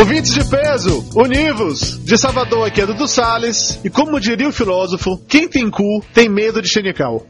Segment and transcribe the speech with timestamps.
[0.00, 2.02] Ouvintes de peso, univos!
[2.02, 3.78] De Salvador aqui é Dudu Salles.
[3.84, 7.26] E como diria o filósofo, quem tem cu tem medo de xenical.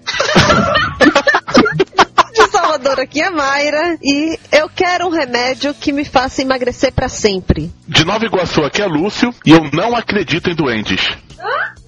[2.33, 7.09] De Salvador aqui é Mayra e eu quero um remédio que me faça emagrecer pra
[7.09, 7.73] sempre.
[7.89, 11.01] De Nova Iguaçu aqui é Lúcio e eu não acredito em duendes.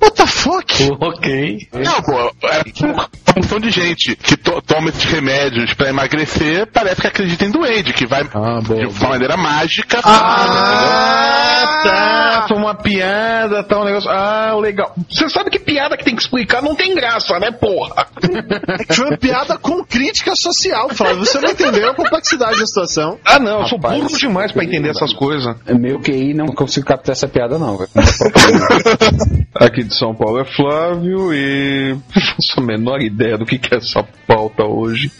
[0.02, 0.88] What the fuck?
[1.00, 1.68] Ok.
[1.72, 2.12] Não, pô,
[2.48, 7.44] é uma função de gente que to- toma esses remédios pra emagrecer, parece que acredita
[7.44, 8.80] em duende, que vai Ah, boa.
[8.80, 10.00] de uma maneira mágica.
[10.02, 12.44] Ah, tá.
[12.48, 14.10] Foi uma piada, tá um negócio.
[14.10, 14.92] Ah, legal.
[15.08, 18.06] Você sabe que piada que tem que explicar não tem graça, né, porra?
[18.80, 21.18] É que foi uma piada com crítica social, Flávio.
[21.24, 23.18] Você não entendeu a complexidade da situação.
[23.24, 25.54] Ah, não, eu sou Rapaz, burro demais pra entender essas coisas.
[25.68, 27.76] Meu QI não consigo captar essa piada, não.
[27.78, 27.90] velho.
[29.54, 31.92] Aqui de São Paulo é Flávio e.
[32.14, 35.10] Não faço a menor ideia do que, que é essa pauta hoje.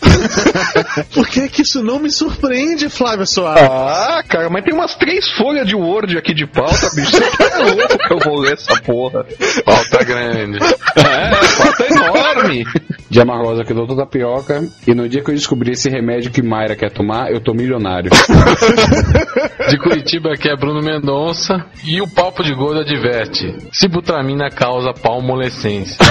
[1.15, 3.69] Por que que isso não me surpreende, Flávio Soares?
[3.70, 7.11] Ah, cara, mas tem umas três folhas de Word aqui de pauta, bicho.
[7.12, 9.27] Você tá louco que eu vou ler essa porra.
[9.65, 10.59] Pauta grande.
[10.97, 12.65] É, pauta enorme.
[13.11, 14.62] De Amargosa aqui, doutor Tapioca.
[14.87, 18.11] E no dia que eu descobri esse remédio que Mayra quer tomar, eu tô milionário.
[19.69, 23.55] De Curitiba aqui é Bruno Mendonça e o Papo de Gordo adverte.
[23.73, 25.96] Sibutramina causa palmolescência.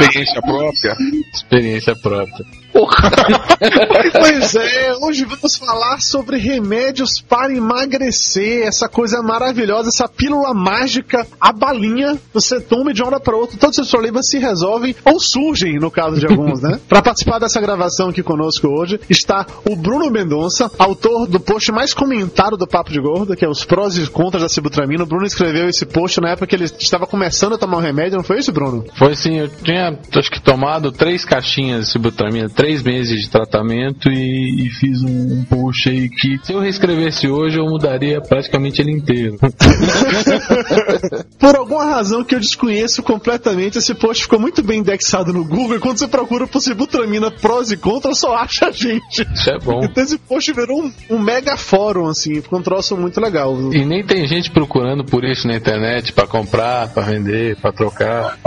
[0.00, 0.96] Experiência própria.
[1.34, 2.46] Experiência própria.
[4.12, 11.26] Pois é, hoje vamos falar sobre remédios para emagrecer, essa coisa maravilhosa, essa pílula mágica,
[11.40, 14.94] a balinha, você toma de uma hora para outra, todos os seus problemas se resolvem
[15.04, 16.80] ou surgem, no caso de alguns, né?
[16.88, 21.92] Para participar dessa gravação aqui conosco hoje está o Bruno Mendonça, autor do post mais
[21.92, 25.04] comentado do Papo de Gordo, que é os prós e contras da sibutramina.
[25.04, 28.16] O Bruno escreveu esse post na época que ele estava começando a tomar o remédio,
[28.16, 28.84] não foi isso, Bruno?
[28.94, 34.10] Foi assim, eu tinha acho que tomado três caixinhas de Sibutramina, três meses de tratamento
[34.10, 38.82] e, e fiz um, um post aí que se eu reescrevesse hoje eu mudaria praticamente
[38.82, 39.38] ele inteiro.
[41.40, 45.76] Por alguma razão que eu desconheço completamente, esse post ficou muito bem indexado no Google.
[45.76, 49.26] E quando você procura por Sibutramina prós e contras, só acha a gente.
[49.32, 49.80] Isso é bom.
[49.82, 53.56] Então esse post virou um, um mega fórum, assim, ficou um troço muito legal.
[53.72, 58.38] E nem tem gente procurando por isso na internet pra comprar, pra vender, pra trocar.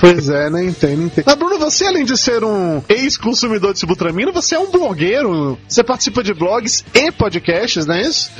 [0.00, 1.22] Pois é, nem tem, nem tem.
[1.24, 5.58] Mas Bruno, você além de ser um ex-consumidor de Sibutramina, você é um blogueiro.
[5.68, 8.30] Você participa de blogs e podcasts, não é isso?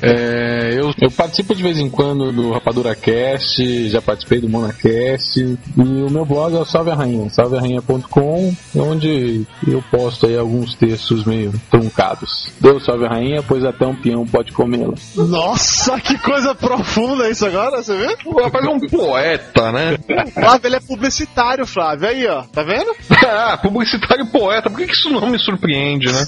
[0.00, 5.40] É, eu, eu participo de vez em quando do Rapadura Cast, já participei do Monacast
[5.40, 10.74] e o meu blog é o Salve a Rainha, salvearrainha.com, onde eu posto aí alguns
[10.74, 12.52] textos meio truncados.
[12.60, 14.94] Deu Salve a Rainha, pois até um peão pode comê-la.
[15.16, 18.16] Nossa, que coisa profunda isso agora, você vê?
[18.24, 19.98] O rapaz é um poeta, né?
[20.32, 22.08] Flávio, ele é publicitário, Flávio.
[22.08, 22.94] Aí, ó, tá vendo?
[23.26, 26.24] Ah, publicitário e poeta, por que, que isso não me surpreende, né?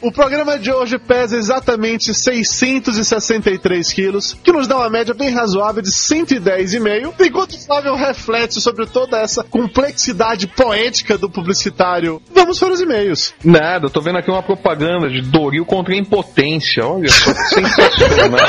[0.00, 5.82] O programa de hoje pesa exatamente 663 quilos, que nos dá uma média bem razoável
[5.82, 7.14] de 110,5.
[7.20, 13.34] Enquanto o Flávio reflete sobre toda essa complexidade poética do publicitário, vamos para os e-mails.
[13.44, 16.86] Nada, eu tô vendo aqui uma propaganda de Doril contra a impotência.
[16.86, 18.40] Olha só que sensacional.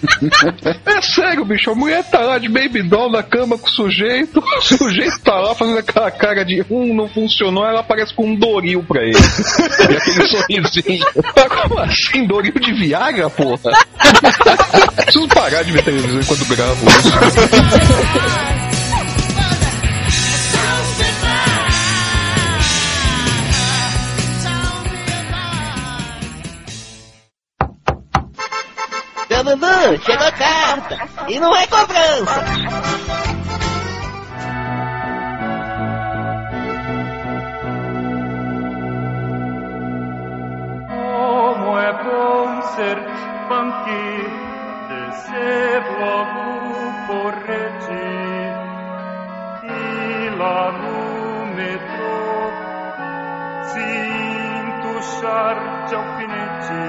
[0.86, 1.70] é sério, bicho.
[1.70, 4.40] A mulher tá lá de baby doll na cama com o sujeito.
[4.40, 7.64] O sujeito tá lá fazendo aquela cara de hum, não funcionou.
[7.64, 9.12] Ela aparece com um Doril pra ele.
[9.16, 11.06] e aquele sorrisinho.
[11.48, 12.26] Como assim?
[12.26, 13.72] Doril de Viagra, porra?
[14.96, 17.10] Preciso parar de ver televisão enquanto gravo isso.
[29.50, 31.08] Dudu, chegou a carta.
[31.28, 32.44] E não é cobrança.
[42.80, 42.96] Bom ser
[43.46, 44.08] funky,
[44.88, 46.40] descer logo
[47.06, 48.02] correte
[49.64, 52.50] e lá no metrô
[53.66, 56.82] sinto o char de alfinete.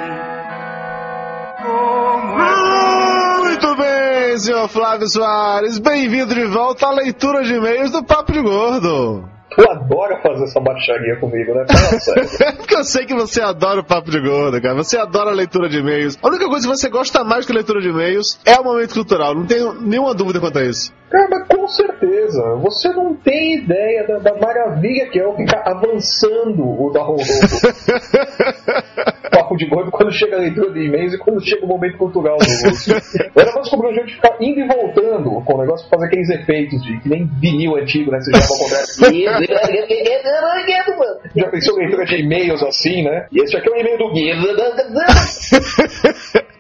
[1.62, 5.78] Como é Muito bem, senhor Flávio Soares.
[5.78, 9.31] Bem-vindo de volta à leitura de e-mails do Papo de Gordo.
[9.54, 11.66] Tu adora fazer essa baixaria comigo, né?
[11.68, 12.56] Fala sério.
[12.58, 14.76] Porque eu sei que você adora o papo de gordo, cara.
[14.76, 16.18] Você adora a leitura de e-mails.
[16.22, 18.94] A única coisa que você gosta mais que a leitura de e-mails é o momento
[18.94, 19.36] cultural.
[19.36, 20.94] Não tenho nenhuma dúvida quanto a isso.
[21.10, 22.42] Cara, mas com certeza.
[22.62, 27.34] Você não tem ideia da, da maravilha que é eu ficar avançando o da Rodolfo.
[29.62, 32.68] De gordo quando chega a leitura de e-mails e quando chega o momento cultural do
[32.68, 32.96] Lúcio.
[32.96, 36.08] Agora vamos descobrir um jeito de ficar indo e voltando com o negócio pra fazer
[36.08, 38.20] aqueles efeitos de que nem vinil antigo, né?
[38.20, 38.88] Você já contrário.
[41.36, 43.28] Já pensou leitura de e-mails assim, né?
[43.32, 44.12] E esse aqui é o e-mail do.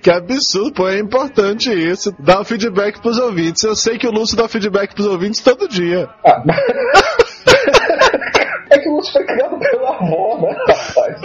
[0.01, 2.11] Que absurdo, pô, é importante isso.
[2.17, 3.63] Dar um feedback pros ouvintes.
[3.63, 6.09] Eu sei que o Lúcio dá feedback pros ouvintes todo dia.
[6.25, 6.41] Ah,
[8.71, 11.21] é que o Lúcio foi criado pela avó, né, rapaz?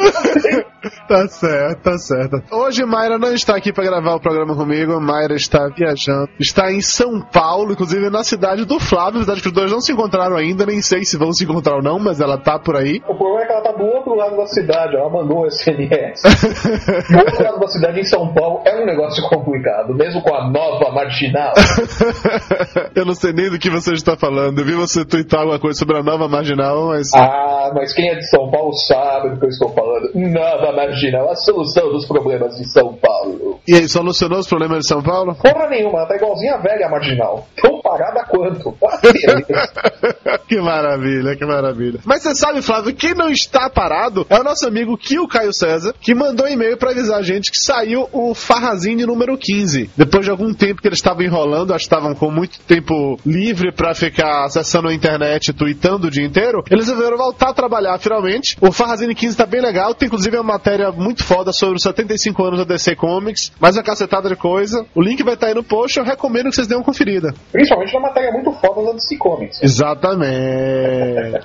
[1.08, 2.42] Tá certo, tá certo.
[2.50, 5.00] Hoje Mayra não está aqui para gravar o programa comigo.
[5.00, 6.28] Mayra está viajando.
[6.38, 9.20] Está em São Paulo, inclusive na cidade do Flávio.
[9.20, 11.82] Cidade que os dois não se encontraram ainda, nem sei se vão se encontrar ou
[11.82, 13.00] não, mas ela tá por aí.
[13.08, 16.22] O problema é que ela tá do outro lado da cidade, ela mandou o SMS.
[16.22, 20.50] do outro lado da cidade, em São Paulo, é um negócio complicado, mesmo com a
[20.50, 21.52] nova marginal.
[22.94, 24.58] Eu não sei nem do que você está falando.
[24.58, 27.08] Eu vi você twittar alguma coisa sobre a nova marginal, mas.
[27.14, 30.10] Ah, mas quem é de São Paulo sabe do que eu estou falando.
[30.14, 30.95] Nova marginal,
[31.30, 33.60] a solução dos problemas de São Paulo.
[33.66, 35.34] E aí, solucionou os problemas de São Paulo?
[35.34, 37.46] Porra nenhuma, tá igualzinha a velha marginal.
[37.60, 38.74] Tão parada quanto.
[40.48, 42.00] Que maravilha, que maravilha.
[42.04, 45.92] Mas você sabe, Flávio, quem não está parado é o nosso amigo Kio Caio César,
[46.00, 49.90] que mandou um e-mail para avisar a gente que saiu o Farrazine número 15.
[49.96, 53.72] Depois de algum tempo que eles estavam enrolando, acho que estavam com muito tempo livre
[53.72, 57.98] para ficar acessando a internet e tweetando o dia inteiro, eles resolveram voltar a trabalhar
[57.98, 58.56] finalmente.
[58.60, 62.44] O Farrazine 15 tá bem legal, tem inclusive uma matéria muito foda sobre os 75
[62.44, 64.84] anos da DC Comics, mais uma cacetada de coisa.
[64.94, 67.34] O link vai estar aí no post, eu recomendo que vocês dêem uma conferida.
[67.52, 69.62] Principalmente na matéria muito foda da DC Comics.
[69.62, 70.26] Exatamente.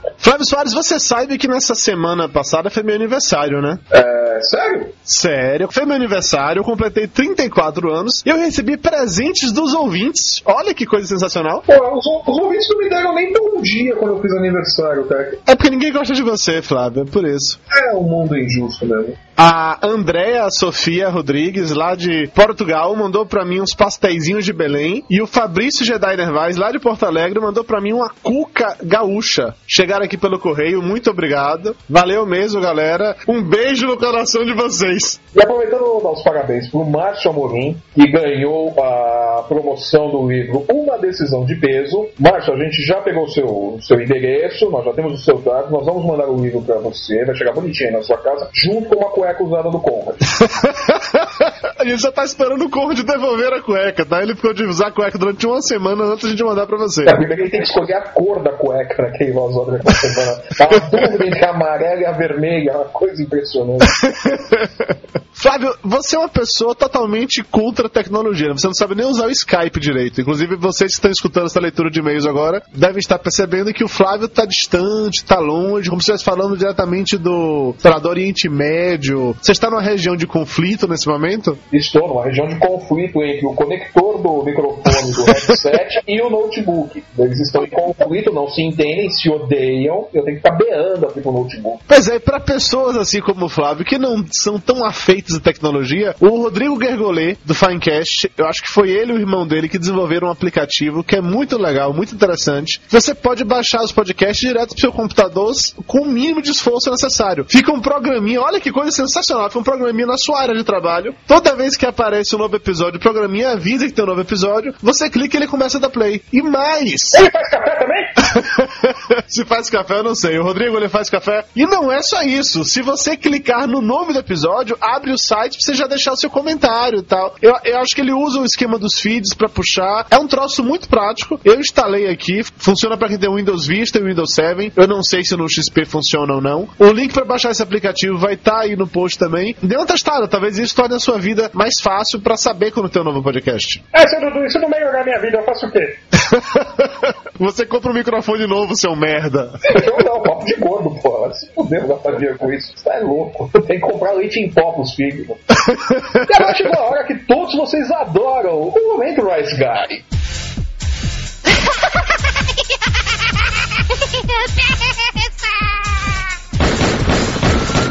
[0.18, 3.80] Flávio Soares, você sabe que nessa semana passada foi meu aniversário, né?
[3.92, 4.88] É, sério?
[5.04, 10.42] Sério, foi meu aniversário, eu completei 34 anos e eu recebi presentes dos ouvintes.
[10.46, 11.64] Olha que coisa sensacional.
[11.66, 15.38] Pô, os, os ouvintes não me deram nem bom dia quando eu fiz aniversário, cara.
[15.48, 17.60] É porque ninguém gosta de você, Flávio, é por isso.
[17.72, 19.14] É um mundo injusto mesmo.
[19.36, 25.04] A Andréa Sofia Rodrigues, lá de Portugal, mandou pra mim uns pastéisinhos de Belém.
[25.10, 29.56] E o Fabrício Jedi Nervais, lá de Porto Alegre, mandou pra mim uma cuca gaúcha.
[29.68, 31.76] Chegaram aqui pelo correio, muito obrigado.
[31.90, 33.16] Valeu mesmo, galera.
[33.28, 35.20] Um beijo no coração de vocês.
[35.36, 40.98] E aproveitando dar os parabéns pro Márcio Amorim, que ganhou a promoção do livro Uma
[40.98, 42.08] Decisão de Peso.
[42.20, 45.72] Márcio, a gente já pegou o seu, seu endereço, nós já temos o seu dado,
[45.72, 48.90] nós vamos mandar o livro pra você, vai chegar bonitinho aí na sua casa, junto
[48.90, 50.18] com uma cueca usada do Conrad.
[51.78, 54.24] a gente já tá esperando o Conrad devolver a cueca, tá?
[54.24, 57.04] Ele ficou de usar a cueca durante uma semana antes de mandar pra você.
[57.04, 59.66] É, primeiro ele tem que escolher a cor da cueca né, que ele vai usar
[59.66, 60.42] durante uma semana.
[60.58, 63.86] Tá uma dúvida entre a amarela e a vermelha, é uma coisa impressionante.
[65.42, 68.50] Flávio, você é uma pessoa totalmente contra a tecnologia.
[68.50, 68.54] né?
[68.56, 70.22] Você não sabe nem usar o Skype direito.
[70.22, 73.88] Inclusive, vocês que estão escutando essa leitura de e-mails agora devem estar percebendo que o
[73.88, 78.48] Flávio tá distante, tá longe, como se estivesse falando diretamente do, sei lá, do Oriente
[78.48, 79.36] Médio.
[79.42, 81.58] Você está numa região de conflito nesse momento?
[81.74, 87.04] Estou numa região de conflito entre o conector do microfone do headset e o notebook.
[87.18, 90.08] Eles estão em conflito, não se entendem, se odeiam.
[90.14, 91.84] Eu tenho que ficar beando aqui pro notebook.
[91.88, 96.16] Pois é, para pessoas assim como o Flávio, que não são tão afeitos à tecnologia,
[96.20, 99.80] o Rodrigo Gergolê, do Finecast, eu acho que foi ele e o irmão dele que
[99.80, 102.82] desenvolveram um aplicativo que é muito legal, muito interessante.
[102.90, 105.52] Você pode baixar os podcasts direto pro seu computador
[105.86, 107.46] com o mínimo de esforço necessário.
[107.48, 111.16] Fica um programinha, olha que coisa sensacional, fica um programinha na sua área de trabalho.
[111.28, 114.74] Toda vez que aparece um novo episódio, o programinha avisa que tem um novo episódio,
[114.82, 116.22] você clica e ele começa a dar play.
[116.32, 117.14] E mais!
[117.14, 118.02] Ele faz café também?
[119.28, 120.38] Se faz café, eu não sei.
[120.40, 121.46] O Rodrigo ele faz café.
[121.56, 122.64] E não é só isso.
[122.64, 126.18] Se você clicar no nome do episódio, abre o site pra você já deixar o
[126.18, 127.36] seu comentário e tal.
[127.42, 130.08] Eu, eu acho que ele usa o esquema dos feeds pra puxar.
[130.10, 131.40] É um troço muito prático.
[131.44, 132.44] Eu instalei aqui.
[132.58, 134.74] Funciona pra quem tem Windows Vista e Windows 7.
[134.76, 136.68] Eu não sei se no XP funciona ou não.
[136.80, 139.56] O link pra baixar esse aplicativo vai estar aí no post também.
[139.62, 140.28] Dê uma testada.
[140.28, 143.84] Talvez isso torne a sua vida mais fácil pra saber quando tem um novo podcast.
[143.94, 145.98] É, seu Dudu, isso não melhorar minha vida, eu faço o quê?
[147.40, 149.52] Você compra um microfone novo, seu merda.
[149.84, 151.32] Eu não, papo de gordo, pô.
[151.34, 151.50] Se
[151.88, 153.50] gastar dinheiro com isso, você tá louco.
[153.62, 155.11] Tem que comprar leite em pó pros filhos.
[155.20, 160.06] E agora chegou a hora que todos vocês adoram o momento Rice Guy.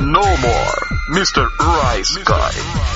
[0.00, 1.46] No more, Mr.
[1.60, 2.90] Rice Guy.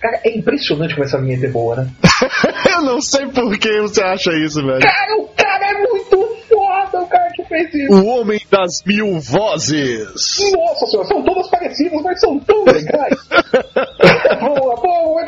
[0.00, 1.88] Cara, é impressionante como essa vinheta é boa, né?
[2.70, 4.80] Eu não sei por que você acha isso, velho.
[4.80, 6.37] Cara, o cara é muito
[6.84, 7.94] exatamente isso.
[7.94, 10.38] O homem das mil vozes.
[10.52, 13.28] Nossa senhora, são todas parecidas, mas são tão legais.
[14.40, 14.76] Vamos lá,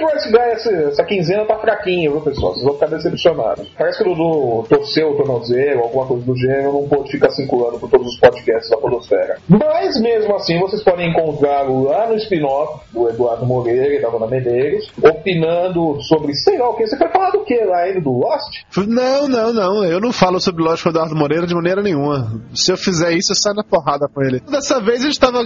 [0.01, 2.53] Edward Guy, essa, essa quinzena tá fraquinho, viu, pessoal?
[2.53, 3.69] Vocês vão ficar decepcionados.
[3.77, 7.79] Parece que o Dudu torceu o tornozelo, alguma coisa do gênero, não pôde ficar circulando
[7.79, 9.39] por todos os podcasts da Podosfera.
[9.49, 14.27] Mas mesmo assim, vocês podem encontrá-lo lá no spin-off do Eduardo Moreira e da Dona
[14.27, 16.87] Medeiros, opinando sobre, sei lá o que.
[16.87, 18.65] Você foi falar do que lá ainda, do Lost?
[18.77, 19.85] Não, não, não.
[19.85, 22.41] Eu não falo sobre Lost com o Eduardo Moreira de maneira nenhuma.
[22.55, 24.41] Se eu fizer isso, eu saio na porrada com ele.
[24.41, 25.45] Dessa vez a gente estava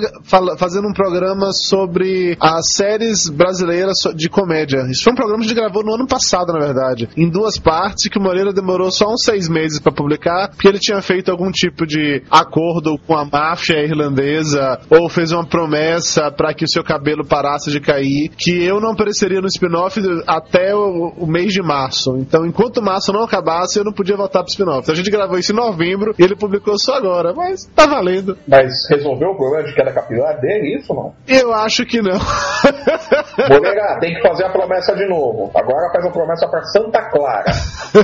[0.57, 4.44] fazendo um programa sobre as séries brasileiras de comédia.
[4.91, 7.09] Isso foi um programa que a gente gravou no ano passado, na verdade.
[7.17, 10.79] Em duas partes, que o Moreira demorou só uns seis meses para publicar, porque ele
[10.79, 16.53] tinha feito algum tipo de acordo com a máfia irlandesa, ou fez uma promessa para
[16.55, 21.15] que o seu cabelo parasse de cair, que eu não apareceria no spin-off até o,
[21.17, 22.17] o mês de março.
[22.17, 24.83] Então, enquanto março não acabasse, eu não podia voltar pro spin-off.
[24.83, 28.37] Então, a gente gravou isso em novembro e ele publicou só agora, mas tá valendo.
[28.47, 31.15] Mas resolveu o problema de queda capilar dele, isso ou não?
[31.27, 32.19] Eu acho que não.
[33.49, 35.51] Moreira, tem que fazer a promessa de novo.
[35.55, 37.53] Agora faz a promessa pra Santa Clara.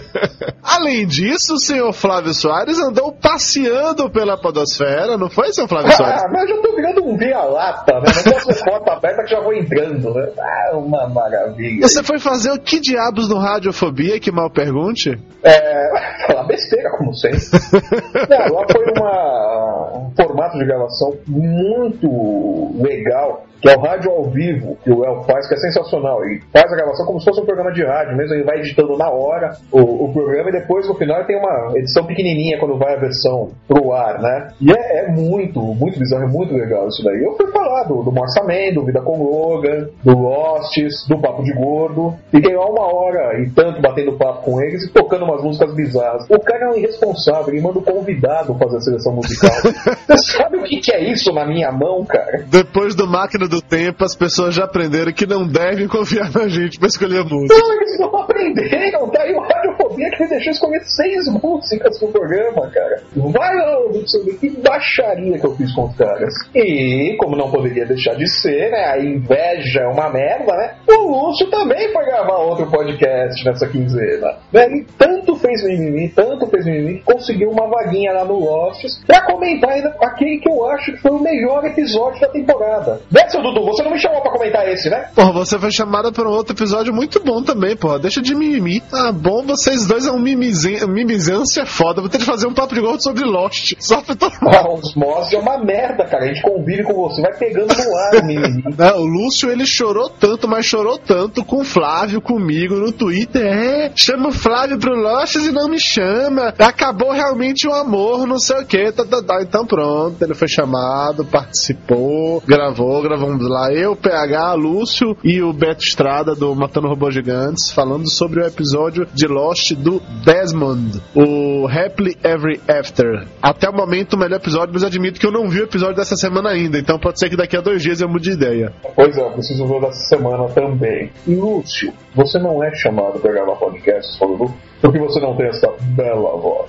[0.63, 6.23] Além disso, o senhor Flávio Soares andou passeando pela podosfera, não foi, senhor Flávio Soares?
[6.23, 8.13] Ah, mas eu tô virando um via-lata, né?
[8.25, 10.29] Não posso porta aberta que já vou entrando, né?
[10.39, 11.87] Ah, uma maravilha.
[11.87, 15.19] Você foi fazer o que diabos no Radiofobia, que mal pergunte?
[15.43, 17.41] É, falar besteira, como sempre.
[18.29, 24.25] Não, lá foi uma, um formato de gravação muito legal, que é o rádio ao
[24.25, 26.25] vivo que o El faz, que é sensacional.
[26.25, 28.97] Ele faz a gravação como se fosse um programa de rádio mesmo, ele vai editando
[28.97, 32.95] na hora o, o programa e depois no final tem uma edição pequenininha quando vai
[32.95, 34.52] a versão pro ar, né?
[34.61, 37.23] E é, é muito, muito bizarro, é muito legal isso daí.
[37.23, 41.52] Eu fui falar do, do Morsamento, do Vida com Logan, do Lostes, do Papo de
[41.52, 42.14] Gordo.
[42.31, 46.25] Fiquei lá uma hora e tanto batendo papo com eles e tocando umas músicas bizarras.
[46.29, 49.50] O cara é um irresponsável, ele manda o convidado fazer a seleção musical.
[50.07, 52.45] Você sabe o que, que é isso na minha mão, cara?
[52.49, 56.78] Depois do Máquina do Tempo, as pessoas já aprenderam que não devem confiar na gente
[56.78, 57.54] pra escolher música.
[57.54, 62.09] Não, eles não aprenderam, tá aí o Radiofobia que me deixou escolher seis músicas no
[62.09, 63.02] programa, cara.
[63.16, 63.76] Vai lá,
[64.25, 66.33] vê que baixaria que eu fiz com os caras.
[66.54, 71.11] E, como não poderia deixar de ser, né, a inveja é uma merda, né, o
[71.11, 74.37] Lúcio também foi gravar outro podcast nessa quinzena.
[74.52, 79.02] Né, ele tanto fez mimimi, tanto fez mimimi, que conseguiu uma vaguinha lá no Lostes
[79.07, 83.00] pra comentar ainda aquele que eu acho que foi o melhor episódio da temporada.
[83.11, 85.09] Né, seu Dudu, você não me chamou pra comentar esse, né?
[85.15, 87.99] Porra, você foi chamada para um outro episódio muito bom também, porra.
[87.99, 88.83] Deixa de mimimi.
[88.93, 90.87] Ah, bom, vocês dois é um mimizen...
[90.87, 92.01] mimizância foda.
[92.01, 93.75] Vou ter que fazer um papo de gordo sobre Lost.
[93.79, 94.55] Só pra mundo.
[94.55, 96.25] Ah, os Moss é uma merda, cara.
[96.25, 98.65] A gente convive com você, vai pegando no ar o mimimi.
[98.77, 103.43] Não, o Lúcio, ele chorou tanto, mas chorou tanto com o Flávio, comigo, no Twitter.
[103.43, 106.55] É, chama o Flávio pro Lost e não me chama.
[106.59, 108.93] Acabou realmente o amor, não sei o que.
[108.93, 109.43] Tá, tá, tá.
[109.43, 113.73] Então pronto, ele foi chamado, participou, gravou, gravamos lá.
[113.73, 119.07] Eu, PH, Lúcio e o Beto Estrada do Matando Robôs Gigantes, falando sobre o episódio
[119.13, 123.27] de Lost do Desmond, o Happily Ever After.
[123.41, 126.17] Até o momento, o melhor episódio, mas admito que eu não vi o episódio dessa
[126.17, 128.73] semana ainda, então pode ser que daqui a dois dias eu mude de ideia.
[128.95, 131.11] Pois é, eu preciso ver dessa semana também.
[131.27, 135.69] E Lúcio, você não é chamado pra gravar podcast, Dudu, porque você não tem essa
[135.97, 136.67] bela voz.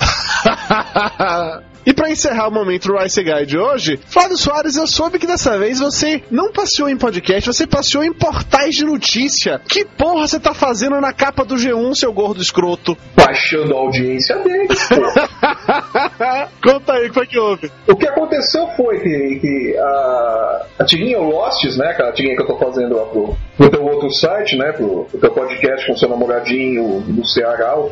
[1.86, 5.58] E pra encerrar o momento Rice Guy de hoje, Flávio Soares, eu soube que dessa
[5.58, 9.60] vez você não passeou em podcast, você passeou em portais de notícia.
[9.68, 12.96] Que porra você tá fazendo na capa do G1, seu gordo escroto?
[13.16, 14.90] Baixando a audiência deles.
[16.64, 17.72] Conta aí, o que foi que houve?
[17.88, 22.44] O que aconteceu foi que, que a, a tirinha o Lostes, né, aquela tirinha que
[22.44, 25.98] eu tô fazendo lá pro, pro teu outro site, né, pro, pro teu podcast com
[25.98, 27.90] seu namoradinho do Ceará, o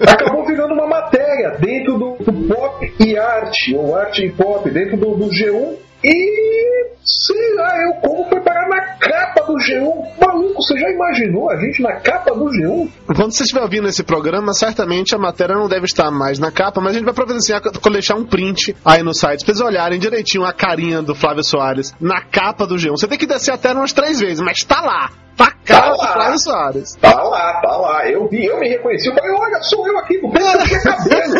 [0.00, 4.96] Acabou virando uma matéria dentro do, do pop e arte, ou arte e pop, dentro
[4.96, 5.76] do, do G1.
[6.02, 10.24] E sei lá, eu como foi parar na capa do G1.
[10.24, 12.88] Maluco, você já imaginou a gente na capa do G1?
[13.06, 16.80] Quando você estiver ouvindo esse programa, certamente a matéria não deve estar mais na capa,
[16.80, 20.44] mas a gente vai providenciar, deixar um print aí no site pra vocês olharem direitinho
[20.44, 22.92] a carinha do Flávio Soares na capa do G1.
[22.92, 25.10] Você tem que descer até umas três vezes, mas tá lá.
[25.36, 26.96] Tá cara do Flávio Soares.
[26.96, 28.06] Tá lá, tá lá.
[28.06, 29.08] Eu vi, eu me reconheci.
[29.08, 31.34] Eu falei, olha, sou eu aqui, pensa que é cabelo.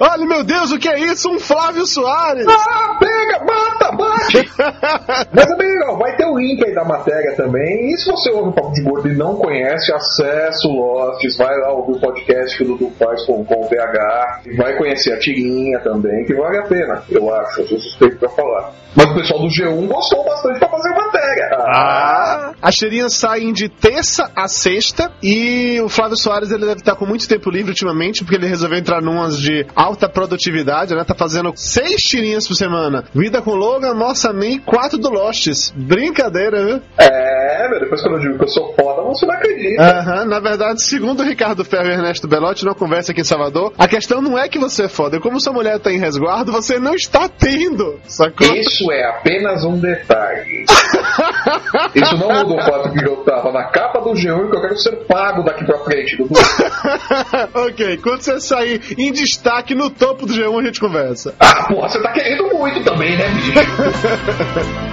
[0.00, 1.28] Olha, meu Deus, o que é isso?
[1.30, 2.46] Um Flávio Soares!
[2.48, 4.50] Ah, pega, mata, bate!
[5.32, 7.92] Mas bem legal, vai ter o link aí da matéria também.
[7.92, 11.56] E se você ouve o Papo de Gordo e não conhece, acessa o Lofts, vai
[11.60, 13.68] lá ouvir o podcast que o Dudu faz com, com o
[14.46, 18.16] e vai conhecer a tirinha também, que vale a pena, eu acho, eu sou suspeito
[18.18, 18.72] pra falar.
[18.96, 21.48] Mas o pessoal do G1 gostou bastante pra fazer a matéria.
[21.52, 26.94] Ah, As tirinhas saem de terça a sexta e o Flávio Soares ele deve estar
[26.94, 31.02] com muito tempo livre ultimamente, porque ele resolveu entrar numas de alta produtividade, né?
[31.04, 33.04] Tá fazendo seis tirinhas por semana.
[33.12, 34.58] Vida com Logan, Nossa Man e
[34.98, 35.72] do Lostes.
[35.76, 36.82] Brincadeira, viu?
[36.98, 39.82] É, meu, depois quando eu digo que eu sou foda, você não acredita.
[39.82, 43.72] Aham, na verdade, segundo o Ricardo Ferro e Ernesto Belotti, numa conversa aqui em Salvador,
[43.78, 46.52] a questão não é que você é foda, é como sua mulher tá em resguardo,
[46.52, 48.46] você não está tendo, sacou?
[48.54, 50.64] Isso é apenas um detalhe.
[51.94, 54.60] Isso não muda o fato que eu tava na capa do G1 e que eu
[54.60, 56.16] quero ser pago daqui pra frente,
[57.54, 61.34] ok, quando você sair em destaque no topo do G1, a gente conversa.
[61.38, 63.52] Ah, porra, você tá querendo muito também, né, bicho?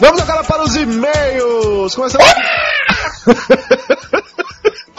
[0.00, 1.94] Vamos agora para os e-mails!
[1.94, 2.22] Começando.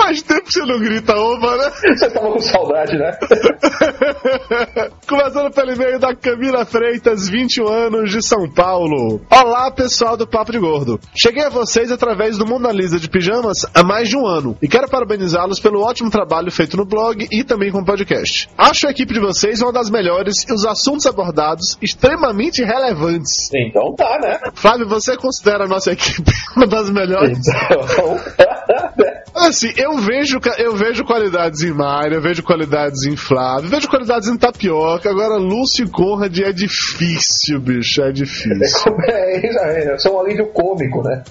[0.06, 1.72] Faz tempo que você não grita oba, né?
[1.98, 3.18] Você tava com saudade, né?
[5.10, 9.20] Começando pelo e-mail da Camila Freitas, 21 anos, de São Paulo.
[9.32, 11.00] Olá, pessoal do Papo de Gordo.
[11.16, 14.68] Cheguei a vocês através do Mona Lisa de Pijamas há mais de um ano e
[14.68, 18.48] quero parabenizá-los pelo ótimo trabalho feito no blog e também com o podcast.
[18.56, 23.50] Acho a equipe de vocês uma das melhores e os assuntos abordados extremamente relevantes.
[23.56, 24.40] Então tá, né?
[24.54, 27.40] Flávio, você considera a nossa equipe uma das melhores?
[27.40, 28.20] Então,
[29.36, 33.90] Assim, eu vejo, eu vejo qualidades em Mário, eu vejo qualidades em Flávio, eu vejo
[33.90, 35.10] qualidades em Tapioca.
[35.10, 38.96] Agora, Lúcio e Conrad é difícil, bicho, é difícil.
[39.10, 41.22] é, isso aí, é só um alívio cômico, né?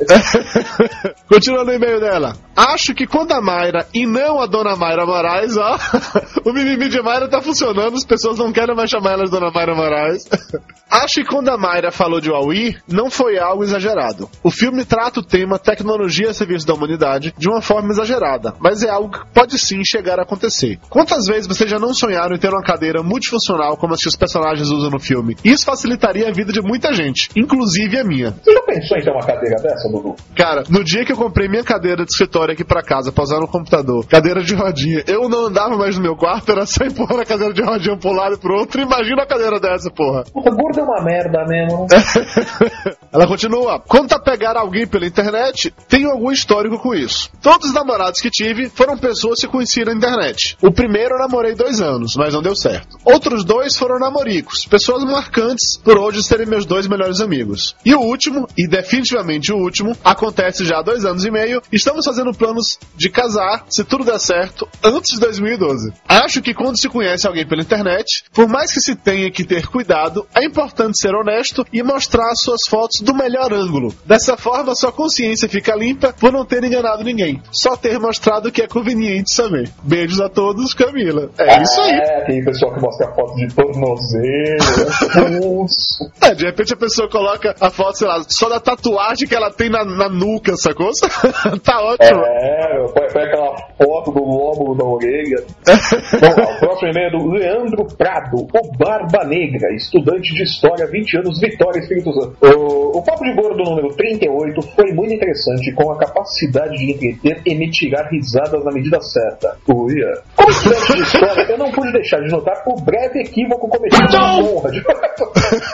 [1.27, 2.37] Continuando o e-mail dela.
[2.57, 5.77] Acho que quando a Mayra e não a dona Mayra Moraes, ó,
[6.45, 9.51] o mimimi de Mayra tá funcionando, as pessoas não querem mais chamar ela de dona
[9.51, 10.29] Mayra Moraes.
[10.89, 14.31] Acho que quando a Mayra falou de Huawei, não foi algo exagerado.
[14.45, 18.85] O filme trata o tema tecnologia a serviço da humanidade de uma forma exagerada, mas
[18.85, 20.79] é algo que pode sim chegar a acontecer.
[20.89, 24.15] Quantas vezes vocês já não sonharam em ter uma cadeira multifuncional como as que os
[24.15, 25.37] personagens usam no filme?
[25.43, 28.31] Isso facilitaria a vida de muita gente, inclusive a minha.
[28.31, 30.15] Você já pensou em ter uma cadeira dessa, Dudu?
[30.37, 33.41] Cara, no dia que eu comprei minha cadeira de escritório aqui pra casa, pra usar
[33.41, 37.21] no computador, cadeira de rodinha, eu não andava mais no meu quarto, era só empurrando
[37.21, 38.81] a cadeira de rodinha pra um lado e pro outro.
[38.81, 40.25] Imagina a cadeira dessa, porra.
[40.33, 41.87] Porra, gordo é uma merda mesmo.
[43.15, 43.79] Ela continua.
[43.79, 47.31] Quanto a pegar alguém pela internet, tenho algum histórico com isso.
[47.41, 50.59] Todos os namorados que tive foram pessoas que conheci na internet.
[50.61, 52.99] O primeiro eu namorei dois anos, mas não deu certo.
[53.05, 57.77] Outros dois foram namoricos, pessoas marcantes por hoje serem meus dois melhores amigos.
[57.85, 61.63] E o último, e definitivamente o último, acontece já há dois anos e meio.
[61.71, 65.93] Estamos fazendo planos de casar, se tudo der certo, antes de 2012.
[66.09, 69.69] Acho que quando se conhece alguém pela internet, por mais que se tenha que ter
[69.69, 73.95] cuidado, é importante ser honesto e mostrar suas fotos do melhor ângulo.
[74.05, 77.41] Dessa forma, sua consciência fica limpa por não ter enganado ninguém.
[77.53, 79.71] Só ter mostrado que é conveniente saber.
[79.83, 81.31] Beijos a todos, Camila.
[81.39, 81.93] É isso aí.
[81.93, 85.41] É, tem pessoal que mostra foto de tornozelo.
[85.41, 86.11] pulso.
[86.21, 89.51] É, de repente a pessoa coloca a foto, sei lá, só da tatuagem que ela
[89.51, 90.91] tem na, na nuca, sacou?
[91.63, 92.21] tá ótimo.
[92.21, 95.45] É, põe, põe aquela foto do lóbulo da orelha.
[96.21, 100.87] Vamos lá, o próximo e-mail é do Leandro Prado, o Barba Negra, estudante de História,
[100.87, 102.37] 20 anos, Vitória, Espírito Santo.
[102.43, 107.43] O, o Papo de Gordo número 38 foi muito interessante, com a capacidade de entreter
[107.45, 109.57] e me tirar risadas na medida certa.
[109.69, 110.23] Uia.
[110.37, 114.61] Como estudante de História, eu não pude deixar de notar o breve equívoco cometido pelo
[114.61, 114.77] Conrad.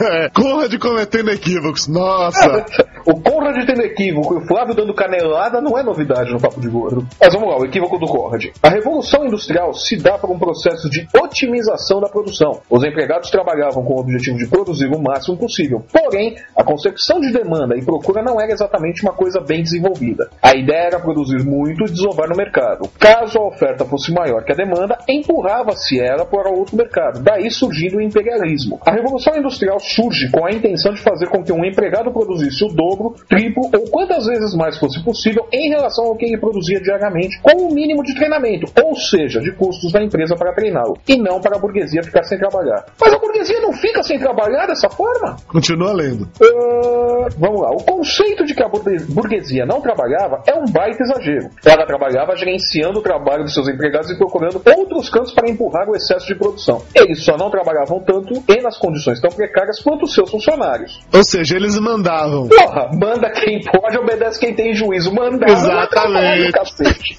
[0.00, 2.64] É, Conrad cometendo equívocos, nossa.
[3.06, 6.68] O Conrad tendo equívoco e o Flávio dando canelada não é novidade no Papo de
[6.68, 7.06] Gordo.
[7.20, 8.46] Mas vamos lá, o equívoco do Conrad.
[8.62, 12.60] A revolução industrial se dá por um processo de otimização da produção.
[12.70, 15.84] Os empregados trabalhavam com o objetivo de produzir o máximo possível.
[15.92, 20.28] Porém, a concepção de demanda e procura não era exatamente uma coisa bem desenvolvida.
[20.42, 22.88] A ideia era produzir muito e desovar no mercado.
[22.98, 27.22] Caso a oferta fosse maior que a demanda, empurrava-se ela para outro mercado.
[27.22, 28.78] Daí surgindo o imperialismo.
[28.84, 32.68] A revolução industrial surge com a intenção de fazer com que um empregado produzisse o
[32.68, 37.40] dobro, triplo ou quantas vezes mais fosse possível em relação ao que ele produzia diariamente,
[37.40, 41.40] com o mínimo de treinamento, ou seja, de custos da empresa para treiná-lo, e não
[41.40, 42.84] para a burguesia ficar sem trabalhar.
[43.00, 45.36] Mas a burguesia não fica sem trabalhar dessa forma?
[45.46, 46.28] Continua lendo.
[46.42, 46.89] Ah,
[47.38, 47.70] vamos lá.
[47.70, 51.50] O conceito de que a burgue- burguesia não trabalhava é um baita exagero.
[51.64, 55.94] Ela trabalhava gerenciando o trabalho dos seus empregados e procurando outros cantos para empurrar o
[55.96, 56.82] excesso de produção.
[56.94, 61.00] Eles só não trabalhavam tanto e nas condições tão precárias quanto os seus funcionários.
[61.12, 62.48] Ou seja, eles mandavam.
[62.48, 65.12] Porra, manda quem pode, obedece quem tem juízo.
[65.12, 66.52] Mandava Exatamente.
[66.52, 67.16] cacete.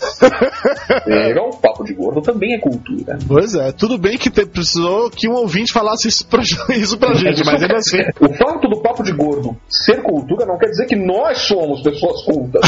[1.06, 1.50] Viram?
[1.62, 3.18] Papo de gordo também é cultura.
[3.28, 6.42] Pois é, tudo bem que te- precisou que um ouvinte falasse isso pra,
[6.76, 8.00] isso pra gente, mas ainda assim.
[8.20, 12.24] O fato do papo de gordo ser cultura não quer dizer que nós somos pessoas
[12.24, 12.62] cultas.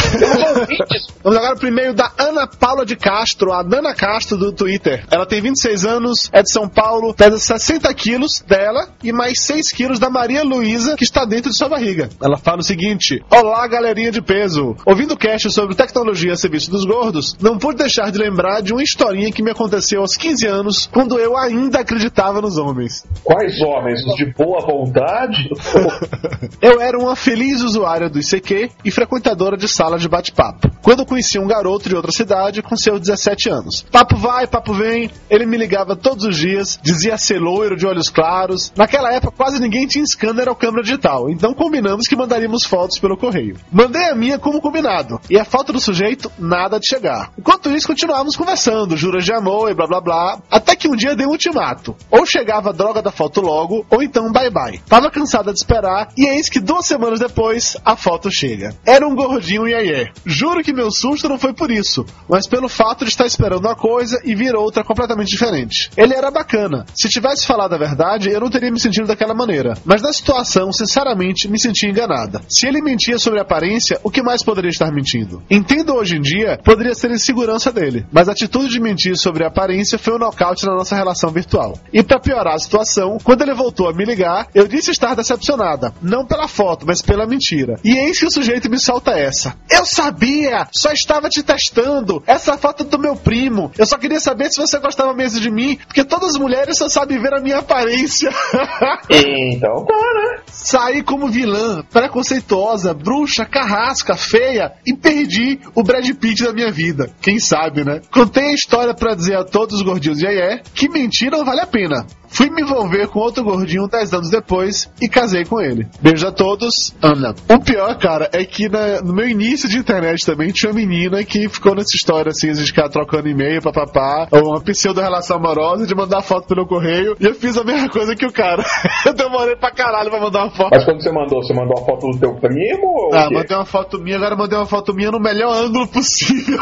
[1.24, 5.06] Vamos agora pro e-mail da Ana Paula de Castro, a Dana Castro do Twitter.
[5.12, 9.72] Ela tem 26 anos, é de São Paulo, pesa 60 quilos dela e mais 6
[9.72, 12.10] quilos da Maria Luísa, que está dentro de sua barriga.
[12.22, 14.76] Ela fala o seguinte: Olá, galerinha de peso.
[14.86, 18.74] Ouvindo o cast sobre tecnologia a serviço dos gordos, não pude deixar de lembrar de
[18.74, 23.06] uma historinha que me aconteceu aos 15 anos, quando eu ainda acreditava nos homens.
[23.24, 24.06] Quais homens?
[24.06, 25.50] Os de boa vontade?
[26.62, 30.70] Eu era uma feliz usuária do ICQ e frequentadora de sala de bate-papo.
[30.82, 33.86] Quando conheci um garoto de outra cidade com seus 17 anos.
[33.90, 38.10] Papo vai, papo vem, ele me ligava todos os dias, dizia ser loiro de olhos
[38.10, 38.72] claros.
[38.76, 43.18] Naquela época quase ninguém tinha scanner ou câmera digital, então combinamos que mandaríamos fotos pelo
[43.18, 43.56] correio.
[43.72, 47.32] Mandei a minha como combinado, e a foto do sujeito, nada de chegar.
[47.38, 51.16] Enquanto isso, continuávamos conversando, juras de amor e blá blá blá, até que um dia
[51.16, 51.96] dei um ultimato.
[52.12, 54.82] Ou chegava a droga da foto logo, ou então bye bye.
[54.88, 58.74] Tava cansada de esperar, e eis que duas semanas depois, a foto chega.
[58.84, 63.06] Era um gordinho iê Juro que meu susto não foi por isso, mas pelo fato
[63.06, 65.92] de estar esperando uma coisa e vir outra completamente diferente.
[65.96, 66.84] Ele era bacana.
[66.96, 69.76] Se tivesse falado a verdade, eu não teria me sentido daquela maneira.
[69.86, 72.42] Mas na situação, sinceramente, me senti enganada.
[72.50, 75.44] Se ele mentia sobre a aparência, o que mais poderia estar mentindo?
[75.52, 79.48] Entendo hoje em dia, poderia ser insegurança dele, mas a atitude de mentir sobre a
[79.48, 81.78] aparência foi um nocaute na nossa relação virtual.
[81.94, 85.94] E para piorar a situação, quando ele voltou a me ligar, eu disse estar decepcionada,
[86.02, 87.76] não pela foto, mas pela mentira.
[87.84, 89.56] E eis que o sujeito me solta essa.
[89.70, 90.68] Eu sabia!
[90.72, 92.24] Só estava te testando!
[92.26, 93.72] Essa foto do meu primo!
[93.78, 96.88] Eu só queria saber se você gostava mesmo de mim, porque todas as mulheres só
[96.90, 98.30] sabem ver a minha aparência.
[99.10, 100.42] então, tá, né?
[100.48, 107.10] Saí como vilã, preconceituosa, bruxa, carrasca, feia e perdi o Brad Pitt da minha vida.
[107.22, 108.02] Quem sabe, né?
[108.12, 111.44] Contei a história pra dizer a todos os gordinhos e aí é que mentir não
[111.44, 112.06] vale a pena.
[112.34, 115.88] Fui me envolver com outro gordinho 10 anos depois e casei com ele.
[116.02, 117.36] Beijo a todos, Ana.
[117.50, 121.24] O pior, cara, é que na- no meu início de internet também tinha uma menina
[121.24, 125.94] que ficou nessa história assim, de ficar trocando e-mail, papapá, ou uma pseudo-relação amorosa de
[125.96, 127.16] mandar foto pelo correio.
[127.20, 128.64] E eu fiz a mesma coisa que o cara.
[129.06, 130.72] eu demorei pra caralho pra mandar uma foto.
[130.74, 133.66] Mas quando você mandou, você mandou a foto do teu primo ou Ah, mandei uma
[133.66, 136.58] foto minha, agora mandei uma foto minha no melhor ângulo possível.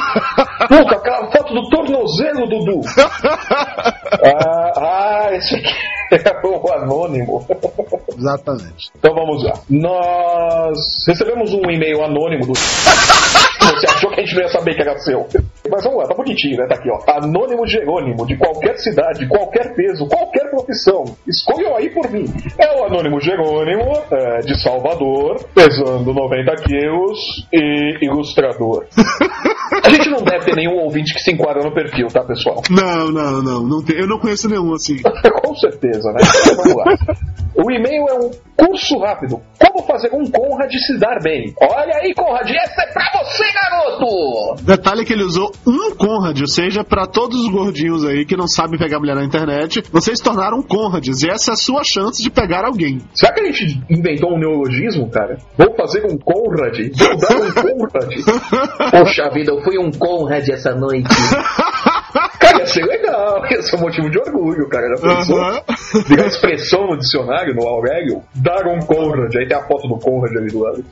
[0.67, 2.81] Puta, aquela foto do tornozelo, Dudu.
[4.23, 7.45] ah, ah, esse aqui é o anônimo.
[8.17, 8.91] Exatamente.
[8.97, 9.53] Então vamos lá.
[9.69, 12.53] Nós recebemos um e-mail anônimo do.
[13.61, 15.27] Você achou que a gente não ia saber que era seu.
[15.69, 16.67] Mas vamos lá, tá bonitinho, né?
[16.67, 16.99] Tá aqui, ó.
[17.17, 21.03] Anônimo Jerônimo, de qualquer cidade, qualquer peso, qualquer profissão.
[21.27, 22.25] Escolham aí por mim.
[22.57, 28.85] É o Anônimo Jerônimo, é, de Salvador, pesando 90 quilos e ilustrador.
[29.83, 32.61] A gente não deve ter nenhum ouvinte que se enquadra no perfil, tá, pessoal?
[32.69, 33.63] Não, não, não.
[33.63, 34.97] não tem, eu não conheço nenhum assim.
[35.43, 36.19] Com certeza, né?
[36.21, 36.83] Então, vamos lá.
[37.55, 39.41] O e-mail é um curso rápido.
[39.59, 41.53] Como fazer um Conrad se dar bem?
[41.61, 44.63] Olha aí, Conrad, essa é pra você, garoto!
[44.63, 48.47] Detalhe que ele usou um Conrad, ou seja, pra todos os gordinhos aí que não
[48.47, 52.21] sabem pegar mulher na internet, vocês se tornaram Conrads e essa é a sua chance
[52.21, 52.99] de pegar alguém.
[53.13, 55.37] Será que a gente inventou um neologismo, cara?
[55.57, 56.77] Vou fazer um Conrad?
[56.95, 58.13] Vou dar um Conrad?
[58.91, 61.09] Poxa vida, eu fui um Conrad essa noite.
[62.41, 64.87] Cara, ia ser legal, ia ser um motivo de orgulho, cara.
[64.95, 65.37] Já pensou?
[65.37, 65.61] Aham.
[66.09, 69.97] Ligar a expressão no dicionário, no Aurélio, dar um Conrad, aí tem a foto do
[69.99, 70.83] Conrad ali do lado.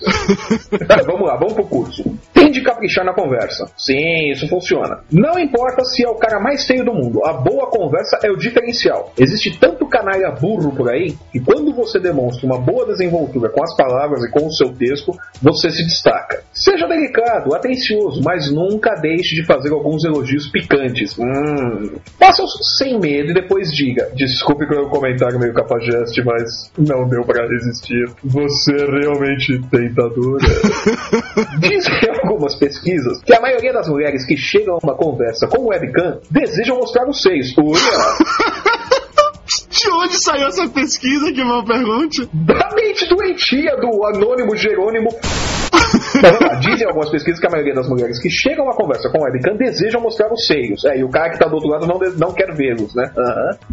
[0.87, 2.03] Tá, vamos lá, vamos pro curso.
[2.51, 3.65] De caprichar na conversa.
[3.77, 5.01] Sim, isso funciona.
[5.11, 8.37] Não importa se é o cara mais feio do mundo, a boa conversa é o
[8.37, 9.13] diferencial.
[9.17, 13.75] Existe tanto canalha burro por aí que quando você demonstra uma boa desenvoltura com as
[13.75, 16.41] palavras e com o seu texto, você se destaca.
[16.53, 21.17] Seja delicado, atencioso, mas nunca deixe de fazer alguns elogios picantes.
[21.17, 21.97] Hum.
[22.17, 22.43] Faça
[22.77, 28.05] sem medo e depois diga: Desculpe pelo comentário meio capajeste, mas não deu pra resistir.
[28.23, 30.45] Você é realmente tentadora.
[31.59, 31.93] Dizem
[32.39, 36.77] algumas pesquisas que a maioria das mulheres que chegam a uma conversa com webcam desejam
[36.77, 37.53] mostrar os seios.
[37.57, 38.69] Olha!
[39.69, 42.29] De onde saiu essa pesquisa que uma pergunte?
[42.33, 45.09] da mente doentia do anônimo Jerônimo.
[46.21, 49.23] Lá, dizem algumas pesquisas que a maioria das mulheres que chegam a uma conversa com
[49.23, 50.83] webcam desejam mostrar os seios.
[50.85, 53.11] É, e o cara que tá do outro lado não, não quer vê-los, né?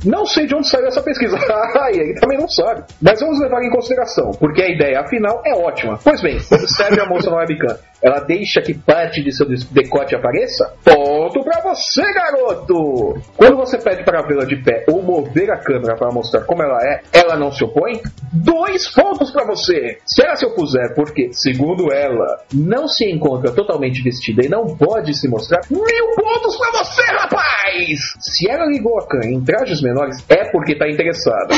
[0.05, 1.37] Não sei de onde saiu essa pesquisa.
[1.77, 2.85] Ah, e ele também não sabe.
[3.03, 5.99] Mas vamos levar em consideração, porque a ideia, afinal, é ótima.
[6.03, 7.77] Pois bem, observe a moça na webcam.
[8.03, 10.75] Ela deixa que parte de seu decote apareça?
[10.85, 13.15] Ponto pra você, garoto!
[13.37, 16.79] Quando você pede para vê-la de pé ou mover a câmera para mostrar como ela
[16.83, 18.01] é, ela não se opõe?
[18.33, 19.99] Dois pontos pra você!
[20.07, 25.15] Se ela se opuser porque, segundo ela, não se encontra totalmente vestida e não pode
[25.15, 27.56] se mostrar, mil pontos pra você, rapaz!
[27.67, 31.55] Mas se ela ligou a Khan em trajes menores, é porque tá interessada.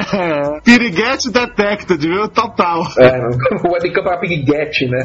[0.64, 2.28] Piriguete detected, viu?
[2.28, 2.82] Total.
[2.98, 3.18] É,
[3.68, 5.04] o webcam para piriguete, né?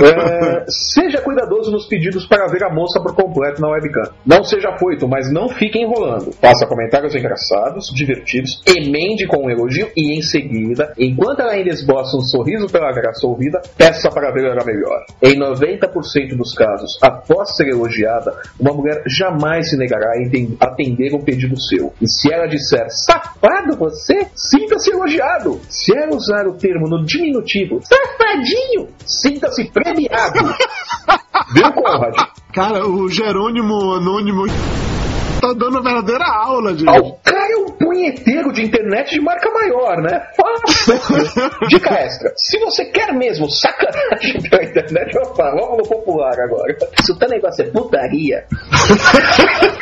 [0.00, 4.10] É, seja cuidadoso nos pedidos para ver a moça por completo na webcam.
[4.24, 6.32] Não seja foito, mas não fique enrolando.
[6.40, 12.16] Faça comentários engraçados, divertidos, emende com um elogio e em seguida, enquanto ela ainda esboça
[12.16, 15.04] um sorriso pela graça ouvida, peça para ver ela melhor.
[15.22, 21.22] Em 90% dos casos, após ser elogiada, uma mulher jamais se negará a atender um
[21.22, 21.92] pedido seu.
[22.00, 25.60] E se ela disser safado você, sinta-se elogiado.
[25.68, 30.40] Se ela usar o termo no diminutivo safadinho, sinta-se premiado.
[31.52, 32.14] Viu, Conrad?
[32.52, 34.46] Cara, o Jerônimo Anônimo
[35.44, 36.88] tá dando verdadeira aula de.
[36.88, 40.26] Ah, o cara é um punheteiro de internet de marca maior, né?
[41.68, 42.32] Dica extra.
[42.36, 46.76] Se você quer mesmo sacanagem pela internet, eu falo, vamos no popular agora.
[47.02, 48.46] Se o teu negócio é putaria.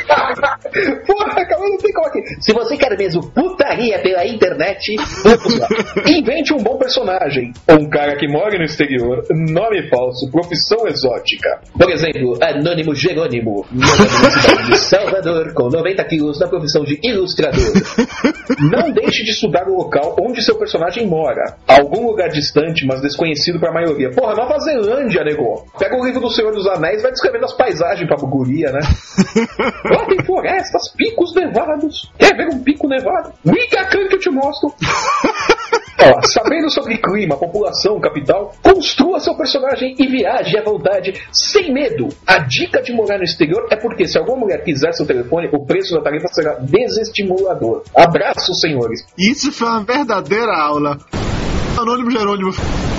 [1.05, 2.21] Porra, cara, não tem como aqui.
[2.41, 5.67] Se você quer mesmo putaria pela internet, vamos lá.
[6.07, 7.51] Invente um bom personagem.
[7.69, 11.61] Um cara que mora no exterior, nome falso, profissão exótica.
[11.77, 13.65] Por exemplo, Anônimo Jerônimo,
[14.67, 17.73] de Salvador, com 90 quilos na profissão de ilustrador.
[18.59, 21.55] Não deixe de estudar o local onde seu personagem mora.
[21.67, 24.11] Algum lugar distante, mas desconhecido para a maioria.
[24.11, 25.65] Porra, Nova Zelândia, nego.
[25.77, 28.79] Pega o livro do Senhor dos Anéis e vai descrevendo as paisagens pra guria, né?
[30.07, 32.11] Tem florestas, picos nevados.
[32.17, 33.33] Quer ver um pico nevado?
[33.45, 34.73] Liga que eu te mostro.
[36.03, 42.09] Ó, sabendo sobre clima, população, capital, construa seu personagem e viaje à vontade, sem medo.
[42.27, 45.65] A dica de morar no exterior é porque se alguma mulher quiser seu telefone, o
[45.65, 47.83] preço da tarifa será desestimulador.
[47.95, 49.05] Abraços, senhores.
[49.17, 50.97] Isso foi uma verdadeira aula.
[51.79, 52.51] Anônimo Jerônimo,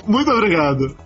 [0.07, 0.97] muito obrigado.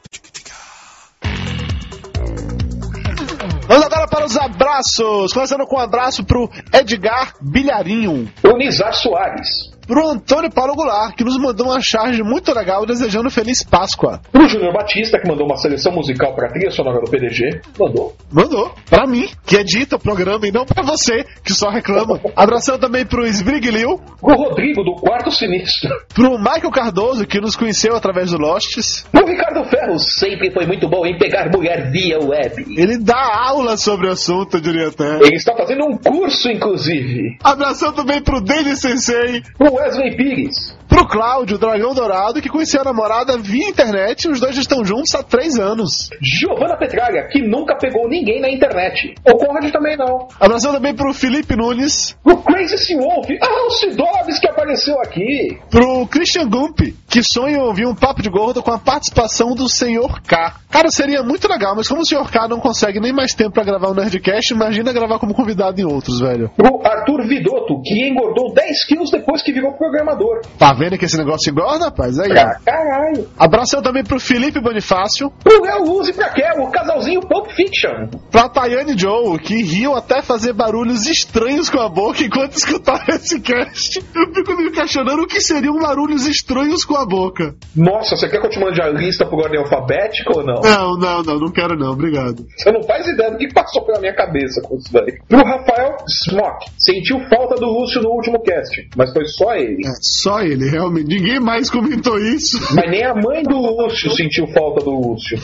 [4.18, 5.33] Para os abraços.
[5.33, 8.28] Começando com um abraço pro Edgar Bilharinho.
[8.42, 9.77] O Nizar Soares.
[9.88, 14.20] Pro Antônio Paulo Goulart, que nos mandou uma charge muito legal desejando Feliz Páscoa.
[14.31, 17.62] Pro Júnior Batista, que mandou uma seleção musical para a trilha sonora do PDG.
[17.81, 18.14] Mandou.
[18.31, 18.74] Mandou.
[18.90, 22.20] Pra mim, que edita o programa, e não pra você, que só reclama.
[22.37, 23.98] Abração também pro Sbriglio.
[24.20, 25.96] Pro Rodrigo, do Quarto Sinistro.
[26.12, 29.07] Pro Michael Cardoso, que nos conheceu através do Lostes.
[29.11, 32.62] Pro Ricardo Ferro, sempre foi muito bom em pegar mulher via web.
[32.77, 35.16] Ele dá aula sobre o assunto, até.
[35.24, 37.38] Ele está fazendo um curso, inclusive.
[37.42, 39.42] Abração também pro Denis Sensei.
[39.57, 40.76] Pro Wesley Pires.
[40.88, 45.14] Pro Cláudio, Dragão Dourado, que conheceu a namorada via internet e os dois estão juntos
[45.14, 46.08] há três anos.
[46.20, 49.14] Giovana Petralha, que nunca pegou ninguém na internet.
[49.24, 50.26] O Conrad também não.
[50.40, 52.16] Abração também pro Felipe Nunes.
[52.24, 53.28] Pro Crazy Sea Wolf.
[53.42, 55.58] Ah, o Cidoves que apareceu aqui.
[55.70, 60.22] Pro Christian Gump, que sonha ouvir um papo de gordo com a participação do Sr.
[60.26, 60.54] K.
[60.70, 62.30] Cara, seria muito legal, mas como o Sr.
[62.30, 65.84] K não consegue nem mais tempo pra gravar um Nerdcast, imagina gravar como convidado em
[65.84, 66.50] outros, velho.
[66.56, 70.40] Pro Arthur Vidotto, que engordou 10 quilos depois que virou programador.
[70.59, 72.18] Tá vendo que esse negócio engorda, rapaz?
[72.18, 73.28] Aí, Ah, caralho.
[73.38, 75.31] Abração também pro Felipe Bonifácio.
[75.42, 78.09] Pro Léo Luz e pra Kel, o casalzinho Pulp Fiction.
[78.31, 83.40] Pra Tayane Joe, que riu até fazer barulhos estranhos com a boca enquanto escutava esse
[83.40, 83.98] cast.
[84.14, 87.54] Eu fico me questionando o que seriam barulhos estranhos com a boca.
[87.74, 90.61] Nossa, você quer que eu te mande a lista por ordem alfabética ou não?
[90.62, 92.44] Não, não, não, não quero não, obrigado.
[92.57, 95.18] Você não faz ideia do que passou pela minha cabeça com isso daí.
[95.28, 99.86] Pro Rafael Smock, sentiu falta do Lúcio no último cast, mas foi só ele.
[99.86, 101.06] É, só ele, realmente.
[101.06, 102.58] Ninguém mais comentou isso.
[102.74, 105.38] Mas nem a mãe do Lúcio sentiu falta do Lúcio.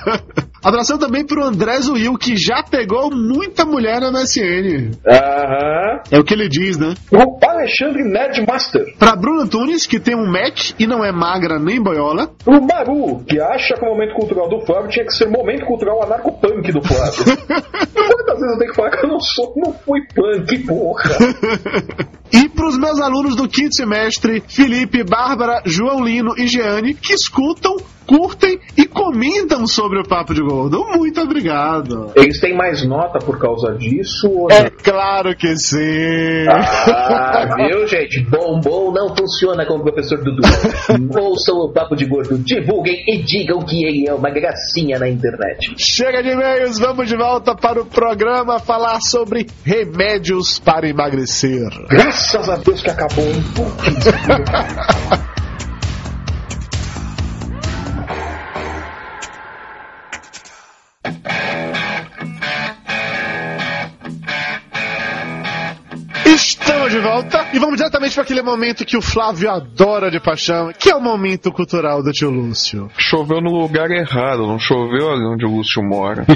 [0.62, 4.90] Abração também pro André Zuil, que já pegou muita mulher na MSN.
[5.06, 6.00] Aham.
[6.10, 6.94] É o que ele diz, né?
[7.08, 8.94] Pro Alexandre Nerdmaster.
[8.98, 12.30] Pra Bruno Antunes, que tem um Mac e não é magra nem boiola.
[12.44, 16.02] Pro Maru, que acha que o momento cultural do Flávio tinha que ser momento cultural
[16.02, 17.24] anarcopunk do Flávio.
[17.94, 21.10] Quantas vezes eu tenho que falar que eu não sou, não fui punk, porra?
[22.32, 27.76] E pros meus alunos do quinto semestre, Felipe, Bárbara, João Lino e Jeane, que escutam,
[28.10, 30.84] curtem e comentam sobre o Papo de Gordo.
[30.96, 32.10] Muito obrigado.
[32.16, 34.70] Eles têm mais nota por causa disso ou É não?
[34.82, 36.44] claro que sim.
[36.48, 38.20] Ah, viu, gente?
[38.28, 40.42] Bombom não funciona como o professor Dudu.
[41.20, 45.72] Ouçam o Papo de Gordo, divulguem e digam que ele é uma gracinha na internet.
[45.78, 51.68] Chega de e-mails, vamos de volta para o programa falar sobre remédios para emagrecer.
[51.88, 53.44] Graças a Deus que acabou, hein?
[53.54, 55.20] Putz.
[66.60, 70.70] Estamos de volta e vamos diretamente para aquele momento que o Flávio adora de paixão,
[70.78, 72.90] que é o momento cultural do tio Lúcio.
[72.96, 76.26] Choveu no lugar errado, não choveu ali onde o Lúcio mora.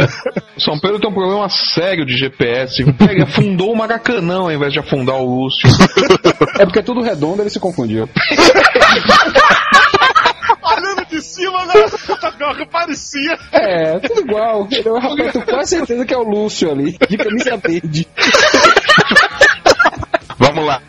[0.58, 2.82] São Pedro tem um problema sério de GPS.
[2.82, 5.68] Ele afundou o Maracanã ao invés de afundar o Lúcio.
[6.58, 8.08] É porque é tudo redondo, ele se confundiu.
[10.62, 11.74] Olhando de cima, né?
[12.20, 13.38] Tapioca parecia.
[13.52, 14.66] É, tudo igual.
[14.84, 18.08] Eu, rapaz, tô quase certeza que é o Lúcio ali, de camisa verde.
[20.38, 20.80] Vamos lá.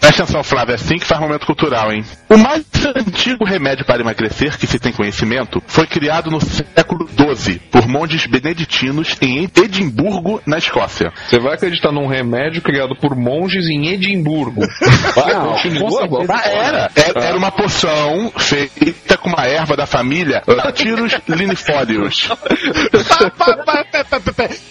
[0.00, 2.04] Presta atenção, Flávio, é assim que faz momento cultural, hein?
[2.28, 2.64] O mais
[2.96, 8.24] antigo remédio para emagrecer que se tem conhecimento foi criado no século XII por monges
[8.26, 11.12] beneditinos em Edimburgo, na Escócia.
[11.28, 14.62] Você vai acreditar num remédio criado por monges em Edimburgo?
[15.16, 16.24] Não, continua.
[16.30, 16.90] Ah, era.
[16.94, 22.28] Era, era uma poção feita com uma erva da família Latirus linifolius.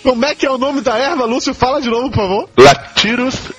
[0.01, 1.53] Como é que é o nome da erva, Lúcio?
[1.53, 2.49] Fala de novo, por favor.
[2.57, 3.51] Latirus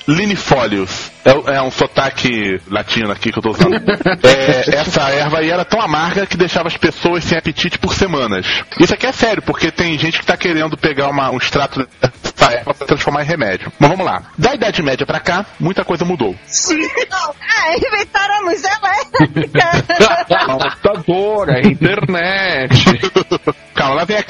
[0.66, 1.15] linifolius.
[1.26, 3.76] É, é um sotaque latino aqui que eu tô usando.
[4.22, 8.46] É, essa erva aí era tão amarga que deixava as pessoas sem apetite por semanas.
[8.80, 12.52] Isso aqui é sério, porque tem gente que tá querendo pegar uma- um extrato dessa
[12.52, 13.72] erva pra transformar em remédio.
[13.78, 14.22] Mas vamos lá.
[14.38, 16.34] Da Idade Média pra cá, muita coisa mudou.
[16.46, 16.80] Sim.
[17.10, 20.46] Ah, inventaram a luz elétrica.
[20.46, 22.84] Computadora, internet.
[23.74, 24.24] Calma, lá vem a,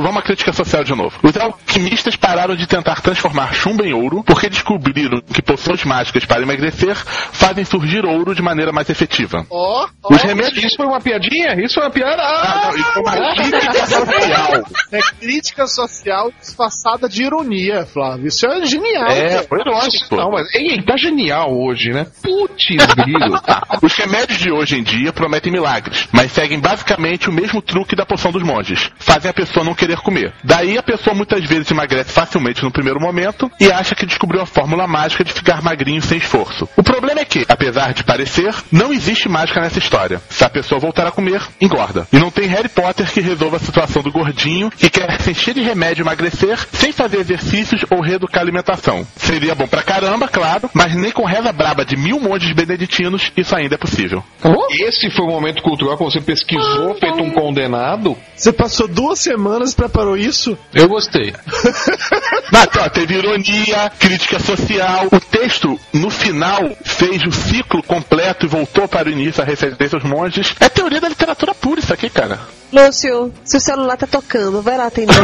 [0.00, 1.16] vamos à crítica social de novo.
[1.22, 6.37] Os alquimistas pararam de tentar transformar chumbo em ouro porque descobriram que poções mágicas para
[6.42, 9.46] emagrecer fazem surgir ouro de maneira mais efetiva.
[9.50, 10.14] Ó, ó.
[10.14, 11.54] Os remédios Isso foi uma piadinha?
[11.62, 12.22] Isso foi uma piada?
[12.22, 14.64] Ah, não, isso é uma crítica social.
[14.92, 18.26] É crítica social disfarçada de ironia, Flávio.
[18.26, 19.08] Isso é genial.
[19.08, 20.16] É, foi lógico.
[20.16, 22.06] Não, mas ei, tá genial hoje, né?
[22.22, 23.40] Putz, grilo.
[23.82, 28.06] Os remédios de hoje em dia prometem milagres, mas seguem basicamente o mesmo truque da
[28.06, 28.90] poção dos monges.
[28.98, 30.32] Fazem a pessoa não querer comer.
[30.42, 34.46] Daí a pessoa muitas vezes emagrece facilmente no primeiro momento e acha que descobriu a
[34.46, 36.68] fórmula mágica de ficar magrinho sem esforço.
[36.76, 40.20] O problema é que, apesar de parecer, não existe mágica nessa história.
[40.28, 42.06] Se a pessoa voltar a comer, engorda.
[42.12, 45.54] E não tem Harry Potter que resolva a situação do gordinho que quer se encher
[45.54, 49.06] de remédio e emagrecer sem fazer exercícios ou reeducar a alimentação.
[49.16, 53.56] Seria bom pra caramba, claro, mas nem com reza braba de mil montes beneditinos isso
[53.56, 54.22] ainda é possível.
[54.70, 58.16] Esse foi o momento cultural que você pesquisou, feito um condenado?
[58.36, 60.56] Você passou duas semanas e preparou isso?
[60.74, 61.32] Eu gostei.
[62.52, 65.06] Mas, ó, teve ironia, crítica social.
[65.12, 69.96] O texto, no final, fez o ciclo completo e voltou para o início a referência
[69.96, 70.54] aos monges.
[70.60, 72.38] É teoria da literatura pura isso aqui, cara.
[72.72, 75.14] Lúcio, se o celular tá tocando, vai lá atender.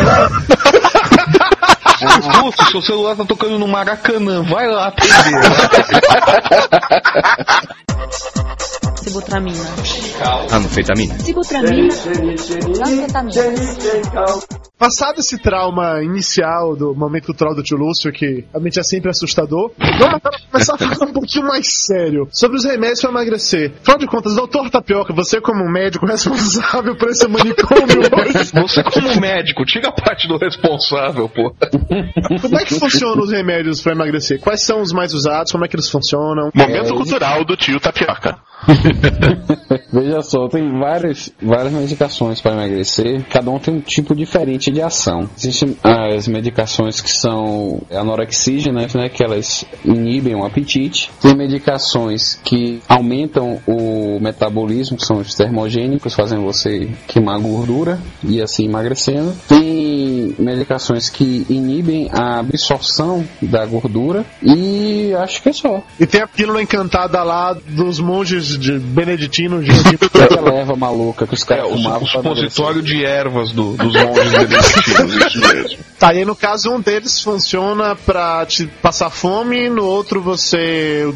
[2.42, 5.14] Lúcio, seu celular tá tocando no Maracanã, vai lá atender.
[9.04, 9.60] Sibutramina.
[10.50, 11.18] Anfetamina.
[11.18, 11.94] Sibutramina.
[12.86, 13.42] Anfetamina.
[14.78, 19.70] Passado esse trauma inicial do momento cultural do tio Lúcio, que realmente é sempre assustador,
[19.98, 20.20] vamos
[20.50, 23.72] começar a falar um pouquinho mais sério sobre os remédios para emagrecer.
[23.80, 28.02] Afinal de contas, doutor Tapioca, você como médico responsável por esse manicômio
[28.54, 31.54] Você como médico, tira a parte do responsável, pô.
[32.40, 34.40] como é que funcionam os remédios para emagrecer?
[34.40, 35.52] Quais são os mais usados?
[35.52, 36.50] Como é que eles funcionam?
[36.54, 38.36] Momento cultural do tio Tapioca.
[39.92, 44.80] Veja só, tem várias, várias medicações para emagrecer, cada um tem um tipo diferente de
[44.80, 45.28] ação.
[45.36, 50.63] Existem as medicações que são anorexígenas, né, que elas inibem o apetite.
[51.20, 58.40] Tem medicações que aumentam o metabolismo, que são os termogênicos, fazem você queimar gordura e
[58.40, 59.34] assim emagrecendo.
[59.48, 65.82] Tem medicações que inibem a absorção da gordura e acho que é só.
[65.98, 69.72] E tem a pílula encantada lá dos monges de beneditinos de
[70.24, 73.92] Aquela erva maluca que os É, caras o, fumavam o supositório de ervas do- dos
[73.92, 75.78] monges beneditinos, isso mesmo.
[75.98, 80.53] Tá, e aí no caso um deles funciona pra te passar fome, no outro você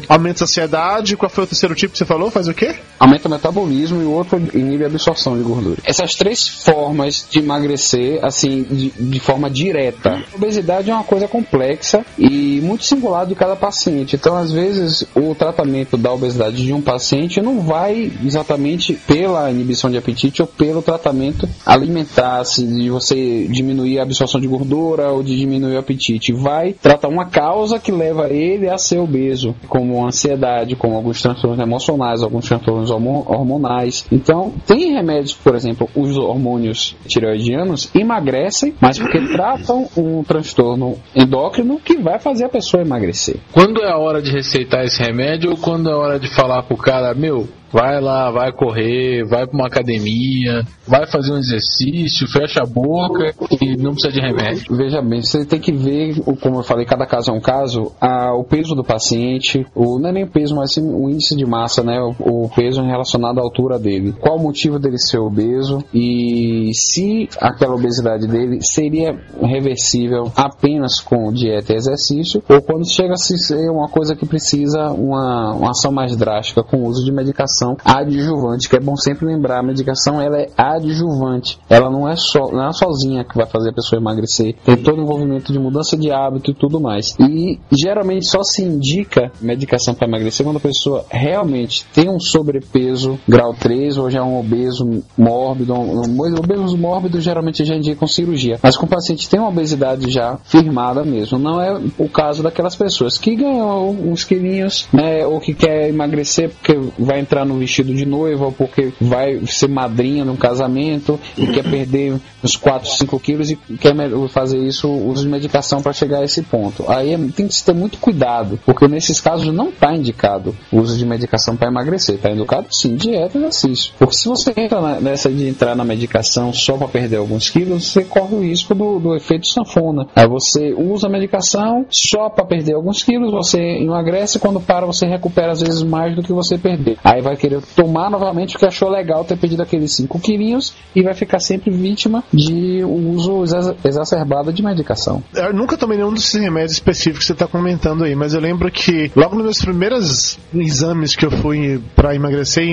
[0.07, 1.17] aumenta a saciedade.
[1.17, 2.31] Qual foi o terceiro tipo que você falou?
[2.31, 2.75] Faz o quê?
[2.99, 5.77] aumenta o metabolismo e o outro inibe a absorção de gordura.
[5.85, 10.21] Essas três formas de emagrecer, assim, de, de forma direta.
[10.31, 14.15] A obesidade é uma coisa complexa e muito singular de cada paciente.
[14.17, 19.89] Então, às vezes, o tratamento da obesidade de um paciente não vai exatamente pela inibição
[19.89, 25.23] de apetite ou pelo tratamento alimentar, se de você diminuir a absorção de gordura ou
[25.23, 26.33] de diminuir o apetite.
[26.33, 29.28] Vai tratar uma causa que leva ele a ser obeso,
[29.67, 34.05] como ansiedade, como alguns transtornos emocionais, alguns transtornos hormo- hormonais.
[34.11, 41.79] Então, tem remédios, por exemplo, os hormônios tireoidianos emagrecem, mas porque tratam um transtorno endócrino
[41.79, 43.37] que vai fazer a pessoa emagrecer.
[43.51, 46.63] Quando é a hora de receitar esse remédio ou quando é a hora de falar
[46.63, 52.27] pro cara, meu, Vai lá, vai correr, vai pra uma academia, vai fazer um exercício,
[52.27, 54.75] fecha a boca e não precisa de remédio.
[54.75, 58.33] Veja bem, você tem que ver, como eu falei, cada caso é um caso, a-
[58.33, 61.45] o peso do paciente, o, não é nem o peso, mas sim o índice de
[61.45, 61.99] massa, né?
[62.01, 64.13] O, o peso relacionado à altura dele.
[64.19, 71.31] Qual o motivo dele ser obeso e se aquela obesidade dele seria reversível apenas com
[71.31, 75.71] dieta e exercício ou quando chega a se ser uma coisa que precisa uma, uma
[75.71, 79.63] ação mais drástica com o uso de medicação adjuvante, que é bom sempre lembrar, a
[79.63, 83.73] medicação ela é adjuvante, ela não é só não é sozinha que vai fazer a
[83.73, 87.15] pessoa emagrecer, tem todo o envolvimento de mudança de hábito e tudo mais.
[87.19, 93.19] E geralmente só se indica medicação para emagrecer quando a pessoa realmente tem um sobrepeso
[93.27, 98.07] grau 3 ou já é um obeso mórbido, um, um obeso mórbido geralmente já indicam
[98.07, 102.43] cirurgia, mas com o paciente tem uma obesidade já firmada mesmo, não é o caso
[102.43, 107.59] daquelas pessoas que ganham uns quilinhos, né, ou que quer emagrecer porque vai entrar no
[107.59, 112.89] vestido de noiva ou porque vai ser madrinha num casamento e quer perder uns 4,
[112.89, 113.93] 5 quilos e quer
[114.29, 116.85] fazer isso, uso de medicação para chegar a esse ponto.
[116.87, 120.77] Aí é- tem que se ter muito cuidado, porque nesses casos não está indicado o
[120.79, 123.93] uso de medicação para emagrecer, está indicado sim dieta e exercício.
[123.97, 127.91] Porque se você entra na- nessa de entrar na medicação só para perder alguns quilos,
[127.91, 130.07] você corre o risco do, do efeito sanfona.
[130.15, 135.05] Aí você usa a medicação só para perder alguns quilos, você emagrece, quando para você
[135.05, 136.95] recupera às vezes mais do que você perdeu.
[137.03, 141.13] Aí vai querer tomar novamente porque achou legal ter perdido aqueles 5 quilinhos e vai
[141.13, 145.23] ficar sempre vítima de uso exa- exacerbado de medicação.
[145.33, 148.69] Eu nunca tomei nenhum desses remédios específicos que você está comentando aí, mas eu lembro
[148.71, 152.63] que logo nos meus primeiros exames que eu fui para emagrecer,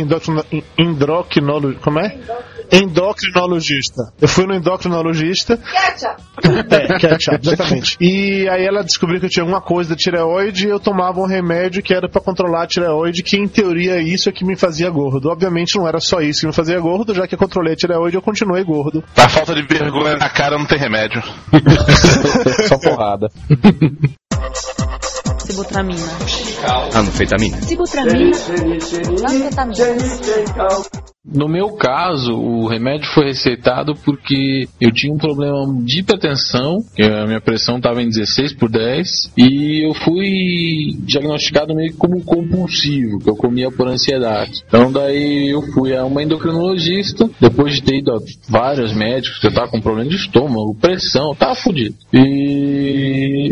[0.77, 2.17] endocrino, como é?
[2.73, 4.13] Endocrinologista.
[4.21, 5.59] Eu fui no endocrinologista.
[6.43, 7.97] É, ketchup, exatamente.
[8.01, 11.27] E aí ela descobriu que eu tinha alguma coisa da tireoide e eu tomava um
[11.27, 14.91] remédio que era para controlar a tireoide, que em teoria isso é que me fazia
[14.91, 15.31] gordo.
[15.31, 18.17] Obviamente não era só isso que me fazia gordo, já que eu controlei a tireoide
[18.17, 19.03] eu continuei gordo.
[19.17, 21.23] A falta de vergonha na cara não tem remédio.
[22.69, 23.29] Só porrada.
[25.47, 26.03] Sibutramina.
[26.93, 27.63] Anfetamina.
[27.63, 28.37] Sibutramina.
[29.31, 29.87] Anfetamina.
[31.25, 37.27] No meu caso, o remédio foi receitado porque eu tinha um problema de hipertensão, a
[37.27, 43.19] minha pressão estava em 16 por 10, e eu fui diagnosticado meio que como compulsivo,
[43.19, 44.63] que eu comia por ansiedade.
[44.69, 48.19] Então daí eu fui a uma endocrinologista, depois de ter ido a
[48.49, 51.97] vários médicos, que eu tava com problema de estômago, pressão, eu tava fudido.
[52.13, 52.56] E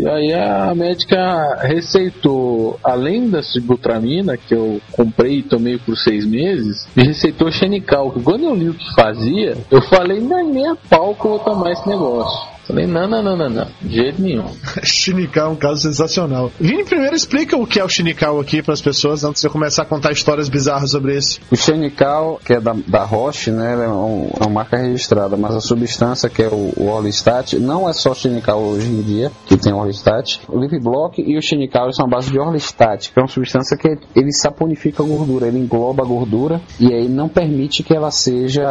[0.09, 6.87] aí a médica receitou, além da sibutramina, que eu comprei e tomei por seis meses,
[6.95, 11.15] me receitou xenical, quando eu li o que fazia, eu falei, não, nem a pau
[11.15, 12.54] que eu vou tomar esse negócio.
[12.67, 14.45] Falei, não, não, não, não, não, de jeito nenhum.
[14.83, 16.51] Shinical é um caso sensacional.
[16.59, 19.51] Vini, primeiro explica o que é o Shinical aqui para as pessoas, antes de eu
[19.51, 21.39] começar a contar histórias bizarras sobre isso.
[21.51, 25.55] O Xenical, que é da, da Roche, né, é, um- é uma marca registrada, mas
[25.55, 29.57] a substância que é o, o Orlistat, não é só Xenical hoje em dia, que
[29.57, 30.39] tem Orlistat.
[30.47, 33.77] O Lip Block e o Xenical são a base de Orlistat, que é uma substância
[33.77, 38.09] que ele saponifica a gordura, ele engloba a gordura e aí não permite que ela
[38.09, 38.65] seja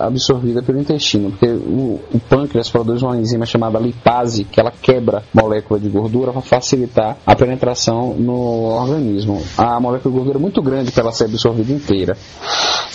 [0.00, 5.22] absorvida pelo intestino, porque o, o pâncreas produz uma enzima chamada lipase, que ela quebra
[5.32, 9.42] molécula de gordura para facilitar a penetração no organismo.
[9.56, 12.16] A molécula de gordura é muito grande para ela ser absorvida inteira.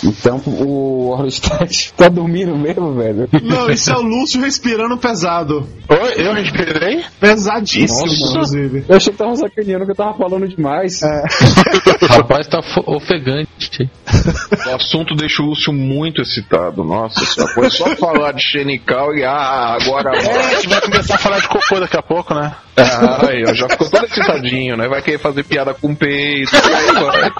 [0.02, 3.28] Então o Orlistat tá dormindo mesmo, velho.
[3.42, 5.66] Não, isso é o Lúcio respirando pesado.
[5.88, 7.04] Oi, eu respirei?
[7.18, 8.30] Pesadíssimo, Nossa.
[8.30, 8.84] inclusive.
[8.88, 11.00] Eu achei que tava sacaneando que eu tava falando demais.
[12.08, 13.90] Rapaz, tá ofegante.
[14.66, 16.82] O assunto deixa o Lúcio muito excitado.
[16.84, 21.14] Nossa, só foi só falar de Xenical e ah, agora É, a gente vai começar
[21.14, 22.52] a falar de cocô daqui a pouco, né?
[22.76, 24.88] Ah, aí, ó, já ficou todo excitadinho, né?
[24.88, 27.30] Vai querer fazer piada com peito, e aí vai.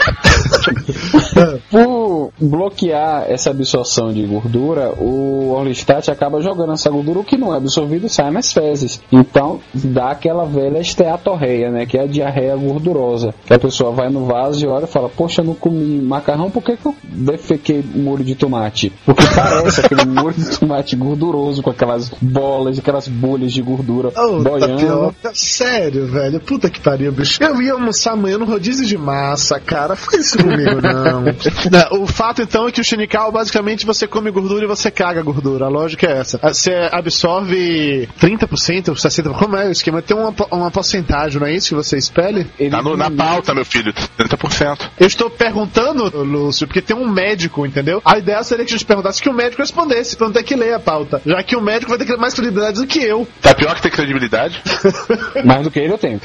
[1.71, 7.53] Por bloquear essa absorção de gordura, o Orlistat acaba jogando essa gordura, o que não
[7.53, 9.01] é absorvido sai nas fezes.
[9.11, 11.87] Então dá aquela velha esteatorreia, né?
[11.87, 13.35] Que é a diarreia gordurosa.
[13.45, 16.51] Que a pessoa vai no vaso e olha e fala, poxa, eu não comi macarrão,
[16.51, 18.93] por que, que eu defequei molho de tomate?
[19.05, 24.41] Porque parece aquele molho de tomate gorduroso com aquelas bolas, aquelas bolhas de gordura Oh,
[24.41, 24.76] boiando.
[24.76, 25.30] tapioca.
[25.35, 26.41] Sério, velho.
[26.41, 27.43] Puta que pariu, bicho.
[27.43, 29.97] Eu ia almoçar amanhã no rodízio de massa, cara.
[29.97, 31.22] Faz isso comigo, não.
[31.22, 35.22] Não, O fato, então, é que o Xenical, basicamente, você come gordura e você caga
[35.22, 35.64] gordura.
[35.66, 36.39] A lógica é essa.
[36.43, 39.32] Você absorve 30%, 60%.
[39.39, 40.03] Como é o esquema?
[40.03, 42.47] Tem uma, uma porcentagem, não é isso que você espelha?
[42.70, 44.91] Tá no- na pauta, meu filho, 30%.
[44.99, 48.01] Eu estou perguntando, Lúcio, porque tem um médico, entendeu?
[48.05, 50.55] A ideia seria que a gente perguntasse que o médico respondesse, pra não ter que
[50.55, 51.20] ler a pauta.
[51.24, 53.27] Já que o médico vai ter mais credibilidade do que eu.
[53.41, 54.61] Tá pior que ter credibilidade?
[55.45, 56.20] Mais do que ele eu tenho.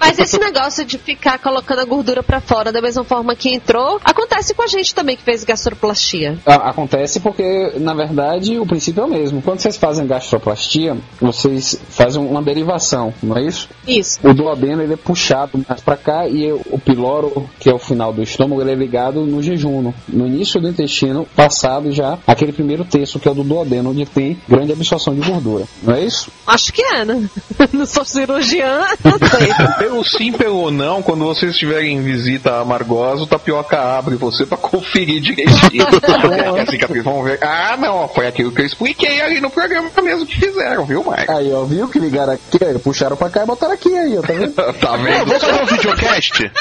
[0.00, 4.00] Mas esse negócio de ficar colocando a gordura pra fora da mesma forma que entrou,
[4.04, 6.38] acontece com a gente também que fez gastroplastia.
[6.46, 9.40] A- Acontece porque, na verdade, o princípio é o mesmo.
[9.42, 13.68] Quando vocês fazem gastroplastia, vocês fazem uma derivação, não é isso?
[13.86, 14.18] Isso.
[14.22, 18.12] O duodeno ele é puxado mais pra cá e o piloro, que é o final
[18.12, 22.84] do estômago, ele é ligado no jejuno, no início do intestino, passado já aquele primeiro
[22.84, 26.30] terço que é o do duodeno, onde tem grande absorção de gordura, não é isso?
[26.46, 27.28] Acho que é, né?
[27.72, 29.54] Não sou cirurgiã, não sei.
[29.78, 34.46] Pelo sim, pelo não, quando vocês estiverem em visita a Amargosa, o Tapioca abre você
[34.46, 35.86] pra conferir direitinho.
[36.58, 37.38] a cicatriz, vamos ver.
[37.42, 41.30] Ah, não, foi aquilo que eu expliquei ali no programa mesmo que fizeram, viu, Mike?
[41.30, 44.32] Aí, ó, viu que ligaram aqui, puxaram pra cá e botaram aqui aí, ó, tá
[44.32, 44.54] vendo?
[44.80, 45.26] tá vendo?
[45.26, 46.52] Vamos fazer um videocast?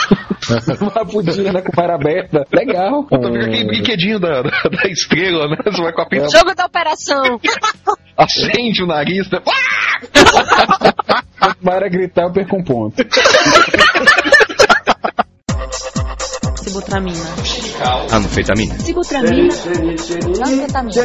[0.81, 2.45] Uma pudinha né, com cara aberta.
[2.53, 3.03] Legal.
[3.03, 5.57] Tá vendo aquele brinquedinho da, da, da estrela, né?
[5.65, 7.39] Você vai com a pinça, Jogo da operação.
[8.17, 9.39] acende o nariz, né?
[11.63, 12.95] Para gritar, eu perco um ponto.
[16.55, 17.25] Sibutramina.
[18.11, 18.79] Anfetamina.
[18.79, 19.53] Sibutramina.
[20.45, 21.01] Anfetamina.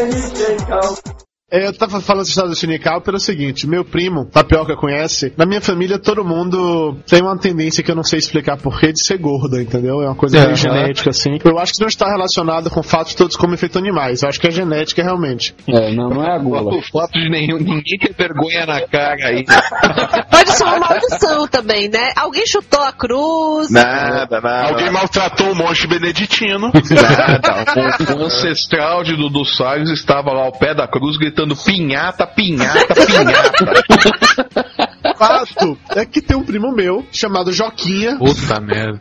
[1.52, 5.44] É, Eu tava falando essa história do Chinical pelo seguinte: meu primo, Tapioca conhece, na
[5.44, 9.18] minha família todo mundo tem uma tendência que eu não sei explicar porquê de ser
[9.18, 10.00] gorda, entendeu?
[10.00, 10.56] É uma coisa meio Aham.
[10.56, 11.38] genética, assim.
[11.44, 14.22] Eu acho que não está relacionado com o fato de todos comem feito animais.
[14.22, 15.54] Eu acho que é genética realmente.
[15.68, 16.62] É, não, não é a gula.
[16.74, 19.44] O fato de nenhum, ninguém ter vergonha na cara aí.
[20.30, 22.12] Pode ser uma maldição também, né?
[22.16, 23.70] Alguém chutou a cruz.
[23.70, 24.68] Nada, nada.
[24.68, 26.70] Alguém maltratou o monge beneditino.
[26.72, 28.14] Nada.
[28.16, 32.94] O, o ancestral de Dudu Salles estava lá ao pé da cruz gritando pinhata, pinhata,
[32.94, 34.88] pinhata.
[35.16, 38.16] Fato é que tem um primo meu chamado Joquinha.
[38.18, 39.00] Puta merda.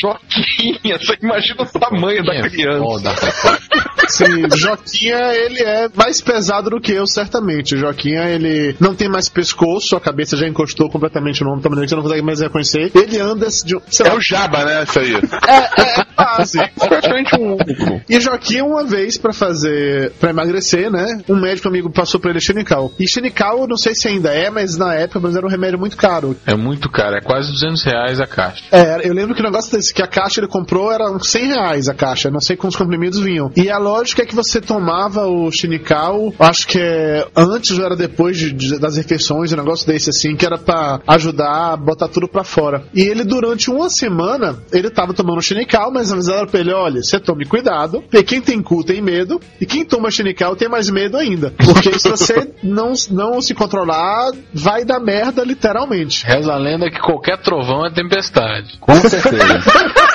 [0.00, 3.14] Joquinha, você imagina o tamanho da criança.
[4.08, 7.76] Sim, Joquinha, ele é mais pesado do que eu, certamente.
[7.76, 11.94] Joquinha, ele não tem mais pescoço, a cabeça já encostou completamente no ombro, também você
[11.94, 12.90] não consegue mais reconhecer.
[12.94, 13.80] Ele anda de um.
[14.00, 14.82] É lá, o Jaba, né?
[14.82, 15.14] Isso aí.
[15.14, 16.58] É, é, quase.
[16.76, 18.02] Praticamente um único.
[18.08, 21.22] E Joaquim, uma vez pra fazer, pra emagrecer, né?
[21.28, 22.90] Um médico amigo passou pra ele Xenical.
[22.98, 25.78] E Xenical, eu não sei se ainda é, mas na época mas era um remédio
[25.78, 26.36] muito caro.
[26.46, 28.62] É muito caro, é quase 200 reais a caixa.
[28.70, 31.46] É, eu lembro que o negócio desse, que a caixa ele comprou era uns 100
[31.48, 33.50] reais a caixa, não sei quantos comprimidos vinham.
[33.56, 37.96] E a lógica é que você tomava o Xenical, acho que é antes ou era
[37.96, 42.08] depois de- de- das refeições, um negócio desse assim, que era pra ajudar a botar
[42.08, 42.84] tudo pra fora.
[42.94, 47.18] E ele, durante uma semana, ele tava tomando Xenical, mas avisaram pra ele, olha, você
[47.18, 51.16] tome cuidado, porque quem tem cu tem medo, e quem toma Xenical tem mais medo
[51.16, 51.52] ainda.
[51.56, 56.24] Porque se você não, não se controlar, vai dar merda, literalmente.
[56.26, 58.78] Reza a lenda que qualquer trovão é tempestade.
[58.78, 59.60] Com certeza.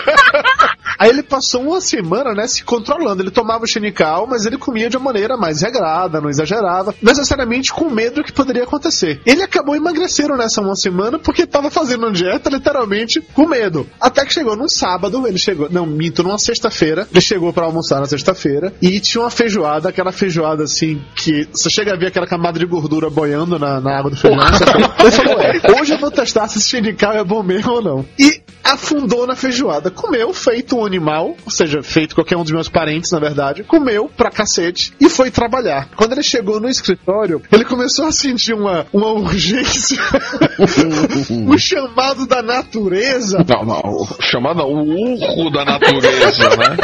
[0.97, 3.21] Aí ele passou uma semana, né, se controlando.
[3.21, 7.71] Ele tomava o xenical, mas ele comia de uma maneira mais regrada, não exagerava, necessariamente
[7.71, 9.21] com medo do que poderia acontecer.
[9.25, 13.87] Ele acabou emagrecendo nessa uma semana porque estava fazendo uma dieta literalmente com medo.
[13.99, 17.99] Até que chegou num sábado, ele chegou, não, minto, numa sexta-feira, ele chegou para almoçar
[17.99, 22.27] na sexta-feira e tinha uma feijoada, aquela feijoada assim que você chega a ver aquela
[22.27, 24.39] camada de gordura boiando na, na água do feijão.
[24.99, 28.05] Ele falou, é, hoje eu vou testar se esse xenical é bom mesmo ou não.
[28.17, 29.91] E afundou na feijoada.
[29.91, 33.63] Comeu, feito um animal, ou seja, feito qualquer um dos meus parentes, na verdade.
[33.63, 35.89] Comeu pra cacete e foi trabalhar.
[35.95, 39.97] Quando ele chegou no escritório, ele começou a sentir uma, uma urgência,
[41.29, 43.45] um chamado da natureza.
[43.47, 44.07] Não, não.
[44.19, 46.77] Chamada o urro da natureza, né?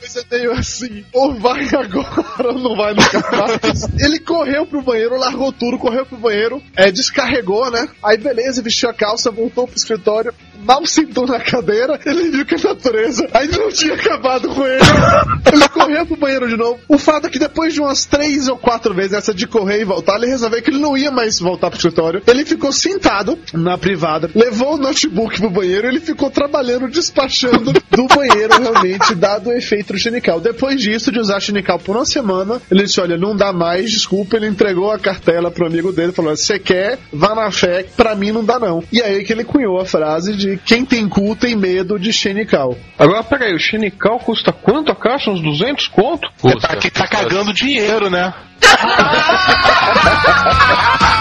[0.00, 3.88] Você meio assim, ou vai agora ou não vai nunca mais.
[4.00, 7.88] Ele correu pro banheiro, largou tudo, correu pro banheiro, é, descarregou, né?
[8.02, 10.32] Aí beleza, vestiu a calça, voltou pro escritório,
[10.64, 14.78] mal sentou na cadeira, ele viu que a natureza ainda não tinha acabado com ele.
[15.52, 16.80] Ele correu pro banheiro de novo.
[16.88, 19.84] O fato é que depois de umas três ou quatro vezes essa de correr e
[19.84, 22.22] voltar, ele resolveu que ele não ia mais voltar pro escritório.
[22.26, 27.72] Ele ficou sentado na privada, levou o notebook pro banheiro e ele ficou trabalhando, despachando
[27.72, 30.40] do banheiro realmente, dado o efeito do Xenical.
[30.40, 34.36] Depois disso, de usar Xenical por uma semana, ele disse: Olha, não dá mais, desculpa.
[34.36, 38.32] Ele entregou a cartela pro amigo dele, falou: Você quer, vá na fé, pra mim
[38.32, 38.82] não dá não.
[38.92, 42.76] E aí que ele cunhou a frase de quem tem cu tem medo de Xenical.
[42.98, 45.30] Agora, peraí, o Xenical custa quanto a caixa?
[45.30, 46.28] Uns 200 conto?
[46.60, 48.32] Tá, que tá cagando dinheiro, né?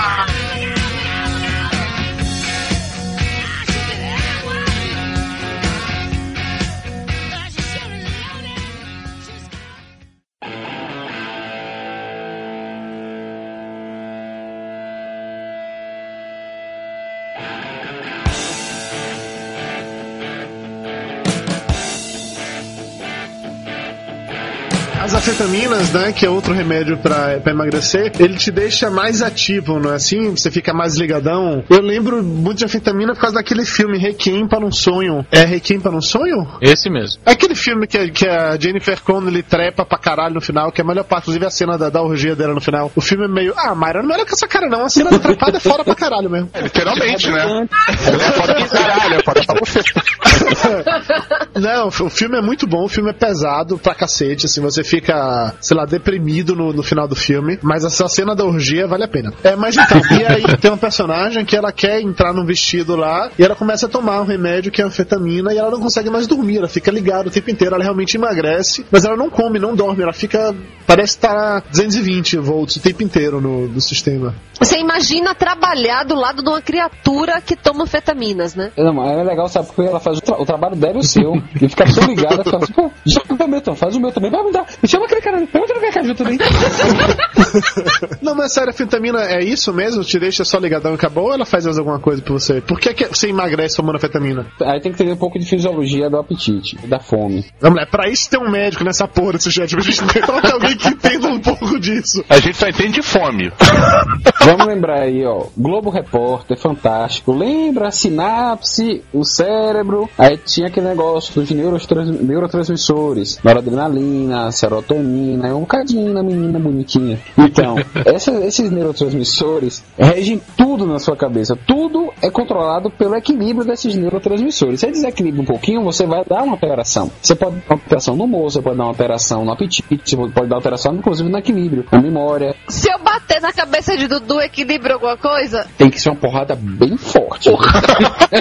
[25.28, 29.78] As afetaminas, né, que é outro remédio pra, pra emagrecer, ele te deixa mais ativo,
[29.78, 30.32] não é assim?
[30.32, 31.66] Você fica mais ligadão.
[31.70, 35.26] Eu lembro muito de afetamina por causa daquele filme Requiem para um Sonho.
[35.30, 36.48] É Requiem para um Sonho?
[36.62, 37.22] Esse mesmo.
[37.26, 40.84] É aquele filme que, que a Jennifer Connelly trepa pra caralho no final, que é
[40.86, 42.90] a melhor parte, inclusive a cena da, da orgia dela no final.
[42.96, 43.54] O filme é meio.
[43.58, 44.86] Ah, Mayra, não era com essa cara não.
[44.86, 46.50] A cena da trepada é fora pra caralho mesmo.
[46.54, 47.68] É, literalmente, né?
[47.90, 49.82] É foda pra caralho, é foda pra você.
[51.60, 55.17] Não, o filme é muito bom, o filme é pesado pra cacete, assim, você fica,
[55.62, 59.08] sei lá, deprimido no, no final do filme, mas essa cena da orgia vale a
[59.08, 59.34] pena.
[59.44, 63.30] É, mas então, e aí tem uma personagem que ela quer entrar num vestido lá,
[63.38, 66.28] e ela começa a tomar um remédio que é anfetamina, e ela não consegue mais
[66.28, 69.76] dormir, ela fica ligada o tempo inteiro, ela realmente emagrece, mas ela não come, não
[69.76, 70.54] dorme, ela fica,
[70.86, 74.36] parece estar 220 volts o tempo inteiro no, no sistema.
[74.60, 78.72] Você imagina trabalhar do lado de uma criatura que toma anfetaminas, né?
[78.76, 79.68] Não, mas é legal, sabe?
[79.68, 81.36] Porque ela faz o, tra- o trabalho dela e o seu.
[81.62, 84.32] E fica tão ligada, fica assim, pô, já o meu, então, faz o meu também.
[84.32, 84.66] Vai me dar.
[84.82, 85.50] Me chama aquele cara ali.
[85.54, 86.38] Eu quero ver caju também.
[88.22, 90.04] Não, mas sério, a anfetamina é isso mesmo?
[90.04, 92.62] Te deixa só ligadão e acabou ou ela faz mais alguma coisa pra você?
[92.62, 94.46] Por que, que você emagrece tomando anfetamina?
[94.62, 97.46] Aí tem que ter um pouco de fisiologia do apetite, da fome.
[97.60, 99.76] Vamos lá, é pra isso tem um médico nessa porra desse chat.
[99.76, 102.24] A gente tem que alguém que entenda um pouco disso.
[102.30, 103.52] A gente só entende de fome.
[104.44, 105.46] Vamos lembrar aí, ó.
[105.58, 107.32] Globo Repórter, fantástico.
[107.34, 110.10] Lembra a sinapse, o cérebro.
[110.18, 113.40] Aí tinha aquele negócio dos neurotrans- neurotransmissores.
[113.44, 117.20] Noradrenalina, serotonina, é um bocadinho na menina bonitinha.
[117.38, 117.76] Então,
[118.06, 121.58] essa- esses neurotransmissores regem tudo na sua cabeça.
[121.68, 124.80] Tudo é controlado pelo equilíbrio desses neurotransmissores.
[124.80, 127.12] Se desequilibra um pouquinho, você vai dar uma alteração.
[127.22, 130.16] Você pode dar uma alteração no humor, você pode dar uma alteração no apetite, você
[130.16, 132.56] pode dar uma alteração, inclusive, no equilíbrio, na memória.
[132.68, 135.66] Se eu bater na cabeça de Dudu, equilibra alguma coisa?
[135.78, 137.50] Tem que ser uma porrada bem forte.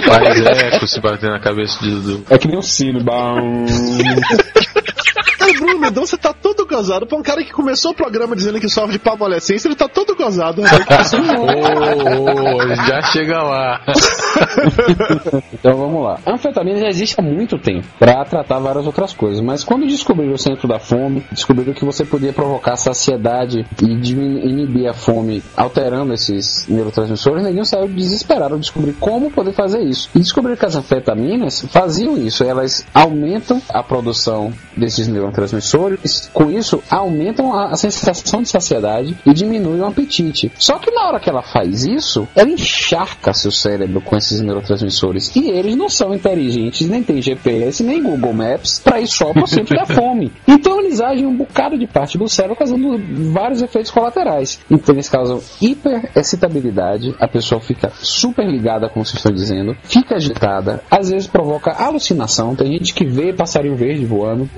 [0.07, 2.23] Faz eco se bater na cabeça de Dudu.
[2.29, 3.03] É que nem um sino.
[3.03, 3.65] Bam.
[5.59, 7.05] Bruno Mendonça tá todo gozado.
[7.05, 10.15] Pra um cara que começou o programa dizendo que sofre de palmolescência, ele tá todo
[10.15, 10.61] gozado.
[10.61, 10.69] né?
[11.37, 13.81] Ô, ô, já chega lá.
[15.53, 16.19] então vamos lá.
[16.25, 20.33] A anfetamina já existe há muito tempo para tratar várias outras coisas, mas quando descobriram
[20.33, 26.13] o centro da fome, descobriram que você podia provocar saciedade e inibir a fome alterando
[26.13, 30.09] esses neurotransmissores, ninguém saiu desesperado descobrir como poder fazer isso.
[30.15, 35.46] E descobriram que as anfetaminas faziam isso, elas aumentam a produção desses neurotransmissores,
[36.33, 40.51] com isso aumentam a, a sensação de saciedade e diminuem o apetite.
[40.57, 45.35] Só que na hora que ela faz isso, ela encharca seu cérebro com esses neurotransmissores.
[45.35, 49.47] E eles não são inteligentes, nem tem GPS, nem Google Maps para ir só pro
[49.47, 50.31] centro da fome.
[50.47, 52.99] Então eles agem um bocado de parte do cérebro, causando
[53.31, 54.59] vários efeitos colaterais.
[54.69, 60.81] Então eles causam hiperexcitabilidade, a pessoa fica super ligada, como vocês estão dizendo, fica agitada,
[60.89, 62.55] às vezes provoca alucinação.
[62.55, 64.49] Tem gente que vê passarinho verde voando.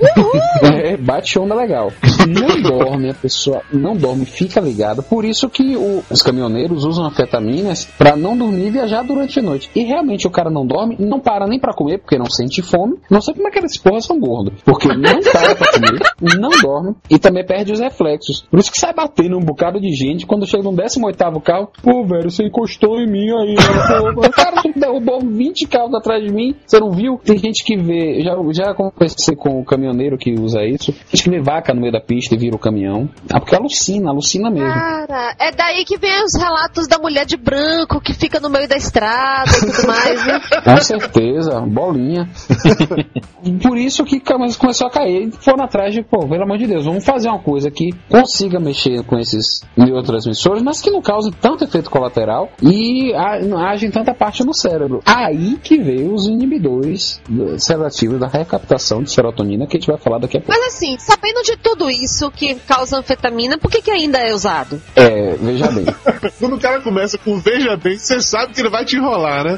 [0.80, 1.92] É, bate onda legal.
[2.28, 5.02] Não dorme, a pessoa não dorme, fica ligada.
[5.02, 9.42] Por isso que o- os caminhoneiros usam anfetaminas para não dormir e viajar durante a
[9.42, 9.70] noite.
[9.74, 12.96] E realmente o cara não dorme, não para nem para comer, porque não sente fome.
[13.10, 14.54] Não sei como é que aqueles porras são gordos.
[14.64, 18.42] Porque não para pra comer, não dorme e também perde os reflexos.
[18.50, 21.70] Por isso que sai batendo um bocado de gente quando chega no 18 carro.
[21.82, 23.54] Pô, velho, você encostou em mim aí.
[23.54, 24.12] né?
[24.14, 26.54] Pô, cara, derrubou 20 carros atrás de mim.
[26.66, 27.18] Você não viu?
[27.24, 28.22] Tem gente que vê.
[28.22, 30.92] Já, já conversei com o caminhoneiro que usa isso.
[31.10, 33.08] Que vê vaca no meio da pista e vira o caminhão.
[33.32, 34.72] Ah, porque alucina, alucina mesmo.
[34.72, 38.68] Cara, é daí que vem os relatos da mulher de branco que fica no meio
[38.68, 40.40] da estrada e tudo mais, né?
[40.64, 42.28] Com certeza, bolinha.
[43.62, 46.66] Por isso que come- começou a cair e foram atrás de, pô, pelo amor de
[46.66, 51.30] Deus, vamos fazer uma coisa que consiga mexer com esses neurotransmissores, mas que não cause
[51.32, 55.00] tanto efeito colateral e age em tanta parte no cérebro.
[55.06, 59.98] Aí que veio os inibidores do- sedativos da recaptação de serotonina, que a gente vai
[59.98, 60.49] falar daqui a pouco.
[60.50, 64.82] Mas assim, sabendo de tudo isso que causa anfetamina, por que, que ainda é usado?
[64.96, 65.86] É, veja bem.
[66.40, 69.56] Quando o cara começa com veja bem, você sabe que ele vai te enrolar, né?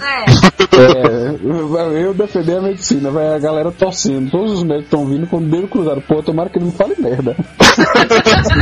[0.71, 5.39] É, eu defender a medicina, vai a galera torcendo, todos os médicos estão vindo com
[5.39, 6.03] o dedo cruzado.
[6.03, 7.35] Pô, tomara que ele não fale merda.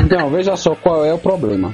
[0.05, 1.73] Então, veja só qual é o problema.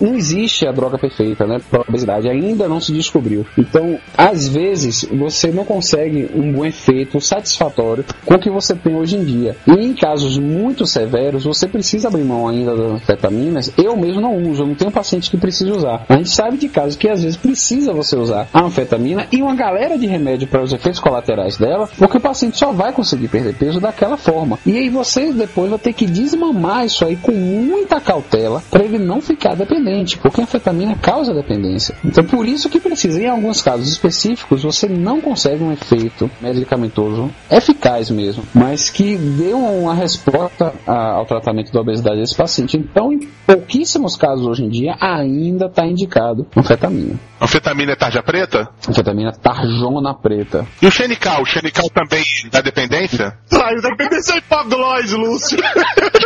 [0.00, 1.58] Não- existe a droga perfeita, né?
[1.70, 3.46] Para obesidade, ainda não se descobriu.
[3.58, 8.96] Então, às vezes, você não consegue um bom efeito satisfatório com o que você tem
[8.96, 9.56] hoje em dia.
[9.66, 13.72] E em casos muito severos, você precisa abrir mão ainda das anfetaminas.
[13.76, 16.04] Eu mesmo não uso, eu não tenho paciente que precise usar.
[16.08, 19.54] A gente sabe de casos que às vezes precisa você usar a anfetamina e uma
[19.54, 23.54] galera de remédio para os efeitos colaterais dela, porque o paciente só vai conseguir perder
[23.54, 24.58] peso daquela forma.
[24.64, 28.98] E aí você depois vai ter que desmamar isso aí com muita cautela para ele
[28.98, 31.94] não ficar dependente, porque a anfetamina causa dependência.
[32.04, 37.30] Então, por isso que precisa, em alguns casos específicos, você não consegue um efeito medicamentoso
[37.50, 42.76] eficaz mesmo, mas que dê uma resposta ao tratamento da obesidade desse paciente.
[42.76, 47.18] Então, em pouquíssimos casos hoje em dia, ainda está indicado anfetamina.
[47.40, 48.68] Anfetamina é tarja preta?
[48.88, 50.66] Anfetamina tarjona preta.
[50.82, 51.42] E o xenical?
[51.42, 53.38] O xenical também dá dependência?
[53.52, 55.58] Ah, dependência é hipoglós, Lúcio.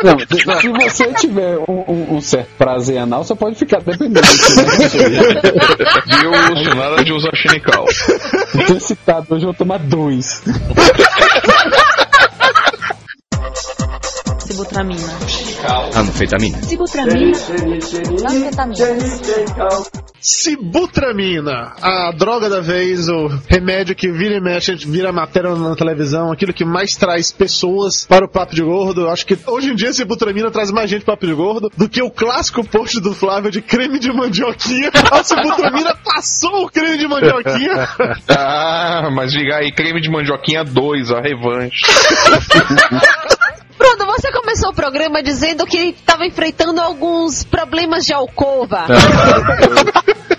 [0.03, 0.19] Não,
[0.59, 4.27] se você tiver um, um, um, certo prazer anal, você pode ficar dependente.
[4.27, 5.41] Né?
[6.21, 6.75] Viu, Lúcio?
[6.75, 7.85] Nada de usar xenical.
[8.55, 10.43] Esse citado hoje eu vou tomar dois.
[14.53, 15.09] Sibutramina.
[15.97, 16.63] Anfetamina.
[16.63, 17.39] Sibutramina.
[18.29, 19.69] Anfetamina.
[20.21, 26.31] Sibutramina, a droga da vez, o remédio que vira e mexe, vira matéria na televisão,
[26.31, 29.09] aquilo que mais traz pessoas para o Papo de Gordo.
[29.09, 31.89] Acho que hoje em dia Sibutramina traz mais gente para o Papo de Gordo do
[31.89, 34.91] que o clássico post do Flávio de creme de mandioquinha.
[35.11, 37.89] A Sibutramina passou o creme de mandioquinha.
[38.29, 41.87] ah, mas diga aí, creme de mandioquinha 2, a revanche.
[43.83, 48.85] Bruno, você começou o programa dizendo que estava enfrentando alguns problemas de alcova.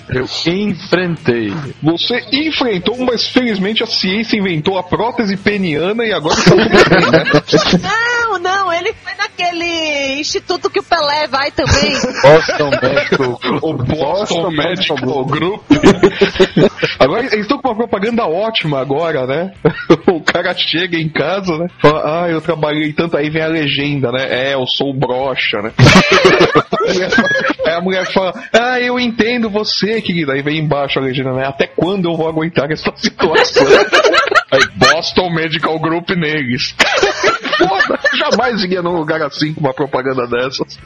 [0.09, 1.51] Eu enfrentei.
[1.81, 7.11] Você enfrentou, mas felizmente a ciência inventou a prótese peniana e agora tá tudo bem,
[7.11, 7.23] né?
[7.81, 11.93] Não, não, ele foi naquele instituto que o Pelé vai também.
[12.21, 13.39] Boston Medical.
[13.61, 15.63] O Boston Medical Group.
[16.99, 19.51] Agora eles estão com uma propaganda ótima agora, né?
[20.07, 21.67] O cara chega em casa, né?
[21.81, 24.27] Fala, ah, eu trabalhei tanto, aí vem a legenda, né?
[24.29, 25.71] É, eu sou brocha, né?
[27.65, 30.33] Aí a mulher fala, ah, eu entendo você, querida.
[30.33, 31.45] Aí vem embaixo a legenda, né?
[31.47, 33.65] Até quando eu vou aguentar essa situação?
[34.53, 36.75] Aí Boston Medical Group neles.
[37.57, 40.77] Foda, eu jamais iria num lugar assim com uma propaganda dessas.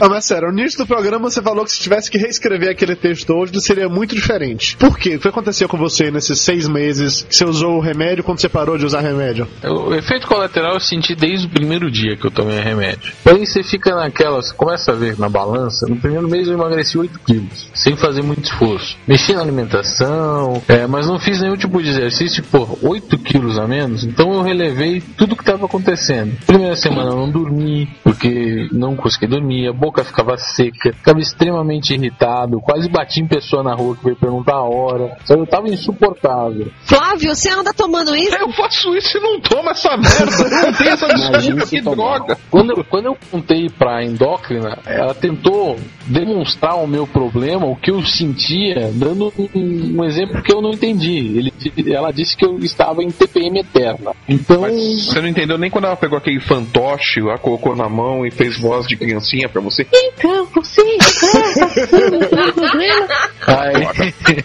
[0.00, 2.96] Ah, mas sério, no início do programa você falou que se tivesse que reescrever aquele
[2.96, 4.76] texto hoje seria muito diferente.
[4.76, 5.16] Por quê?
[5.16, 8.48] O que aconteceu com você nesses seis meses que você usou o remédio quando você
[8.48, 9.46] parou de usar remédio?
[9.62, 13.12] O efeito colateral eu senti desde o primeiro dia que eu tomei remédio.
[13.26, 16.96] Aí você fica naquela, você começa a ver na balança, no primeiro mês eu emagreci
[16.96, 18.96] 8 quilos, sem fazer muito esforço.
[19.06, 23.66] Mexi na alimentação, é, mas não fiz nenhum tipo de exercício, pô, 8 quilos a
[23.66, 26.36] menos, então eu relevei tudo que estava acontecendo.
[26.46, 31.94] Primeira semana eu não dormi, porque não consegui dormir, a boca ficava seca, ficava extremamente
[31.94, 35.16] irritado, quase bati em pessoa na rua que veio perguntar a hora.
[35.28, 36.70] Eu tava insuportável.
[36.82, 38.36] Flávio, você anda tomando isso?
[38.36, 40.66] Eu faço isso e não tomo essa merda.
[40.66, 42.38] Não tem essa desculpa, que droga.
[42.50, 47.90] Quando eu, quando eu contei pra endócrina, ela tentou demonstrar o meu problema, o que
[47.90, 51.38] eu sentia, dando um, um exemplo que eu não entendi.
[51.38, 51.52] Ele,
[51.92, 54.12] ela disse que eu estava em TPM eterna.
[54.28, 54.60] Então.
[54.62, 58.30] Mas você não entendeu nem quando ela pegou aquele fantoche lá, colocou na mão e
[58.30, 59.86] fez voz de criancinha pra você?
[59.92, 63.08] Então, você está problema.
[63.46, 64.40] Aí,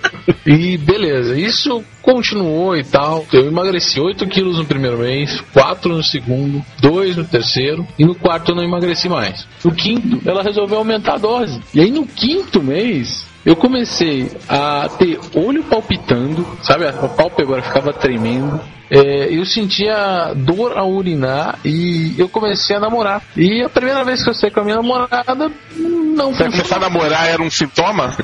[0.46, 3.26] e beleza, isso continuou e tal.
[3.34, 8.16] Eu emagreci 8 quilos no primeiro mês, 4 no segundo, 2 no terceiro e no
[8.16, 9.48] quarto eu não emagreci mais.
[9.64, 11.60] No quinto, ela resolveu aumentar a dose.
[11.74, 16.88] E aí no quinto mês, eu comecei a ter olho palpitando, sabe?
[16.88, 18.60] A pálpebra ficava tremendo.
[18.90, 23.22] É, eu sentia dor ao urinar e eu comecei a namorar.
[23.36, 26.80] E a primeira vez que eu saí com a minha namorada, não Você começar a
[26.80, 28.16] namorar era um sintoma?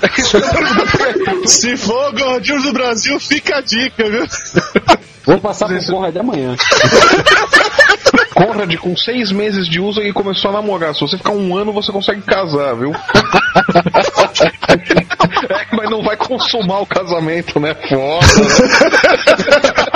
[1.45, 4.25] Se for gordinhos do Brasil, fica a dica, viu?
[5.25, 6.55] Vou passar por porra de amanhã.
[8.33, 10.95] Conrad, com seis meses de uso, ele começou a namorar.
[10.95, 12.91] Se você ficar um ano, você consegue casar, viu?
[15.49, 17.75] é, mas não vai consumar o casamento, né?
[17.89, 18.25] Foda.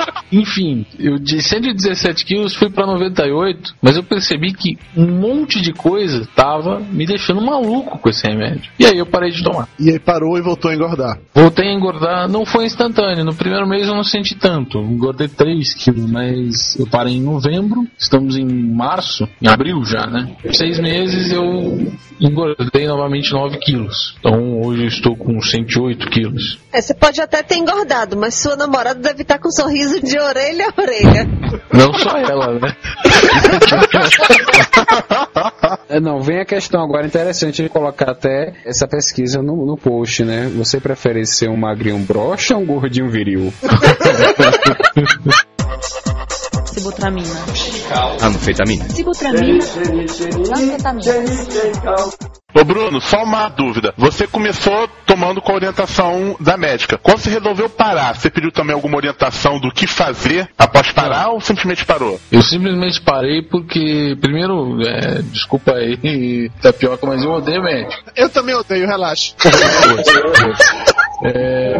[0.35, 5.71] Enfim, eu de 117 quilos fui para 98, mas eu percebi que um monte de
[5.71, 8.69] coisa tava me deixando maluco com esse remédio.
[8.77, 9.69] E aí eu parei de tomar.
[9.79, 11.19] E aí parou e voltou a engordar.
[11.33, 13.23] Voltei a engordar, não foi instantâneo.
[13.23, 14.77] No primeiro mês eu não senti tanto.
[14.79, 20.35] Engordei 3 quilos, mas eu parei em novembro, estamos em março, em abril já, né?
[20.51, 24.17] Seis meses eu engordei novamente 9 quilos.
[24.19, 26.59] Então hoje eu estou com 108 quilos.
[26.73, 30.24] É, você pode até ter engordado, mas sua namorada deve estar com um sorriso de
[30.25, 31.27] orelha a orelha.
[31.73, 32.75] Não só ela, né?
[35.87, 40.51] É, não, vem a questão agora interessante colocar até essa pesquisa no, no post, né?
[40.55, 43.53] Você prefere ser um magrinho broxa ou um gordinho viril?
[46.75, 47.29] Sibutramina.
[48.21, 48.89] Anfetamina.
[48.89, 49.63] Sibutramina.
[50.57, 51.13] Anfetamina.
[52.53, 53.93] Ô Bruno, só uma dúvida.
[53.97, 56.97] Você começou tomando com a orientação da médica.
[56.97, 61.39] Quando você resolveu parar, você pediu também alguma orientação do que fazer após parar ou
[61.39, 62.19] simplesmente parou?
[62.29, 68.03] Eu simplesmente parei porque, primeiro, é, desculpa aí, tapioca, mas eu odeio médico.
[68.17, 69.33] Eu também odeio, relaxa.
[71.23, 71.73] É,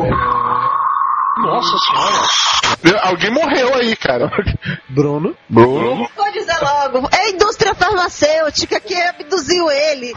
[1.45, 3.01] Nossa senhora.
[3.03, 4.29] Alguém morreu aí, cara.
[4.89, 5.35] Bruno.
[5.49, 6.07] Bruno.
[6.15, 10.13] Vou dizer logo, é a indústria farmacêutica que abduziu ele.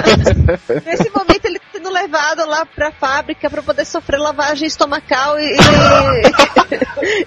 [0.84, 5.56] Nesse momento ele tá sendo levado lá pra fábrica pra poder sofrer lavagem estomacal e.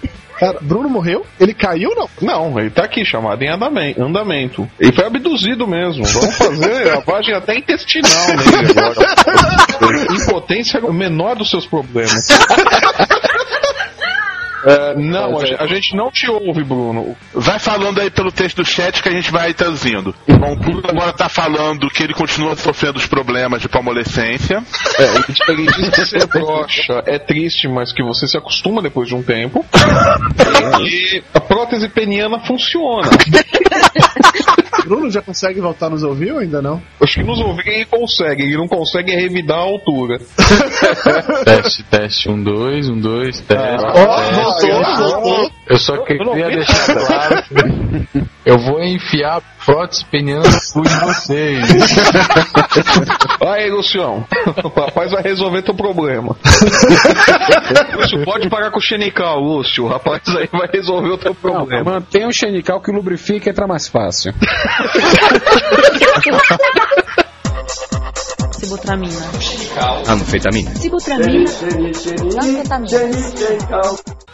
[0.38, 1.26] Cara, Bruno morreu?
[1.40, 2.10] Ele caiu ou não?
[2.22, 4.70] Não, ele tá aqui chamado em andamen- andamento.
[4.80, 6.04] Ele foi abduzido mesmo.
[6.06, 9.16] Vamos fazer lavagem até intestinal nele agora.
[10.24, 12.28] Impotência é o menor dos seus problemas.
[14.66, 17.16] É, não, a, gen- a gente não te ouve, Bruno.
[17.34, 20.14] Vai falando aí pelo texto do chat que a gente vai traduzindo.
[20.28, 24.64] Bom, o Bruno agora tá falando que ele continua sofrendo os problemas de palmolescência.
[25.00, 29.16] É, ele, diz que ser broxa é triste, mas que você se acostuma depois de
[29.16, 29.64] um tempo.
[30.82, 33.10] E a prótese peniana funciona.
[34.86, 36.82] Bruno já consegue voltar a nos ouvir ou ainda não?
[37.02, 40.20] Acho que nos ouvir ele consegue, ele não consegue revidar a altura.
[41.44, 43.86] teste, teste, um, dois, um, dois, teste.
[43.86, 45.52] Ó, voltou, voltou.
[45.68, 51.66] Eu só queria deixar claro que eu vou enfiar prótese peniana no cu de vocês.
[53.42, 54.24] Aí, Lucião,
[54.64, 56.36] o rapaz vai resolver teu problema.
[57.96, 59.86] Lúcio, pode parar com o xenical, Lúcio.
[59.86, 61.92] O rapaz aí vai resolver o teu Não, problema.
[61.94, 64.34] mantenha o xenical que lubrifica e entra mais fácil.
[68.66, 69.14] Sibutramina.
[70.10, 70.76] Anfetamina.
[70.76, 71.50] Sibutramina.
[72.42, 72.98] Anfetamina.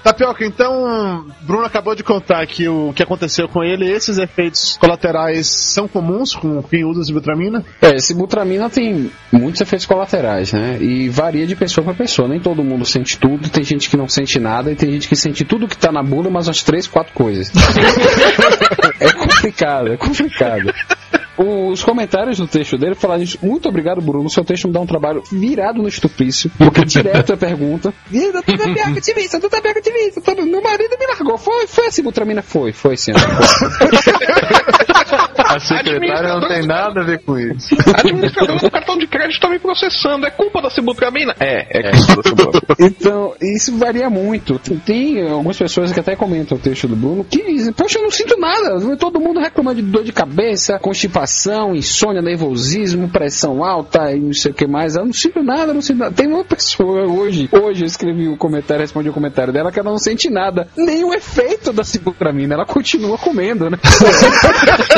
[0.02, 3.92] Tapioca, então, Bruno acabou de contar aqui o que aconteceu com ele.
[3.92, 7.66] Esses efeitos colaterais são comuns com quem usa sibutramina?
[7.82, 10.78] É, sibutramina tem muitos efeitos colaterais, né?
[10.80, 12.30] E varia de pessoa para pessoa.
[12.30, 15.16] Nem todo mundo sente tudo, tem gente que não sente nada e tem gente que
[15.16, 17.52] sente tudo que tá na bunda, mas as três, quatro coisas.
[18.98, 20.74] é complicado, é complicado.
[21.38, 23.38] Os comentários do texto dele falaram isso.
[23.42, 24.30] Muito obrigado, Bruno.
[24.30, 26.52] Seu texto me dá um trabalho virado no estuprício.
[26.58, 27.94] Porque direto é pergunta.
[28.12, 30.22] Eu tô tapioca ativista, tô tapioca ativista.
[30.22, 31.38] tô- Meu marido me largou.
[31.38, 32.42] Foi, foi a sibutramina?
[32.42, 33.12] Foi, foi sim.
[35.38, 37.76] A secretária não tem nada a ver com isso.
[37.98, 40.26] Administrador do cartão de crédito tá me processando.
[40.26, 41.36] É culpa da sibutramina?
[41.40, 42.62] É, é culpa da sibutramina.
[42.80, 44.60] Então, isso varia muito.
[44.60, 48.04] Tem, tem algumas pessoas que até comentam o texto do Bruno que dizem, poxa, eu
[48.04, 48.80] não sinto nada.
[48.98, 51.21] Todo mundo reclama de dor de cabeça, constipação,
[51.76, 54.96] insônia, nervosismo, pressão alta e não sei o que mais.
[54.96, 56.16] Eu não sinto nada, não sinto nada.
[56.16, 59.92] Tem uma pessoa hoje, hoje eu escrevi o comentário, respondi o comentário dela que ela
[59.92, 60.68] não sente nada.
[60.78, 62.56] Nem o efeito da sibutramina.
[62.56, 63.78] Ela continua comendo, né?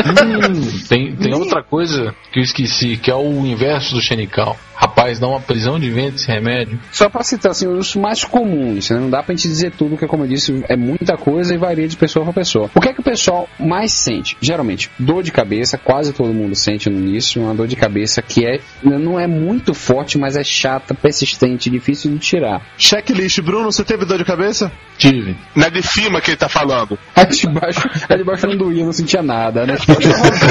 [0.04, 4.58] Hum, tem tem outra coisa que eu esqueci, que é o inverso do xenical.
[4.84, 6.78] Rapaz, dá uma prisão de vento esse remédio.
[6.92, 9.00] Só para citar assim, os mais comuns, né?
[9.00, 11.88] não dá pra gente dizer tudo, porque como eu disse, é muita coisa e varia
[11.88, 12.70] de pessoa para pessoa.
[12.76, 14.36] O que é que o pessoal mais sente?
[14.42, 18.46] Geralmente, dor de cabeça, quase todo mundo sente no início, uma dor de cabeça que
[18.46, 22.62] é não é muito forte, mas é chata, persistente, difícil de tirar.
[22.78, 24.70] Checklist, Bruno, você teve dor de cabeça?
[24.98, 25.38] Tive.
[25.56, 27.00] Não é de cima que ele tá falando.
[27.16, 29.78] A de baixo, a de baixo não doía, não sentia nada, né?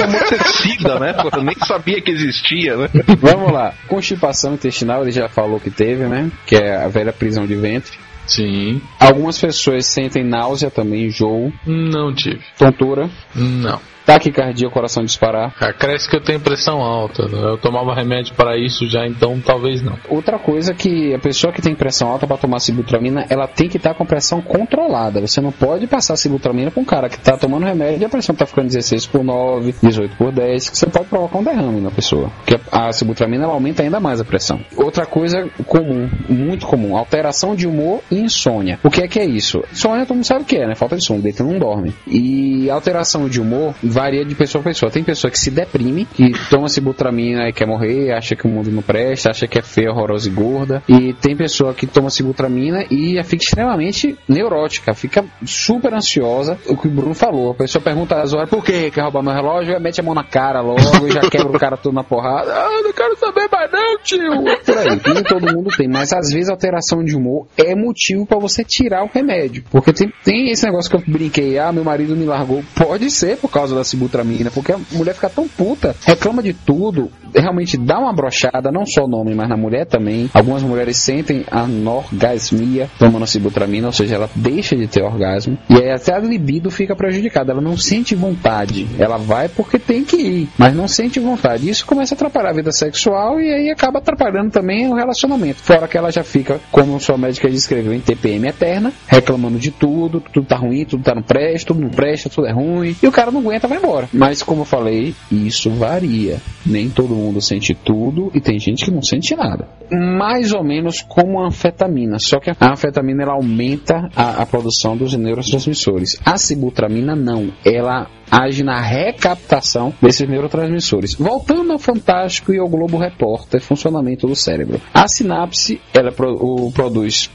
[0.03, 1.13] Amortecida, né?
[1.13, 2.89] Pô, Eu nem sabia que existia, né?
[3.21, 3.75] Vamos lá.
[4.23, 6.31] Constipação intestinal, ele já falou que teve, né?
[6.47, 7.99] Que é a velha prisão de ventre.
[8.25, 8.81] Sim.
[9.01, 12.41] Algumas pessoas sentem náusea também, enjoo, Não tive.
[12.57, 13.81] tontura, Não.
[14.05, 15.55] Taquicardia, coração disparar.
[15.61, 17.27] Acresce que eu tenho pressão alta.
[17.29, 17.39] né?
[17.51, 19.99] Eu tomava remédio para isso já, então talvez não.
[20.09, 23.77] Outra coisa que a pessoa que tem pressão alta para tomar sibutramina, ela tem que
[23.77, 25.21] estar com pressão controlada.
[25.21, 28.33] Você não pode passar sibutramina para um cara que está tomando remédio e a pressão
[28.33, 31.91] está ficando 16 por 9, 18 por 10, que você pode provocar um derrame na
[31.91, 32.31] pessoa.
[32.45, 34.61] Porque a sibutramina aumenta ainda mais a pressão.
[34.77, 38.79] Outra coisa comum, muito comum, alteração de humor e insônia.
[38.83, 39.63] O que é que é isso?
[39.73, 40.75] Insônia todo mundo sabe o que é, né?
[40.75, 41.95] Falta de sono, deita não dorme.
[42.07, 44.91] E alteração de humor varia de pessoa a pessoa.
[44.91, 48.71] Tem pessoa que se deprime, que toma sibutramina e quer morrer, acha que o mundo
[48.71, 50.83] não presta, acha que é feia, horrorosa e gorda.
[50.89, 56.59] E tem pessoa que toma sibutramina e fica extremamente neurótica, fica super ansiosa.
[56.67, 59.33] O que o Bruno falou, a pessoa pergunta às horas por que quer roubar meu
[59.33, 62.53] relógio, mete a mão na cara logo e já quebra o cara todo na porrada.
[62.53, 64.45] Ah, não quero saber mais não, tio!
[64.65, 65.01] Por aí.
[65.15, 69.05] Nem todo mundo tem, mas às vezes alteração de humor é motivo para você tirar
[69.05, 69.65] o remédio.
[69.71, 72.63] Porque tem, tem esse negócio que eu brinquei, ah, meu marido me largou.
[72.75, 77.11] Pode ser por causa da sibutramina, porque a mulher fica tão puta, reclama de tudo,
[77.35, 80.31] realmente dá uma brochada, não só no homem, mas na mulher também.
[80.35, 85.59] Algumas mulheres sentem anorgasmia tomando sibutramina, ou seja, ela deixa de ter orgasmo.
[85.69, 88.89] E aí até a libido fica prejudicada, ela não sente vontade.
[88.99, 91.69] Ela vai porque tem que ir, mas não sente vontade.
[91.69, 95.61] Isso começa a atrapalhar a vida sexual e aí acaba atrapalhando também o relacionamento.
[95.61, 100.21] Fora que ela já fica, como sua médica descreveu, em TPM eterna, reclamando de tudo,
[100.21, 102.97] tudo tá ruim, tudo tá no presta, tudo não presta, tudo é ruim.
[103.03, 104.09] E o cara não aguenta, vai embora.
[104.13, 106.41] Mas como eu falei, isso varia.
[106.65, 109.69] Nem todo mundo sente tudo e tem gente que não sente nada.
[109.91, 114.97] Mais ou menos como a anfetamina, só que a anfetamina ela aumenta a, a produção
[114.97, 116.19] dos neurotransmissores.
[116.25, 121.15] A sibutramina não, ela age na recaptação desses neurotransmissores.
[121.15, 124.81] Voltando ao Fantástico e ao Globo Repórter, funcionamento do cérebro.
[124.95, 127.31] A sinapse, ela pro, o, produz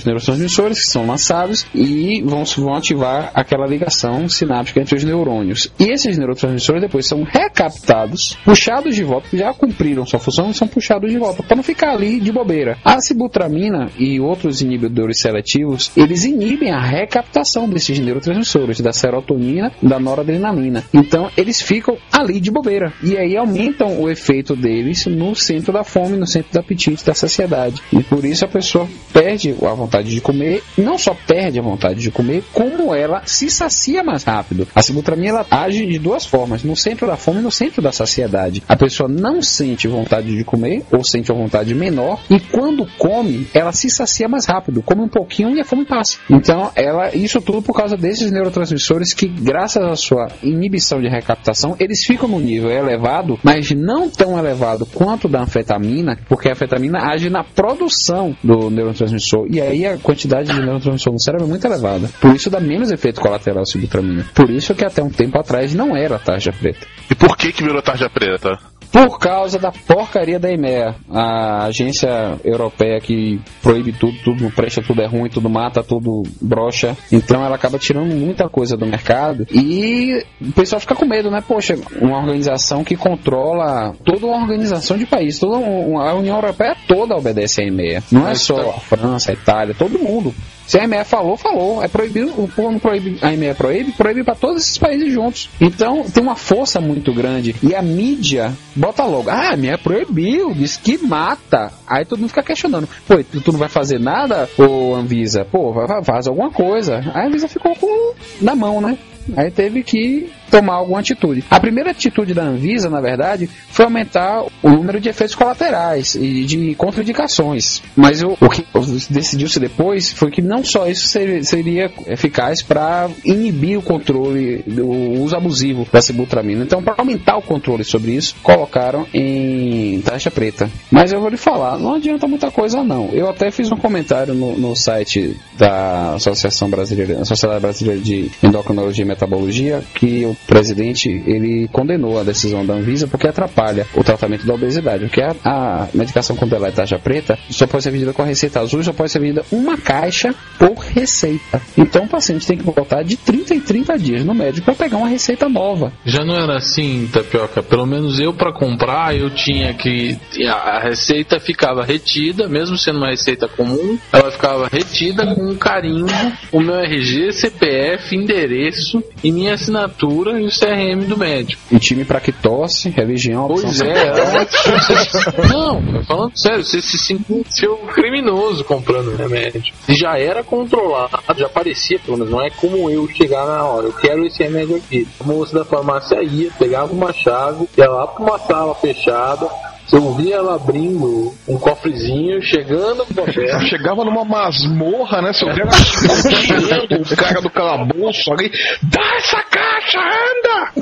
[0.00, 5.72] os neurotransmissores que são lançados e vão, vão ativar aquela ligação sináptica entre os neurônios.
[5.78, 10.66] E esses neurotransmissores depois são recaptados, puxados de volta, já cumpriram sua função e são
[10.66, 12.78] puxados de volta, para não ficar ali de bobeira.
[12.84, 19.98] A sibutramina e outros inibidores seletivos, eles inibem a recaptação desses neurotransmissores, da serotonina, da
[19.98, 20.84] noradrenalina.
[20.92, 22.92] Então, eles ficam ali de bobeira.
[23.02, 27.14] E aí aumentam o efeito deles no centro da fome, no centro do apetite, da
[27.14, 27.82] saciedade.
[27.92, 32.00] E por isso a pessoa perde a vontade de comer, não só perde a vontade
[32.00, 34.66] de comer, como ela se sacia mais rápido.
[34.74, 37.92] A sibutramina ela age de duas formas, no centro da fome e no centro da
[37.92, 38.62] saciedade.
[38.68, 43.46] A pessoa não sente vontade de comer, ou sente uma vontade menor, e quando come,
[43.54, 46.18] ela se sacia mais rápido, come um pouquinho e a fome passa.
[46.28, 51.76] Então, ela, isso tudo por causa desses neurotransmissores que, graças à sua inibição de recaptação,
[51.78, 57.10] eles ficam no nível elevado, mas não tão elevado quanto da anfetamina, porque a anfetamina
[57.12, 61.66] age na produção do neurotransmissor, e aí a quantidade de neurotransmissor no cérebro é muito
[61.66, 62.08] elevada.
[62.20, 64.26] Por isso dá menos efeito colateral sibutramina.
[64.34, 66.86] Por isso que até um tempo atrás não era tarja preta.
[67.10, 68.58] E por que que virou tarja preta?
[68.92, 74.82] Por causa da porcaria da EMEA, a agência europeia que proíbe tudo, tudo não presta,
[74.82, 76.96] tudo é ruim, tudo mata, tudo brocha.
[77.10, 81.42] Então ela acaba tirando muita coisa do mercado e o pessoal fica com medo, né?
[81.46, 87.16] Poxa, uma organização que controla toda uma organização de país, toda a União Europeia toda
[87.16, 88.02] obedece à EMEA.
[88.10, 90.34] Não é só a França, a Itália, todo mundo.
[90.70, 91.82] Se a EMEA falou, falou.
[91.82, 95.50] É proibido, o povo não proíbe, a EMEA proíbe, proíbe para todos esses países juntos.
[95.60, 97.56] Então tem uma força muito grande.
[97.60, 101.72] E a mídia bota logo, ah, a EMEA proibiu, diz que mata.
[101.84, 105.44] Aí todo mundo fica questionando, pô, tu não vai fazer nada, ô Anvisa?
[105.44, 106.98] Pô, faz alguma coisa.
[107.14, 108.96] Aí a Anvisa ficou com na mão, né?
[109.36, 111.44] Aí teve que tomar alguma atitude.
[111.48, 116.44] A primeira atitude da Anvisa, na verdade, foi aumentar o número de efeitos colaterais e
[116.44, 117.82] de contraindicações.
[117.94, 118.66] Mas o, o que
[119.08, 121.06] decidiu-se depois foi que não só isso
[121.42, 126.64] seria eficaz para inibir o controle, o uso abusivo da sibutramina.
[126.64, 130.68] Então, para aumentar o controle sobre isso, colocaram em taxa preta.
[130.90, 133.10] Mas eu vou lhe falar, não adianta muita coisa não.
[133.12, 139.04] Eu até fiz um comentário no, no site da Associação Brasileira, Sociedade Brasileira de Endocrinologia
[139.10, 144.54] Metabologia, que o presidente ele condenou a decisão da Anvisa porque atrapalha o tratamento da
[144.54, 145.04] obesidade.
[145.04, 148.60] Porque a, a medicação com é taxa preta só pode ser vendida com a receita
[148.60, 151.60] azul, só pode ser vendida uma caixa por receita.
[151.76, 154.96] Então o paciente tem que voltar de 30 em 30 dias no médico para pegar
[154.96, 155.92] uma receita nova.
[156.04, 157.62] Já não era assim, Tapioca.
[157.62, 163.10] Pelo menos eu para comprar eu tinha que a receita ficava retida, mesmo sendo uma
[163.10, 166.12] receita comum, ela ficava retida com um carimbo,
[166.52, 171.62] o meu RG, CPF, endereço e minha assinatura e o CRM do médico.
[171.70, 177.76] E time pra que tosse, religião, Pois é, é Não, falando sério, você se sentiu
[177.94, 179.72] criminoso comprando remédio.
[179.88, 183.86] E já era controlado, já parecia, pelo menos, não é como eu chegar na hora,
[183.86, 185.06] eu quero esse remédio aqui.
[185.20, 189.48] A moça da farmácia ia, pegava uma chave, ia lá pra uma sala fechada,
[189.92, 195.32] eu via ela abrindo um cofrezinho, chegando no Ela chegava numa masmorra, né?
[195.42, 195.70] Ouvia ela
[197.00, 198.50] o cara do calabouço ali.
[198.82, 200.72] Dá essa caixa, anda!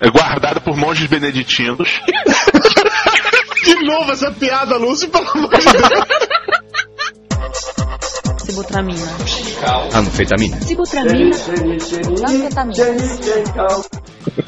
[0.00, 2.00] É guardado por monges beneditinos.
[3.64, 6.06] De novo essa piada, Lúcio, pelo amor de Deus.
[8.52, 9.00] Sibutramina.
[9.94, 10.60] Anfetamina.
[10.60, 11.36] Sibutramina.
[12.28, 12.84] Anfetamina.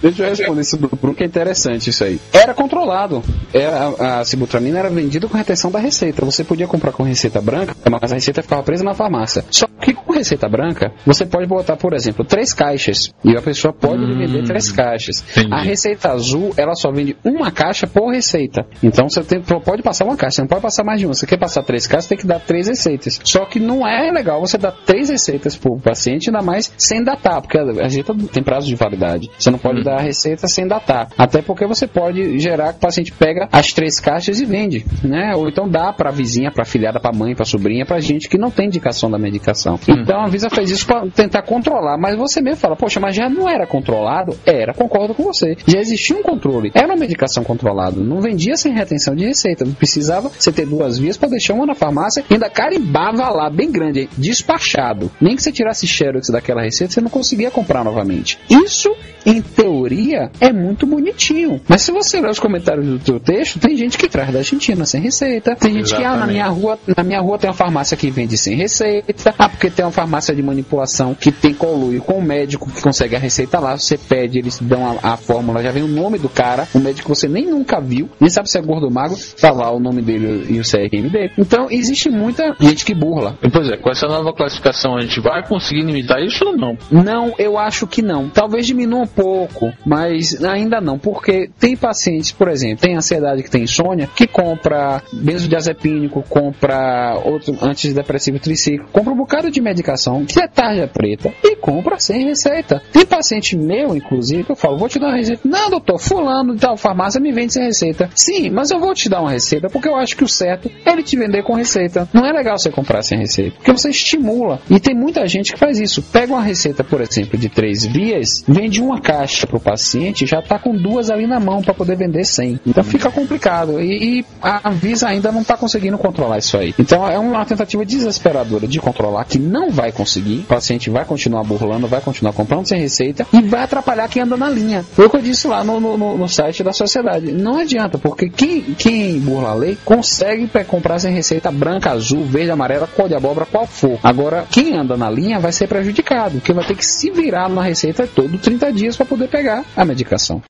[0.03, 2.21] Deixa eu responder isso do Bruno, que é interessante isso aí.
[2.33, 3.23] Era controlado.
[3.53, 6.25] Era, a, a sibutramina era vendida com retenção da receita.
[6.25, 9.45] Você podia comprar com receita branca, mas a receita ficava presa na farmácia.
[9.51, 13.73] Só que com receita branca, você pode botar, por exemplo, três caixas e a pessoa
[13.73, 15.25] pode Hum, vender três caixas.
[15.37, 15.53] entendi.
[15.53, 18.67] A receita azul, ela só vende uma caixa por receita.
[18.83, 21.15] Então você tem, pode passar uma caixa, você não pode passar mais de uma.
[21.15, 23.21] Você quer passar três caixas, tem que dar três receitas.
[23.25, 27.41] Só que não é legal você dar três receitas por paciente, ainda mais sem datar,
[27.41, 29.31] porque a receita tem prazo de validade.
[29.39, 31.09] Você não pode dar a receita sem datar.
[31.17, 35.33] Até porque você pode gerar que o paciente pega as três caixas e vende, né?
[35.37, 38.51] Ou então dá pra vizinha, pra filhada, pra mãe, pra sobrinha, pra gente que não
[38.51, 39.79] tem indicação da medicação.
[39.89, 43.29] Então a Anvisa fez isso pra tentar controlar, mas você mesmo fala, poxa, mas já
[43.29, 44.37] não era controlado?
[44.45, 45.57] Era, concordo com você.
[45.67, 46.71] Já existia um controle.
[46.75, 48.01] Era uma medicação controlada.
[48.01, 49.65] Não vendia sem retenção de receita.
[49.65, 53.51] Não precisava você ter duas vias pra deixar uma na farmácia e ainda carimbava lá,
[53.51, 55.11] bem grande, aí, despachado.
[55.21, 58.39] Nem que você tirasse xerox daquela receita, você não conseguia comprar novamente.
[58.49, 58.95] Isso,
[59.27, 61.61] em teoria, é muito bonitinho.
[61.69, 64.85] Mas se você ler os comentários do teu texto, tem gente que traz da Argentina
[64.85, 65.57] sem receita.
[65.57, 66.33] Tem gente que, ah, na Exatamente.
[66.33, 69.35] minha rua, na minha rua tem uma farmácia que vende sem receita.
[69.39, 73.17] Ah, porque tem uma farmácia de manipulação que tem colúrio com o médico que consegue
[73.17, 73.77] a receita lá.
[73.77, 77.11] Você pede, eles dão a, a fórmula, já vem o nome do cara, um médico
[77.11, 79.81] que você nem nunca viu, nem sabe se é gordo ou magro, tá lá o
[79.81, 81.33] nome dele e o CRM dele.
[81.39, 83.39] Então existe muita gente que burla.
[83.53, 86.77] Pois é, com essa nova classificação a gente vai conseguir limitar isso ou não?
[86.91, 88.29] Não, eu acho que não.
[88.29, 93.51] Talvez diminua um pouco, mas ainda não, porque tem pacientes, por exemplo, tem ansiedade que
[93.51, 100.41] tem insônia, que compra benzodiazepínico, compra outro antidepressivo triciclo, compra um bocado de medicação que
[100.41, 102.83] é tarja preta e compra sem receita.
[102.93, 105.43] Tem paciente meu, inclusive, que eu falo, vou te dar uma receita.
[105.45, 108.11] Não, doutor, fulano de tal farmácia me vende sem receita.
[108.15, 110.93] Sim, mas eu vou te dar uma receita porque eu acho que o certo é
[110.93, 112.09] ele te vender com receita.
[112.13, 114.61] Não é legal você comprar sem receita, porque você estimula.
[114.71, 116.03] E tem muita gente que faz isso.
[116.03, 120.59] Pega uma receita, por exemplo, de três vias, vende uma caixa pro paciente, já tá
[120.59, 122.59] com duas ali na mão para poder vender sem.
[122.67, 123.81] Então fica complicado.
[123.81, 126.75] E, e a Anvisa ainda não tá conseguindo controlar isso aí.
[126.79, 130.41] Então é uma tentativa desesperadora de controlar que não vai conseguir.
[130.41, 134.37] O paciente vai continuar burlando, vai continuar comprando sem receita e vai atrapalhar quem anda
[134.37, 134.83] na linha.
[134.93, 137.31] Foi o que eu disse lá no, no- no- site da sociedade.
[137.33, 142.51] Não adianta, porque quem, quem burla a lei consegue comprar sem receita branca, azul, verde,
[142.51, 143.99] amarela, cor de abóbora, qual for.
[144.03, 147.63] Agora, quem anda na linha vai ser prejudicado, porque vai ter que se virar na
[147.63, 150.43] receita todo 30 dias para poder pegar a medicação.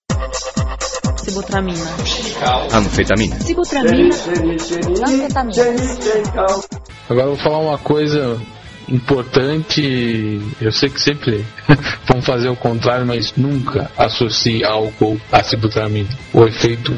[1.16, 1.84] Sibutramina.
[2.72, 3.40] Anfetamina.
[3.40, 4.14] Sibutramina.
[4.14, 5.64] Anfetamina.
[7.08, 8.38] Agora eu vou falar uma coisa
[8.88, 10.40] importante.
[10.60, 11.44] Eu sei que sempre
[12.06, 16.10] vão fazer o contrário, mas nunca associe álcool a sibutramina.
[16.32, 16.92] O efeito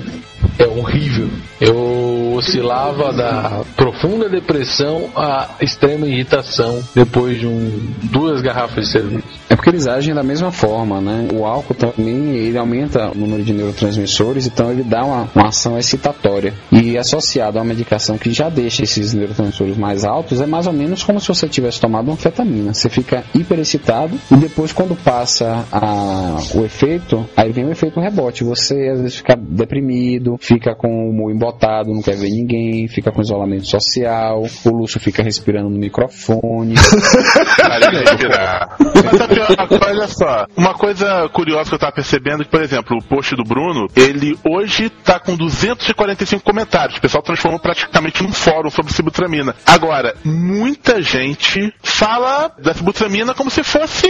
[0.59, 1.29] é horrível.
[1.61, 9.23] Eu oscilava da profunda depressão à extrema irritação depois de um, duas garrafas de cerveja.
[9.49, 11.29] É porque eles agem da mesma forma, né?
[11.33, 15.79] O álcool também ele aumenta o número de neurotransmissores, então ele dá uma, uma ação
[15.79, 16.53] excitatória.
[16.71, 20.73] E associado a uma medicação que já deixa esses neurotransmissores mais altos, é mais ou
[20.73, 22.75] menos como se você tivesse tomado uma anfetamina.
[22.75, 28.45] Você fica hiperexcitado e depois quando passa a- o efeito, aí vem o efeito rebote.
[28.45, 33.13] Você às vezes fica deprimido, fica com o humor embotado, não quer ver ninguém, fica
[33.13, 36.75] com isolamento social, o Lúcio fica respirando no microfone.
[37.57, 38.77] Para de respirar.
[38.79, 39.49] Mas a pior,
[39.87, 43.45] olha só, uma coisa curiosa que eu tava percebendo, que, por exemplo, o post do
[43.45, 46.99] Bruno, ele hoje tá com 245 comentários.
[46.99, 49.55] O pessoal transformou praticamente num fórum sobre sibutramina.
[49.65, 54.07] Agora, muita gente fala da sibutramina como se fosse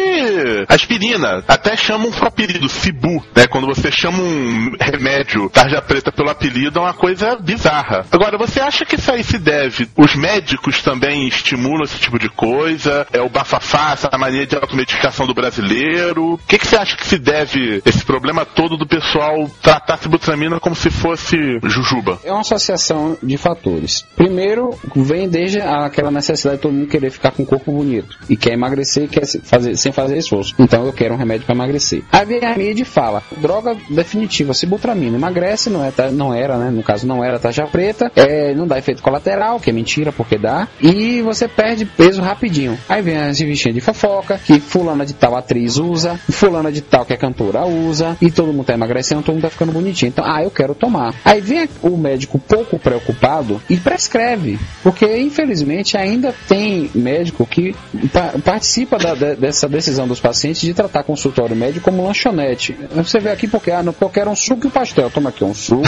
[0.68, 1.42] aspirina.
[1.46, 3.46] Até chamam um apelido, Cibu, né?
[3.46, 8.06] Quando você chama um remédio tarja preta pelo apelido, é uma coisa bizarra.
[8.10, 9.88] Agora, você acha que isso aí se deve?
[9.96, 13.06] Os médicos também estimulam esse tipo de coisa?
[13.12, 16.34] É o bafafá, essa mania de automedicação do brasileiro?
[16.34, 20.60] O que, que você acha que se deve esse problema todo do pessoal tratar sibutramina
[20.60, 22.18] como se fosse jujuba?
[22.24, 24.04] É uma associação de fatores.
[24.14, 28.36] Primeiro, vem desde aquela necessidade de todo mundo querer ficar com o corpo bonito e
[28.36, 30.54] quer emagrecer e quer fazer, sem fazer esforço.
[30.58, 32.02] Então eu quero um remédio para emagrecer.
[32.12, 36.70] Aí vem a mídia fala: droga definitiva, sibutramina, emagrece, não, é, não era, né?
[36.70, 40.36] No caso, não era taxa preta, é, não dá efeito colateral, que é mentira, porque
[40.38, 42.78] dá, e você perde peso rapidinho.
[42.88, 47.04] Aí vem as revistinhas de fofoca, que fulana de tal atriz usa, fulana de tal
[47.04, 50.08] que é cantora usa, e todo mundo tá emagrecendo, todo mundo tá ficando bonitinho.
[50.08, 51.14] Então, ah, eu quero tomar.
[51.24, 57.74] Aí vem o médico pouco preocupado e prescreve, porque infelizmente ainda tem médico que
[58.12, 62.76] pa- participa da- de- dessa decisão dos pacientes de tratar consultório médico como lanchonete.
[62.94, 65.10] Você vê aqui porque, ah, não, porque quero um suco e um pastel.
[65.10, 65.85] Toma aqui um suco.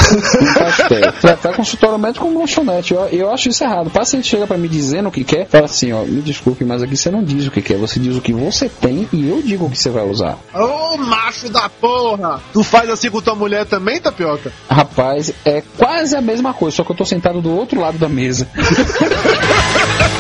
[1.21, 2.95] Tratar consultório médico como lanchonete.
[2.95, 3.89] Eu, eu acho isso errado.
[3.89, 6.83] O paciente chega pra me dizendo o que quer, fala assim, ó, me desculpe, mas
[6.83, 9.43] aqui você não diz o que quer, você diz o que você tem e eu
[9.43, 10.39] digo o que você vai usar.
[10.55, 12.41] Ô macho da porra!
[12.53, 14.53] Tu faz assim com tua mulher também, Tapioca?
[14.71, 18.09] Rapaz, é quase a mesma coisa, só que eu tô sentado do outro lado da
[18.09, 18.49] mesa.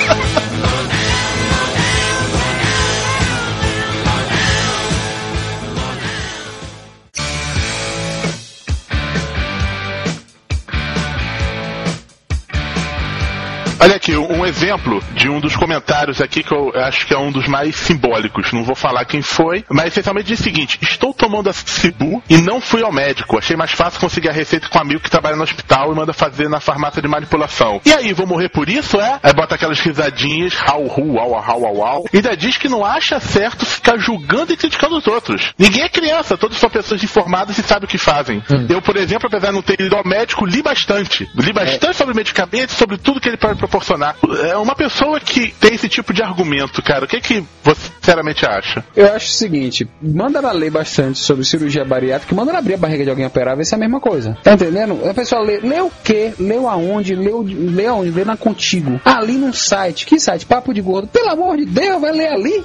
[13.80, 17.30] Olha aqui, um exemplo de um dos comentários aqui que eu acho que é um
[17.30, 18.52] dos mais simbólicos.
[18.52, 22.38] Não vou falar quem foi, mas essencialmente diz o seguinte: estou tomando a Cibu e
[22.38, 23.38] não fui ao médico.
[23.38, 26.12] Achei mais fácil conseguir a receita com um amigo que trabalha no hospital e manda
[26.12, 27.80] fazer na farmácia de manipulação.
[27.84, 29.20] E aí, vou morrer por isso, é?
[29.22, 32.04] Aí bota aquelas risadinhas, rau, ru, au, au, au, au.
[32.12, 35.52] E ainda diz que não acha certo ficar julgando e criticando os outros.
[35.56, 38.42] Ninguém é criança, todos são pessoas informadas e sabem o que fazem.
[38.68, 41.28] Eu, por exemplo, apesar de não ter ido ao médico, li bastante.
[41.36, 44.16] Li bastante sobre medicamentos, sobre tudo que ele pode proporcionar.
[44.42, 47.04] É uma pessoa que tem esse tipo de argumento, cara.
[47.04, 48.84] O que, que você sinceramente acha?
[48.96, 52.78] Eu acho o seguinte: manda ela ler bastante sobre cirurgia bariátrica, manda ela abrir a
[52.78, 54.36] barriga de alguém operar, ver se é a mesma coisa.
[54.42, 55.08] Tá entendendo?
[55.08, 56.32] A pessoa lê, lê o quê?
[56.38, 57.14] Leu aonde?
[57.14, 58.10] Leu, lê aonde?
[58.10, 59.00] Lê na contigo.
[59.04, 60.06] Ali num site.
[60.06, 60.46] Que site?
[60.46, 61.08] Papo de gordo.
[61.08, 62.64] Pelo amor de Deus, vai ler ali.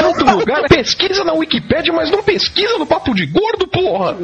[0.00, 4.16] Em outro lugar, pesquisa na Wikipédia, mas não pesquisa no papo de gordo, porra!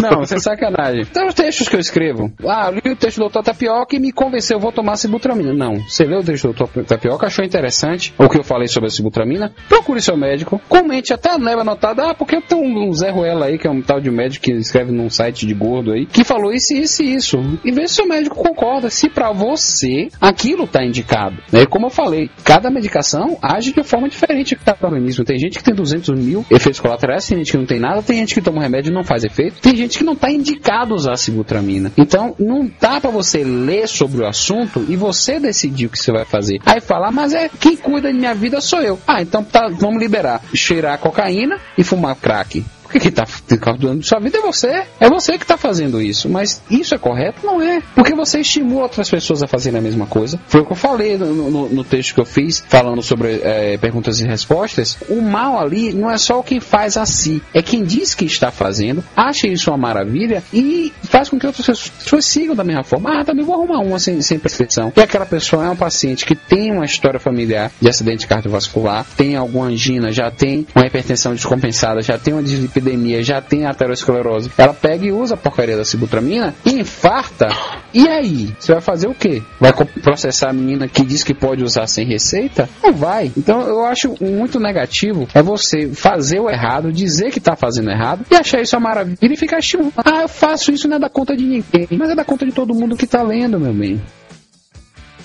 [0.00, 1.02] Não, isso é sacanagem.
[1.02, 2.32] Então, os textos que eu escrevo.
[2.46, 3.42] Ah, eu li o texto do Dr.
[3.42, 5.52] Tapioca e me convenceu, vou tomar sibutramina.
[5.52, 5.80] Não.
[5.80, 6.84] Você leu o texto do.
[6.84, 9.52] Tapioca, achou interessante o que eu falei sobre a sibutramina?
[9.68, 13.66] Procure seu médico, comente, até leva anotada, ah, porque tem um, Zé Ruela aí, que
[13.66, 16.72] é um tal de médico que escreve num site de gordo aí, que falou isso,
[16.74, 17.38] isso e isso.
[17.64, 21.36] E vê se seu médico concorda, se pra você aquilo tá indicado.
[21.52, 25.24] É como eu falei, cada medicação age de forma diferente que tá no organismo.
[25.24, 28.18] Tem gente que tem 200 mil efeitos colaterais, tem gente que não tem nada, tem
[28.18, 30.94] gente que toma um remédio e não faz efeito, tem gente que não tá indicado
[30.94, 31.92] usar sibutramina.
[31.96, 36.12] Então, não dá pra você ler sobre o assunto e você decidir o que você
[36.12, 36.60] vai fazer.
[36.66, 38.98] Aí falar, mas é quem cuida de minha vida sou eu.
[39.06, 40.42] Ah, então tá, vamos liberar.
[40.54, 42.64] Cheirar cocaína e fumar crack.
[42.92, 43.24] Porque quem tá
[43.72, 44.84] cuidando de sua vida é você.
[45.00, 46.28] É você que tá fazendo isso.
[46.28, 47.46] Mas isso é correto?
[47.46, 47.82] Não é.
[47.94, 50.38] Porque você estimula outras pessoas a fazerem a mesma coisa.
[50.46, 53.78] Foi o que eu falei no, no, no texto que eu fiz, falando sobre é,
[53.78, 54.98] perguntas e respostas.
[55.08, 57.42] O mal ali não é só o que faz a si.
[57.54, 61.66] É quem diz que está fazendo, acha isso uma maravilha e faz com que outras
[61.66, 63.20] pessoas sigam da mesma forma.
[63.20, 64.92] Ah, também vou arrumar uma sem, sem prescrição.
[64.94, 69.34] E aquela pessoa é um paciente que tem uma história familiar de acidente cardiovascular, tem
[69.34, 74.50] alguma angina, já tem uma hipertensão descompensada, já tem uma dislipidemia epidemia, já tem aterosclerose,
[74.58, 77.48] ela pega e usa a porcaria da sibutramina e infarta.
[77.94, 78.54] E aí?
[78.58, 79.42] Você vai fazer o quê?
[79.60, 79.72] Vai
[80.02, 82.68] processar a menina que diz que pode usar sem receita?
[82.82, 83.30] Não vai.
[83.36, 88.24] Então eu acho muito negativo é você fazer o errado, dizer que está fazendo errado
[88.30, 89.92] e achar isso uma maravilha e ficar estimulando.
[90.04, 92.52] Ah, eu faço isso, não é da conta de ninguém, mas é da conta de
[92.52, 94.00] todo mundo que está lendo, meu bem.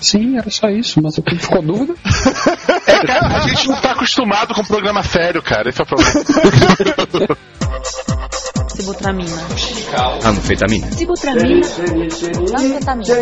[0.00, 1.94] Sim, era só isso, mas ficou dúvida?
[2.86, 5.68] É, cara, a gente não tá acostumado com programa sério, cara.
[5.68, 6.12] Esse é o problema.
[8.68, 9.42] Sibutramina.
[10.24, 10.90] Anfetamina.
[10.92, 11.66] Sibutramina.
[12.56, 13.14] Anfetamina.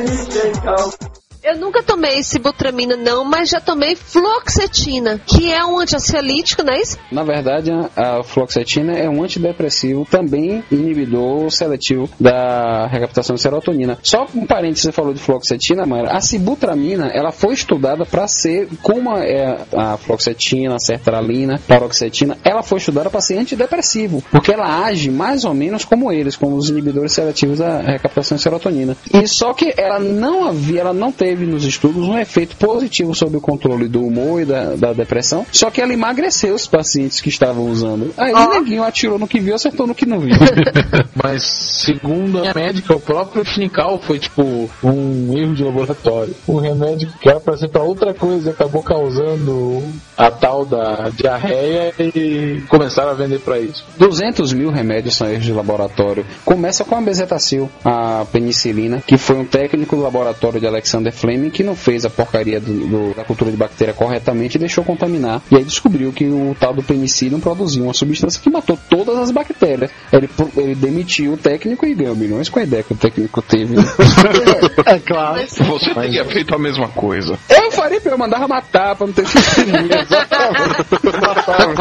[1.46, 6.80] Eu nunca tomei sibutramina não, mas já tomei fluoxetina, que é um antiansiolítico, não é
[6.80, 6.98] isso?
[7.12, 13.96] Na verdade, a fluoxetina é um antidepressivo, também inibidor seletivo da recaptação de serotonina.
[14.02, 16.16] Só um parênteses, você falou de fluoxetina, Mayra.
[16.16, 22.64] A sibutramina, ela foi estudada para ser, como é a fluoxetina, a sertralina, paroxetina, ela
[22.64, 26.68] foi estudada para ser antidepressivo, porque ela age mais ou menos como eles, como os
[26.68, 28.96] inibidores seletivos da recaptação de serotonina.
[29.14, 33.36] E só que ela não havia, ela não teve nos estudos um efeito positivo sobre
[33.36, 37.28] o controle do humor e da, da depressão, só que ela emagreceu os pacientes que
[37.28, 38.12] estavam usando.
[38.16, 38.48] Aí oh.
[38.48, 40.34] neguinho atirou no que viu, acertou no que não viu.
[41.14, 46.34] Mas segundo a médica, o próprio Chinical foi tipo um erro de laboratório.
[46.48, 49.82] Um remédio que era para ser para outra coisa acabou causando
[50.16, 53.84] a tal da diarreia e começaram a vender para isso.
[53.98, 56.24] 200 mil remédios são erros de laboratório.
[56.44, 61.25] Começa com a bezetacil, a penicilina, que foi um técnico do laboratório de Alexander Fleming
[61.50, 65.42] que não fez a porcaria do, do, da cultura de bactéria corretamente e deixou contaminar.
[65.50, 69.30] E aí descobriu que o tal do penicillium produzia uma substância que matou todas as
[69.30, 69.90] bactérias.
[70.12, 73.76] Ele, ele demitiu o técnico e ganhou milhões com a ideia que o técnico teve.
[74.86, 75.40] é claro.
[75.46, 77.38] Você Mas, teria feito a mesma coisa.
[77.48, 79.24] Eu faria, eu mandava matar pra não ter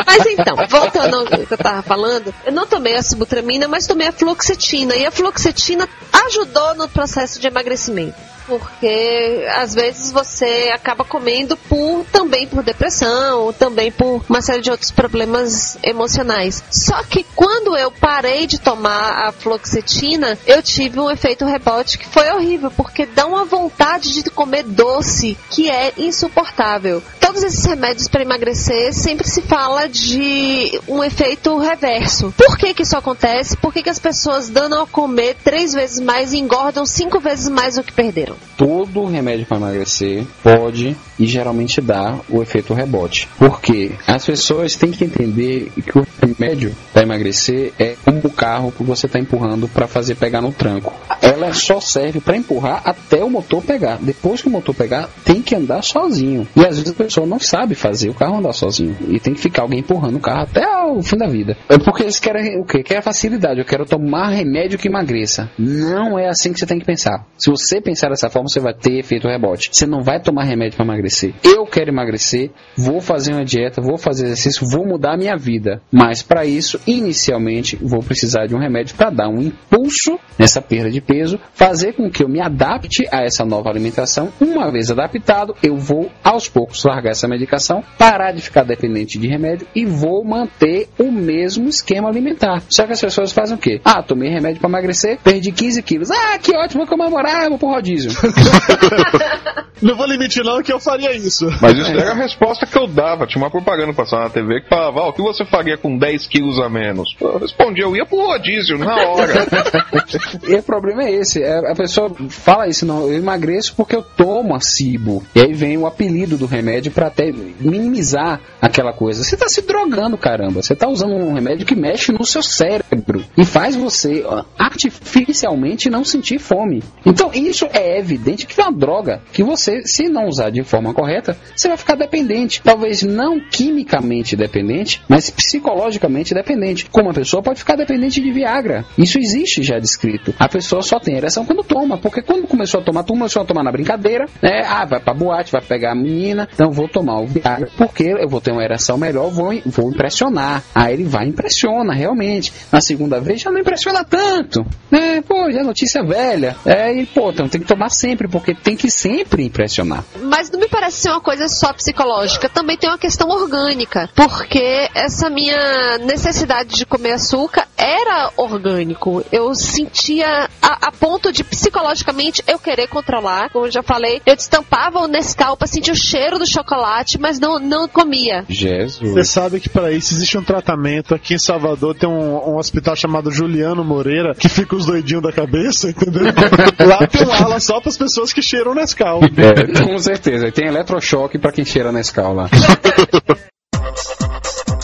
[0.06, 4.08] Mas então, voltando ao que eu tava falando, eu não tomei a sibutramina, mas tomei
[4.08, 4.96] a fluoxetina.
[4.96, 5.88] E a fluoxetina
[6.26, 13.52] ajudou no processo de emagrecimento porque às vezes você acaba comendo por também por depressão,
[13.54, 16.64] também por uma série de outros problemas emocionais.
[16.70, 22.08] Só que quando eu parei de tomar a fluoxetina, eu tive um efeito rebote que
[22.08, 27.02] foi horrível, porque dá uma vontade de comer doce que é insuportável.
[27.20, 32.34] Todos esses remédios para emagrecer sempre se fala de um efeito reverso.
[32.38, 33.58] Por que que isso acontece?
[33.58, 37.76] Por que, que as pessoas dando a comer três vezes mais engordam cinco vezes mais
[37.76, 38.35] do que perderam?
[38.58, 43.28] Todo remédio para emagrecer pode e geralmente dá o efeito rebote.
[43.38, 48.72] Porque as pessoas têm que entender que o remédio para emagrecer é como o carro
[48.72, 50.94] que você está empurrando para fazer pegar no tranco.
[51.22, 53.98] Ela só serve para empurrar até o motor pegar.
[54.02, 56.48] Depois que o motor pegar, tem que andar sozinho.
[56.56, 58.96] E às vezes a pessoa não sabe fazer o carro andar sozinho.
[59.10, 61.58] E tem que ficar alguém empurrando o carro até o fim da vida.
[61.70, 62.84] É porque eles querem o quê?
[62.84, 63.60] Querem facilidade.
[63.60, 65.50] Eu quero tomar remédio que emagreça.
[65.58, 67.26] Não é assim que você tem que pensar.
[67.38, 69.70] Se você pensar dessa forma, você vai ter efeito rebote.
[69.72, 71.34] Você não vai tomar remédio para emagrecer.
[71.44, 75.82] Eu quero emagrecer, vou fazer uma dieta, vou fazer exercício, vou mudar a minha vida.
[75.92, 80.90] Mas para isso, inicialmente, vou precisar de um remédio para dar um impulso nessa perda
[80.90, 84.32] de peso, fazer com que eu me adapte a essa nova alimentação.
[84.40, 89.28] Uma vez adaptado, eu vou aos poucos largar essa medicação, parar de ficar dependente de
[89.28, 92.64] remédio e vou manter o mesmo esquema alimentar.
[92.70, 93.80] Só que as pessoas fazem o quê?
[93.84, 96.12] Ah, tomei remédio para emagrecer, perdi 15 quilos.
[96.12, 98.12] Ah, que ótimo, vou comemorar, vou pro rodízio.
[99.82, 101.48] Não vou limitar não que eu faria isso.
[101.62, 103.28] Mas isso era a resposta que eu dava.
[103.28, 106.28] Tinha uma propaganda passando na TV que falava, ah, o que você faria com 10
[106.28, 107.16] quilos a menos?
[107.20, 109.46] Eu respondi, eu ia pro rodízio na hora.
[110.48, 114.02] e o problema é esse, é, a pessoa fala isso, não, eu emagreço porque eu
[114.02, 115.24] tomo a cibo.
[115.36, 119.24] E aí vem o apelido do remédio para até minimizar aquela coisa.
[119.24, 120.62] Você tá se drogando, caramba.
[120.62, 124.26] Você tá usando um remédio que mexe no seu cérebro e faz você
[124.58, 126.82] artificialmente não sentir fome.
[127.06, 130.94] Então isso é evidente que é uma droga que você, se não usar de forma
[130.94, 132.62] correta, você vai ficar dependente.
[132.64, 136.86] Talvez não quimicamente dependente, mas psicologicamente dependente.
[136.90, 138.86] Como a pessoa pode ficar dependente de Viagra.
[138.98, 140.34] Isso existe já descrito.
[140.40, 143.64] A pessoa só tem ereção quando toma, porque quando começou a tomar, começou a tomar
[143.64, 144.62] na brincadeira, né?
[144.66, 148.30] Ah, vai pra boate, vai pegar a menina, então vou tomar o Viagra, porque eu
[148.30, 150.64] vou ter uma ereção melhor, vou, vou impressionar.
[150.74, 152.54] Aí ele vai impressiona, realmente.
[152.72, 155.22] Na segunda vez já não impressiona tanto, né?
[155.22, 156.56] Pô, já é notícia velha.
[156.66, 160.04] É, e pô, então tem que tomar sempre, porque tem que sempre impressionar.
[160.22, 164.90] Mas não me parece ser uma coisa só psicológica, também tem uma questão orgânica, porque
[164.94, 169.24] essa minha necessidade de comer açúcar era orgânico.
[169.32, 174.36] Eu sentia a, a ponto de psicologicamente eu querer controlar, como eu já falei, eu
[174.36, 178.46] destampava o Nescau para sentir o cheiro do chocolate, mas não, não comia.
[178.48, 179.14] Jesus.
[179.14, 181.14] Você sabe que para isso existe um tratamento.
[181.14, 185.32] Aqui em Salvador tem um, um hospital chamado Juliano Moreira, que fica os doidinhos da
[185.32, 186.26] cabeça, entendeu?
[186.86, 189.22] Lá tem uma ala só para as pessoas que cheiram Nescau.
[189.24, 190.52] É, com certeza.
[190.52, 192.50] Tem eletrochoque para quem cheira Nescau lá.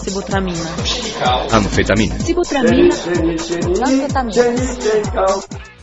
[0.03, 0.69] Sibutramina.
[1.51, 2.17] Anfetamina.
[2.19, 2.95] Sibutramina.
[3.85, 4.43] Anfetamina.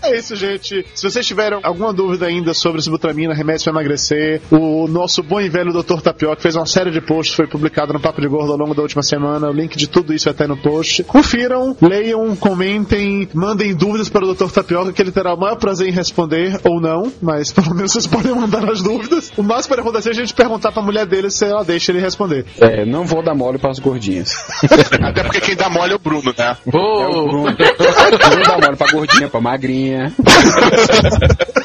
[0.03, 0.85] É isso, gente.
[0.95, 5.49] Se vocês tiveram alguma dúvida ainda sobre sibutramina, remédio para emagrecer, o nosso bom e
[5.49, 6.01] velho Dr.
[6.01, 8.83] Tapioca fez uma série de posts, foi publicado no Papo de Gordo ao longo da
[8.83, 9.49] última semana.
[9.49, 11.03] O link de tudo isso vai estar no post.
[11.05, 14.51] Confiram, leiam, comentem, mandem dúvidas para o Dr.
[14.51, 18.07] Tapioca, que ele terá o maior prazer em responder, ou não, mas pelo menos vocês
[18.09, 19.33] podem mandar as dúvidas.
[19.37, 21.65] O mais que pode acontecer é a gente perguntar para a mulher dele se ela
[21.65, 22.47] deixa ele responder.
[22.61, 24.35] É, não vou dar mole para as gordinhas.
[25.03, 26.57] Até porque quem dá mole é o Bruno, né?
[26.67, 27.57] É o Bruno.
[27.57, 29.88] Bruno dá mole pra gordinha, pra magrinha.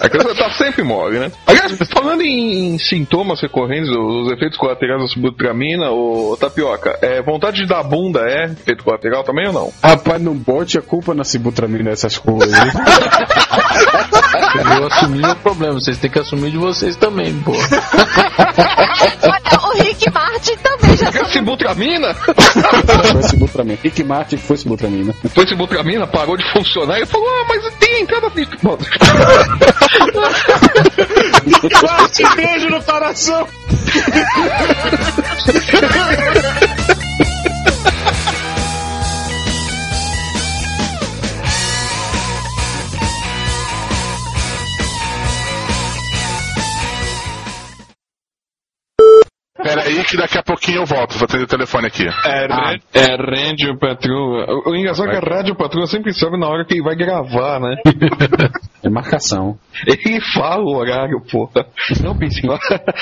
[0.02, 1.32] A criança tá sempre mole, né?
[1.48, 7.62] Aliás, falando em, em sintomas recorrentes, os efeitos colaterais da subutramina, o tapioca, é, vontade
[7.62, 9.74] de dar bunda é efeito colateral também ou não?
[9.82, 12.54] Rapaz, não bote a culpa na sibutramina dessas coisas.
[14.78, 17.54] Eu assumi o problema, vocês têm que assumir de vocês também, pô.
[19.24, 20.73] Olha, o Rick Martin também
[21.34, 22.14] já É Sibutramina?
[22.14, 23.80] foi sibutramina.
[23.84, 25.14] Rick Martin foi sibutramina.
[25.34, 28.48] Foi Sibutramina, parou de funcionar e falou: Ah, mas tem entrada de.
[28.62, 28.78] Bom,
[31.82, 33.48] Martin, beijo no coração!
[49.64, 52.06] Pera aí que daqui a pouquinho eu volto, vou atender o telefone aqui.
[52.08, 52.76] É, Ah.
[52.94, 54.46] é Rádio Patrulha.
[54.66, 57.60] O, engraçado é que a Rádio Patrulha sempre sabe na hora que ele vai gravar,
[57.60, 57.76] né?
[58.84, 59.58] É marcação.
[59.88, 61.66] Ele fala o horário, porra.
[62.04, 62.52] Não, Pintinho,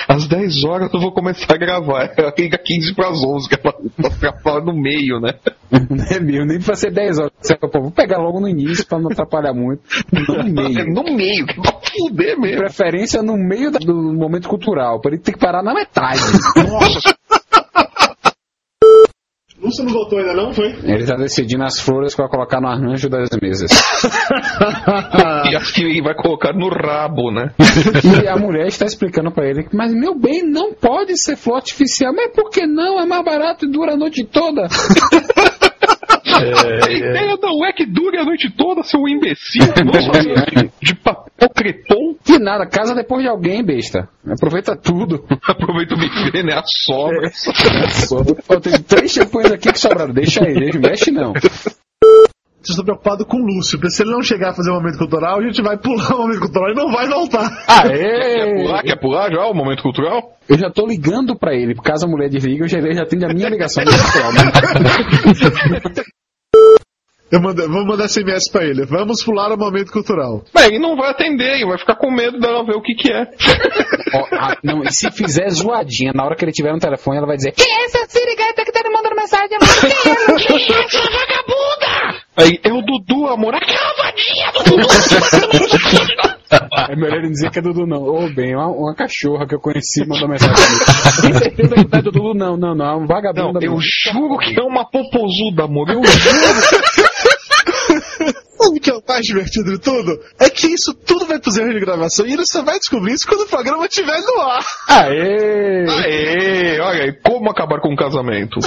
[0.07, 2.11] às 10 horas eu vou começar a gravar.
[2.37, 3.73] Liga 15 pras 11, que é pra,
[4.19, 5.33] pra falar no meio, né?
[5.71, 7.31] Não é meu, nem pra ser 10 horas.
[7.59, 9.81] Pô, vou pegar logo no início pra não atrapalhar muito.
[10.11, 10.85] No meio.
[10.93, 12.57] No meio, que pra fuder De mesmo.
[12.57, 16.19] preferência no meio do momento cultural, pra ele ter que parar na metade.
[16.57, 17.15] Nossa,
[19.61, 20.69] Lúcio não voltou ainda não, foi?
[20.83, 23.69] Ele tá decidindo as flores pra colocar no arranjo das mesas.
[25.51, 27.51] E acho que ele vai colocar no rabo, né?
[28.23, 32.13] E a mulher está explicando pra ele, mas meu bem, não pode ser flor artificial.
[32.13, 32.99] Mas por que não?
[32.99, 34.67] É mais barato e dura a noite toda.
[36.41, 39.63] A ideia não é que dure a noite toda, seu imbecil.
[39.85, 42.15] Nossa, de papel crepom.
[42.23, 44.07] Que nada, casa depois de alguém, besta.
[44.27, 45.25] Aproveita tudo.
[45.47, 46.53] Aproveita o buffet, né?
[46.53, 47.29] A sobra.
[48.49, 50.13] Eu tenho três shampoos aqui que sobraram.
[50.13, 51.33] Deixa aí, deixa, mexe não.
[52.61, 54.99] Vocês estão preocupados com o Lúcio, porque se ele não chegar a fazer o momento
[54.99, 57.49] cultural, a gente vai pular o momento cultural e não vai voltar.
[57.67, 57.89] Aê!
[57.89, 58.83] Quer pular?
[58.83, 60.37] Quer pular já o momento cultural?
[60.47, 63.01] Eu já tô ligando pra ele, por caso a mulher desliga, eu já, ele já
[63.01, 64.31] atende a minha ligação pessoal.
[67.31, 68.85] Eu mando, vou mandar SMS pra ele.
[68.85, 70.43] Vamos pular o momento cultural.
[70.53, 73.09] Bem, ele não vai atender, ele vai ficar com medo dela ver o que que
[73.09, 73.25] é.
[74.33, 77.37] Ah, não, e se fizer zoadinha, na hora que ele tiver no telefone, ela vai
[77.37, 79.47] dizer: Quem é essa sirigueta que tá me mandando mensagem?
[79.47, 82.00] Quem é, Quem é essa vagabunda?
[82.41, 83.53] Aí, é o Dudu, amor.
[83.55, 84.87] Aquela vadinha do Dudu.
[86.89, 88.03] É melhor ele dizer que é Dudu, não.
[88.03, 90.79] Ô, bem, uma, uma cachorra que eu conheci mandou mensagem pra mim.
[91.21, 92.33] Tem certeza que não é do Dudu?
[92.33, 92.85] Não, não, não.
[92.85, 93.53] É um vagabundo.
[93.53, 95.89] Não, eu juro que é uma popozuda, amor.
[95.89, 96.41] Eu juro.
[98.63, 100.19] O que é o mais divertido de tudo?
[100.39, 103.27] É que isso tudo vai pros erros de gravação e ele só vai descobrir isso
[103.27, 104.63] quando o programa estiver no ar.
[104.87, 105.85] Aê!
[105.89, 106.79] Aê!
[106.79, 108.59] Olha aí, como acabar com um casamento?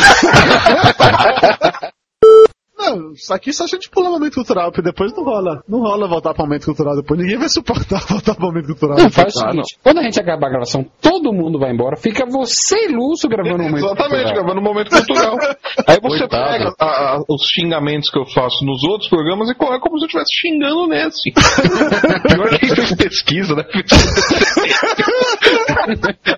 [2.85, 5.63] Não, isso aqui só a gente pula o momento cultural, porque depois não rola.
[5.69, 7.19] Não rola voltar para o momento cultural depois.
[7.21, 8.99] Ninguém vai suportar voltar para o momento cultural.
[8.99, 12.25] Não, faz o seguinte, quando a gente acabar a gravação, todo mundo vai embora, fica
[12.27, 14.35] você e Lúcio gravando o momento Exatamente, cultural.
[14.35, 15.37] gravando o momento cultural.
[15.87, 16.53] Aí você Coitado.
[16.53, 20.05] pega a- a- os xingamentos que eu faço nos outros programas e é como se
[20.05, 21.33] eu estivesse xingando nesse.
[22.29, 23.65] Pior que quem fez pesquisa, né?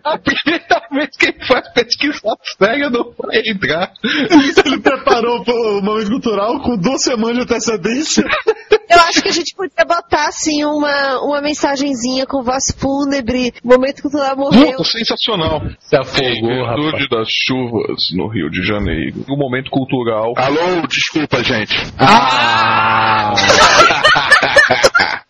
[0.05, 2.19] A primeira vez que ele faz pesquisa
[2.59, 3.93] séria não vai entrar.
[4.05, 8.25] Ele preparou o momento cultural com duas semanas de antecedência.
[8.89, 13.53] Eu acho que a gente podia botar assim uma, uma mensagenzinha com voz fúnebre.
[13.65, 14.77] Momento cultural morreu.
[14.77, 15.61] Puta, sensacional.
[15.81, 19.25] Se afogou, Virtude das chuvas no Rio de Janeiro.
[19.29, 20.35] O momento cultural.
[20.37, 21.75] Alô, desculpa, gente.
[21.99, 23.35] Ah!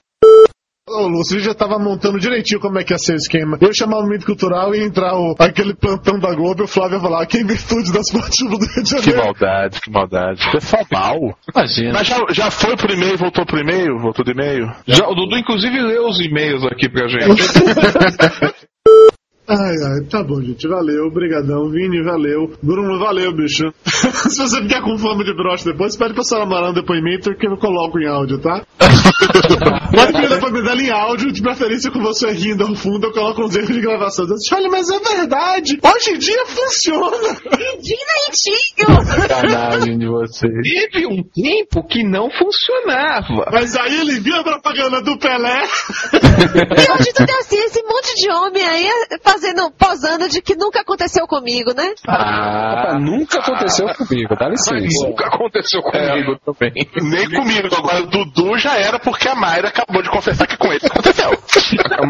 [1.06, 3.56] Ô, Lúcio, já tava montando direitinho como é que ia ser o esquema.
[3.60, 6.96] Eu chamar o momento cultural e entrar o, aquele plantão da Globo e o Flávio
[6.96, 9.24] ia falar que em virtude das chuvas do Rio de Que Janeiro.
[9.24, 10.50] maldade, que maldade.
[10.50, 11.16] Pessoal mal.
[11.54, 11.92] Imagina.
[11.92, 14.66] Mas já, já foi pro e-mail, voltou pro e-mail, voltou do e-mail.
[14.86, 17.40] Já, o Dudu, inclusive, leu os e-mails aqui pra gente.
[19.48, 20.66] Ai, ai, tá bom, gente.
[20.66, 21.70] Valeu, brigadão.
[21.70, 22.52] Vini, valeu.
[22.60, 23.72] Bruno, valeu, bicho.
[23.86, 27.46] Se você ficar com fome de broche depois, pede pra senhora mandar um depoimento que
[27.46, 28.64] eu coloco em áudio, tá?
[29.94, 33.44] Pode pedir depoimento dela em áudio, de preferência com você rindo ao fundo, eu coloco
[33.44, 34.26] uns erros de gravação.
[34.26, 35.78] Eu disse, Olha, mas é verdade.
[35.80, 37.36] Hoje em dia funciona.
[37.80, 39.04] Direitinho!
[39.04, 40.52] Sacanagem de vocês.
[40.90, 43.48] Teve um tempo que não funcionava.
[43.52, 45.62] Mas aí ele viu a propaganda do Pelé.
[46.12, 48.90] E hoje tu tem assim, esse monte de homem aí
[49.36, 51.92] fazendo, posando de que nunca aconteceu comigo, né?
[52.08, 55.06] Ah, nunca aconteceu comigo, dá licença.
[55.06, 56.72] Nunca aconteceu comigo também.
[57.02, 57.68] Nem comigo.
[57.76, 61.30] Agora o Dudu já era porque a Mayra acabou de confessar que com ele aconteceu.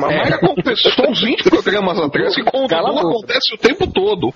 [0.00, 4.32] Mas aconteceu uns 20 programas atrás que com o a Dudu acontece o tempo todo.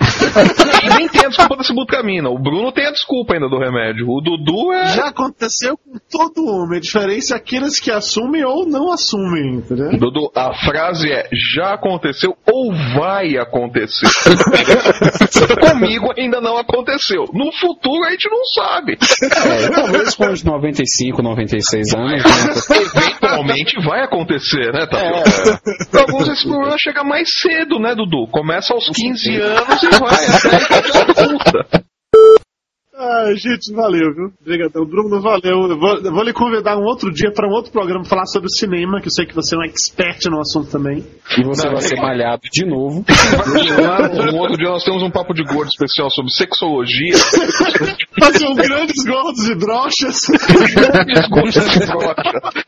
[0.83, 2.29] E nem tem a desculpa da sibutramina.
[2.29, 4.09] O Bruno tem a desculpa ainda do remédio.
[4.09, 4.89] O Dudu é.
[4.89, 6.79] Já aconteceu com todo homem.
[6.79, 9.97] A diferença é aqueles que assumem ou não assumem, entendeu?
[9.99, 14.07] Dudu, a frase é já aconteceu ou vai acontecer.
[15.61, 17.25] Comigo ainda não aconteceu.
[17.33, 18.99] No futuro a gente não sabe.
[19.23, 22.11] É, talvez com os 95, 96 anos.
[22.11, 22.77] né?
[22.77, 25.91] Eventualmente vai acontecer, né, Tatu?
[25.91, 28.27] Pra alguns esse problema chega mais cedo, né, Dudu?
[28.31, 31.90] Começa aos 15 anos e vai até adulta.
[33.35, 34.33] Gente, valeu, viu?
[34.41, 34.85] Obrigadão.
[34.85, 35.69] Bruno, valeu.
[35.69, 38.49] Eu vou, eu vou lhe convidar um outro dia para um outro programa falar sobre
[38.51, 41.05] cinema, que eu sei que você é um expert no assunto também.
[41.39, 43.05] E você vai ser malhado de novo.
[44.31, 47.17] Um outro dia nós temos um papo de gordo especial sobre sexologia.
[48.19, 50.27] Fazer um grandes gordos e brochas.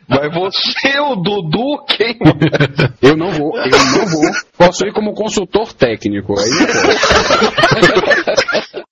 [0.09, 2.19] Vai você, o Dudu, quem?
[3.01, 4.31] Eu não vou, eu não vou.
[4.57, 6.35] Posso ir como consultor técnico.
[6.39, 6.51] Aí
[8.75, 8.83] não.